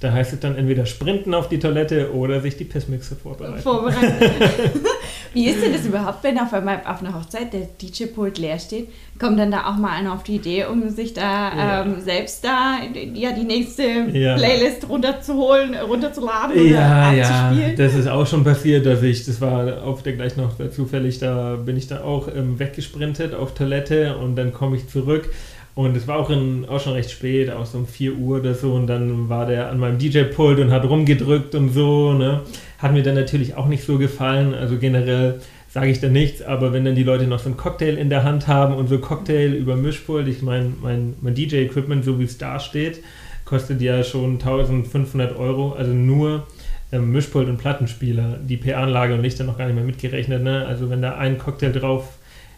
Da 0.00 0.12
heißt 0.12 0.34
es 0.34 0.40
dann 0.40 0.56
entweder 0.56 0.84
sprinten 0.84 1.32
auf 1.32 1.48
die 1.48 1.58
Toilette 1.58 2.12
oder 2.14 2.40
sich 2.42 2.56
die 2.58 2.64
Pissmixe 2.64 3.16
vorbereiten. 3.16 3.62
Vorbereitet. 3.62 4.30
Wie 5.32 5.48
ist 5.48 5.62
denn 5.62 5.72
das 5.72 5.84
überhaupt, 5.86 6.22
wenn 6.24 6.38
auf, 6.38 6.52
einmal 6.52 6.80
auf 6.86 7.00
einer 7.00 7.14
Hochzeit 7.14 7.52
der 7.52 7.62
DJ-Pult 7.80 8.38
leer 8.38 8.58
steht? 8.58 8.88
Kommt 9.18 9.38
dann 9.38 9.50
da 9.50 9.66
auch 9.66 9.76
mal 9.76 9.90
einer 9.90 10.12
auf 10.14 10.22
die 10.22 10.36
Idee, 10.36 10.64
um 10.66 10.88
sich 10.90 11.14
da 11.14 11.22
Ja. 11.56 11.82
ähm, 11.82 12.00
selbst 12.00 12.44
da 12.44 12.76
ja, 13.14 13.32
die 13.32 13.44
nächste 13.44 13.82
Ja. 14.12 14.36
Playlist 14.36 14.88
runterzuholen, 14.88 15.74
äh, 15.74 15.80
runterzuladen 15.80 16.52
oder 16.52 16.62
Ja, 16.70 17.12
ja, 17.12 17.24
abzuspielen? 17.24 17.76
das 17.76 17.94
ist 17.94 18.06
auch 18.08 18.26
schon 18.26 18.44
passiert, 18.44 18.84
dass 18.86 19.02
ich, 19.02 19.24
das 19.24 19.40
war 19.40 19.82
auf 19.82 20.02
der 20.02 20.12
gleich 20.14 20.36
noch 20.36 20.52
zufällig, 20.70 21.18
da 21.18 21.56
bin 21.56 21.76
ich 21.76 21.86
da 21.86 22.02
auch 22.02 22.28
ähm, 22.28 22.58
weggesprintet 22.58 23.34
auf 23.34 23.54
Toilette 23.54 24.16
und 24.18 24.36
dann 24.36 24.52
komme 24.52 24.76
ich 24.76 24.88
zurück 24.88 25.30
und 25.76 25.94
es 25.94 26.08
war 26.08 26.16
auch, 26.18 26.30
in, 26.30 26.64
auch 26.68 26.80
schon 26.80 26.94
recht 26.94 27.10
spät, 27.10 27.50
auch 27.50 27.66
so 27.66 27.78
um 27.78 27.86
4 27.86 28.16
Uhr 28.16 28.40
oder 28.40 28.54
so 28.54 28.72
und 28.72 28.86
dann 28.86 29.28
war 29.28 29.46
der 29.46 29.68
an 29.68 29.78
meinem 29.78 29.98
DJ-Pult 29.98 30.58
und 30.58 30.70
hat 30.72 30.84
rumgedrückt 30.84 31.54
und 31.54 31.68
so, 31.68 32.14
ne. 32.14 32.40
Hat 32.78 32.92
mir 32.92 33.02
dann 33.02 33.14
natürlich 33.14 33.56
auch 33.56 33.66
nicht 33.66 33.84
so 33.84 33.98
gefallen, 33.98 34.54
also 34.54 34.78
generell 34.78 35.40
sage 35.68 35.90
ich 35.90 36.00
da 36.00 36.08
nichts, 36.08 36.40
aber 36.40 36.72
wenn 36.72 36.86
dann 36.86 36.94
die 36.94 37.02
Leute 37.02 37.26
noch 37.26 37.38
so 37.38 37.50
einen 37.50 37.58
Cocktail 37.58 37.98
in 37.98 38.08
der 38.08 38.24
Hand 38.24 38.48
haben 38.48 38.74
und 38.74 38.88
so 38.88 38.98
Cocktail 38.98 39.52
über 39.52 39.76
Mischpult, 39.76 40.26
ich 40.28 40.40
meine, 40.40 40.72
mein, 40.80 41.14
mein 41.20 41.34
DJ-Equipment, 41.34 42.02
so 42.06 42.18
wie 42.18 42.24
es 42.24 42.38
da 42.38 42.58
steht, 42.58 43.02
kostet 43.44 43.82
ja 43.82 44.02
schon 44.02 44.32
1500 44.34 45.36
Euro, 45.36 45.72
also 45.72 45.92
nur 45.92 46.46
ähm, 46.90 47.12
Mischpult 47.12 47.48
und 47.48 47.58
Plattenspieler, 47.58 48.38
die 48.42 48.56
PA-Anlage 48.56 49.12
und 49.12 49.20
Lichter 49.20 49.44
noch 49.44 49.58
gar 49.58 49.66
nicht 49.66 49.74
mehr 49.74 49.84
mitgerechnet. 49.84 50.42
Ne? 50.42 50.64
Also 50.66 50.88
wenn 50.88 51.02
da 51.02 51.16
ein 51.16 51.36
Cocktail 51.36 51.72
drauf 51.72 52.15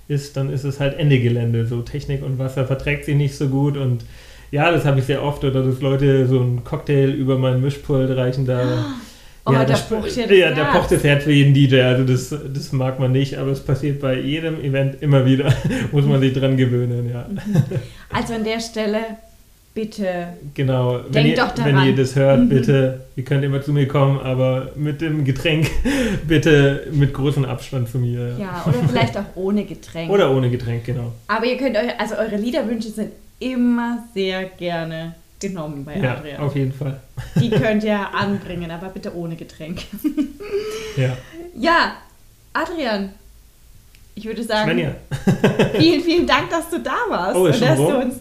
ist, 0.08 0.36
dann 0.36 0.50
ist 0.50 0.64
es 0.64 0.80
halt 0.80 0.98
Ende 0.98 1.20
Gelände. 1.20 1.66
So 1.66 1.82
Technik 1.82 2.24
und 2.24 2.38
Wasser 2.38 2.66
verträgt 2.66 3.04
sich 3.04 3.14
nicht 3.14 3.36
so 3.36 3.48
gut 3.48 3.76
und 3.76 4.04
ja, 4.50 4.70
das 4.70 4.84
habe 4.86 4.98
ich 4.98 5.04
sehr 5.04 5.22
oft, 5.22 5.44
oder 5.44 5.62
dass 5.62 5.80
Leute 5.80 6.26
so 6.26 6.40
einen 6.40 6.64
Cocktail 6.64 7.10
über 7.10 7.36
mein 7.36 7.60
Mischpult 7.60 8.16
reichen 8.16 8.46
da. 8.46 8.86
Oh, 9.44 9.52
ja, 9.52 9.64
da 9.64 9.76
pocht 9.76 10.16
ja 10.16 10.26
ja, 10.26 10.48
das 10.48 10.58
da 10.58 10.64
Herz. 10.64 10.76
pocht 10.76 10.92
das 10.92 11.04
Herz 11.04 11.24
für 11.24 11.32
jeden 11.32 11.54
DJ. 11.54 11.80
Also 11.80 12.04
das, 12.04 12.34
das 12.52 12.72
mag 12.72 12.98
man 12.98 13.12
nicht, 13.12 13.36
aber 13.36 13.50
es 13.50 13.60
passiert 13.60 14.00
bei 14.00 14.18
jedem 14.18 14.62
Event 14.62 15.02
immer 15.02 15.24
wieder. 15.24 15.52
Muss 15.92 16.04
man 16.04 16.20
sich 16.20 16.32
dran 16.32 16.56
gewöhnen, 16.56 17.10
ja. 17.10 17.26
Also 18.10 18.34
an 18.34 18.44
der 18.44 18.60
Stelle 18.60 18.98
bitte. 19.74 20.28
Genau, 20.54 21.00
wenn 21.10 21.26
ihr, 21.26 21.52
wenn 21.62 21.78
ihr 21.86 21.94
das 21.96 22.16
hört, 22.16 22.40
Mhm. 22.40 22.48
bitte, 22.48 23.00
ihr 23.16 23.24
könnt 23.24 23.44
immer 23.44 23.62
zu 23.62 23.72
mir 23.72 23.86
kommen, 23.86 24.18
aber 24.20 24.72
mit 24.76 25.00
dem 25.00 25.24
Getränk 25.24 25.70
bitte 26.26 26.86
mit 26.92 27.14
großem 27.14 27.44
Abstand 27.44 27.88
zu 27.88 27.98
mir. 27.98 28.36
Ja, 28.38 28.64
oder 28.66 28.78
vielleicht 28.88 29.16
auch 29.16 29.24
ohne 29.36 29.64
Getränk. 29.64 30.10
Oder 30.10 30.30
ohne 30.30 30.50
Getränk, 30.50 30.84
genau. 30.84 31.12
Aber 31.28 31.44
ihr 31.46 31.56
könnt 31.56 31.76
euch, 31.76 31.98
also 31.98 32.16
eure 32.16 32.36
Liederwünsche 32.36 32.88
sind 32.88 33.12
immer 33.38 34.04
sehr 34.14 34.44
gerne 34.46 35.14
genommen 35.40 35.84
bei 35.84 35.96
Ja, 35.96 36.16
Adrian. 36.16 36.40
auf 36.42 36.56
jeden 36.56 36.72
Fall. 36.72 36.98
Die 37.40 37.48
könnt 37.62 37.84
ihr 37.84 38.12
anbringen, 38.12 38.70
aber 38.72 38.88
bitte 38.88 39.14
ohne 39.14 39.36
Getränk. 39.36 39.82
Ja. 40.96 41.16
Ja, 41.60 41.92
Adrian, 42.52 43.10
ich 44.14 44.24
würde 44.24 44.44
sagen, 44.44 44.68
Svenja, 44.70 44.94
vielen, 45.76 46.02
vielen 46.02 46.26
Dank, 46.26 46.50
dass 46.50 46.70
du 46.70 46.78
da 46.78 46.94
warst. 47.08 47.36
Oh, 47.36 47.46
und 47.46 47.60
dass 47.60 47.76
du 47.76 47.96
uns 47.98 48.14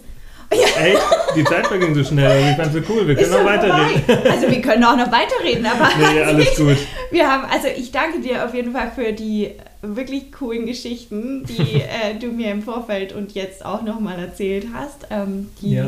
echt, 0.49 1.01
die 1.35 1.43
Zeit 1.43 1.67
verging 1.67 1.93
so 1.95 2.03
schnell. 2.03 2.27
Also 2.27 2.47
ich 2.49 2.55
fand 2.55 2.73
so 2.73 2.93
cool, 2.93 3.07
wir 3.07 3.15
können 3.15 3.31
noch 3.31 3.43
weiterreden. 3.45 4.03
vorbei. 4.05 4.31
Also 4.31 4.49
wir 4.49 4.61
können 4.61 4.83
auch 4.83 4.95
noch 4.97 5.11
weiterreden, 5.11 5.65
aber 5.65 5.89
Nee, 6.13 6.21
alles 6.21 6.55
gut. 6.55 6.77
wir 7.11 7.27
haben, 7.29 7.45
also 7.51 7.67
ich 7.75 7.91
danke 7.91 8.19
dir 8.19 8.45
auf 8.45 8.53
jeden 8.53 8.71
Fall 8.73 8.91
für 8.93 9.13
die 9.13 9.51
wirklich 9.81 10.31
coolen 10.31 10.65
Geschichten, 10.65 11.45
die 11.45 11.81
äh, 11.81 12.15
du 12.19 12.27
mir 12.27 12.51
im 12.51 12.61
Vorfeld 12.63 13.13
und 13.13 13.33
jetzt 13.33 13.63
auch 13.65 13.81
nochmal 13.81 14.19
erzählt 14.19 14.67
hast. 14.73 15.07
Ähm, 15.09 15.49
die, 15.61 15.73
ja. 15.73 15.85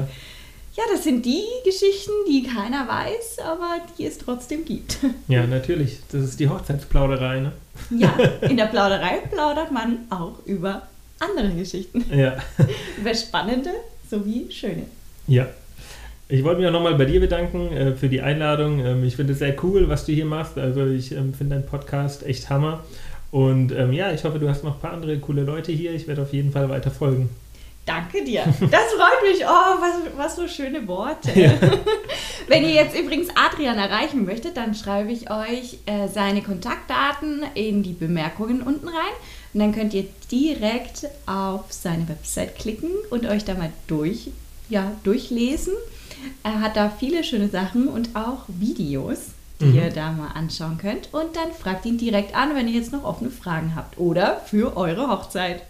Ja. 0.76 0.84
das 0.94 1.04
sind 1.04 1.26
die 1.26 1.44
Geschichten, 1.66 2.12
die 2.28 2.44
keiner 2.44 2.88
weiß, 2.88 3.40
aber 3.46 3.78
die 3.98 4.06
es 4.06 4.18
trotzdem 4.18 4.66
gibt. 4.66 4.98
Ja, 5.28 5.46
natürlich. 5.48 6.00
Das 6.12 6.22
ist 6.24 6.40
die 6.40 6.50
Hochzeitsplauderei, 6.50 7.40
ne? 7.40 7.52
Ja, 7.92 8.14
in 8.42 8.58
der 8.58 8.66
Plauderei 8.68 9.22
plaudert 9.32 9.72
man 9.72 10.00
auch 10.10 10.36
über 10.46 10.84
andere 11.20 11.50
Geschichten. 11.50 12.06
Ja. 12.14 12.38
Über 12.98 13.14
spannende 13.14 13.72
sowie 14.10 14.48
schöne. 14.52 14.84
Ja. 15.28 15.48
Ich 16.32 16.44
wollte 16.44 16.60
mich 16.60 16.68
auch 16.70 16.74
nochmal 16.74 16.96
bei 16.96 17.06
dir 17.06 17.20
bedanken 17.20 17.72
äh, 17.74 17.96
für 17.96 18.08
die 18.08 18.22
Einladung. 18.22 18.86
Ähm, 18.86 19.04
ich 19.04 19.16
finde 19.16 19.34
es 19.34 19.40
sehr 19.40 19.56
cool, 19.64 19.90
was 19.90 20.06
du 20.06 20.12
hier 20.12 20.26
machst. 20.26 20.58
Also 20.58 20.86
ich 20.86 21.12
ähm, 21.12 21.34
finde 21.34 21.56
deinen 21.56 21.66
Podcast 21.66 22.26
echt 22.26 22.50
Hammer. 22.50 22.84
Und 23.32 23.72
ähm, 23.72 23.94
ja, 23.94 24.12
ich 24.12 24.24
hoffe, 24.24 24.40
du 24.40 24.50
hast 24.50 24.64
noch 24.64 24.76
ein 24.76 24.80
paar 24.80 24.94
andere 24.94 25.18
coole 25.20 25.44
Leute 25.44 25.72
hier. 25.72 25.92
Ich 25.94 26.08
werde 26.08 26.22
auf 26.22 26.34
jeden 26.34 26.52
Fall 26.52 26.70
weiter 26.70 26.92
folgen. 26.92 27.30
Danke 27.86 28.24
dir. 28.24 28.44
Das 28.46 28.94
freut 28.94 29.32
mich. 29.32 29.44
Oh, 29.44 29.82
was, 29.82 29.96
was 30.16 30.36
für 30.36 30.48
schöne 30.48 30.88
Worte. 30.88 31.32
Ja. 31.40 31.54
Wenn 32.48 32.64
ihr 32.64 32.74
jetzt 32.74 32.96
übrigens 32.96 33.30
Adrian 33.36 33.80
erreichen 33.80 34.26
möchtet, 34.26 34.58
dann 34.58 34.76
schreibe 34.76 35.12
ich 35.12 35.32
euch 35.32 35.80
äh, 35.88 36.08
seine 36.08 36.44
Kontaktdaten 36.44 37.44
in 37.56 37.82
die 37.82 37.94
Bemerkungen 37.94 38.62
unten 38.62 38.88
rein. 38.88 39.14
Und 39.54 39.60
dann 39.62 39.74
könnt 39.74 39.94
ihr 39.94 40.06
direkt 40.32 41.08
auf 41.26 41.66
seine 41.72 42.08
Website 42.08 42.56
klicken 42.58 42.92
und 43.10 43.26
euch 43.26 43.46
da 43.46 43.56
mal 43.56 43.72
durch, 43.88 44.30
ja, 44.70 44.92
durchlesen. 45.04 45.74
Er 46.44 46.62
hat 46.62 46.76
da 46.76 46.90
viele 46.90 47.24
schöne 47.24 47.50
Sachen 47.50 47.88
und 47.88 48.16
auch 48.16 48.44
Videos, 48.48 49.20
die 49.60 49.66
Mhm. 49.66 49.76
ihr 49.76 49.90
da 49.90 50.12
mal 50.12 50.30
anschauen 50.36 50.78
könnt. 50.78 51.14
Und 51.14 51.36
dann 51.36 51.52
fragt 51.58 51.86
ihn 51.86 51.98
direkt 51.98 52.36
an, 52.36 52.56
wenn 52.56 52.68
ihr 52.68 52.76
jetzt 52.76 52.92
noch 52.92 53.04
offene 53.04 53.32
Fragen 53.32 53.74
habt. 53.76 53.98
Oder 53.98 54.42
für 54.46 54.78
eure 54.78 55.08
Hochzeit. 55.10 55.64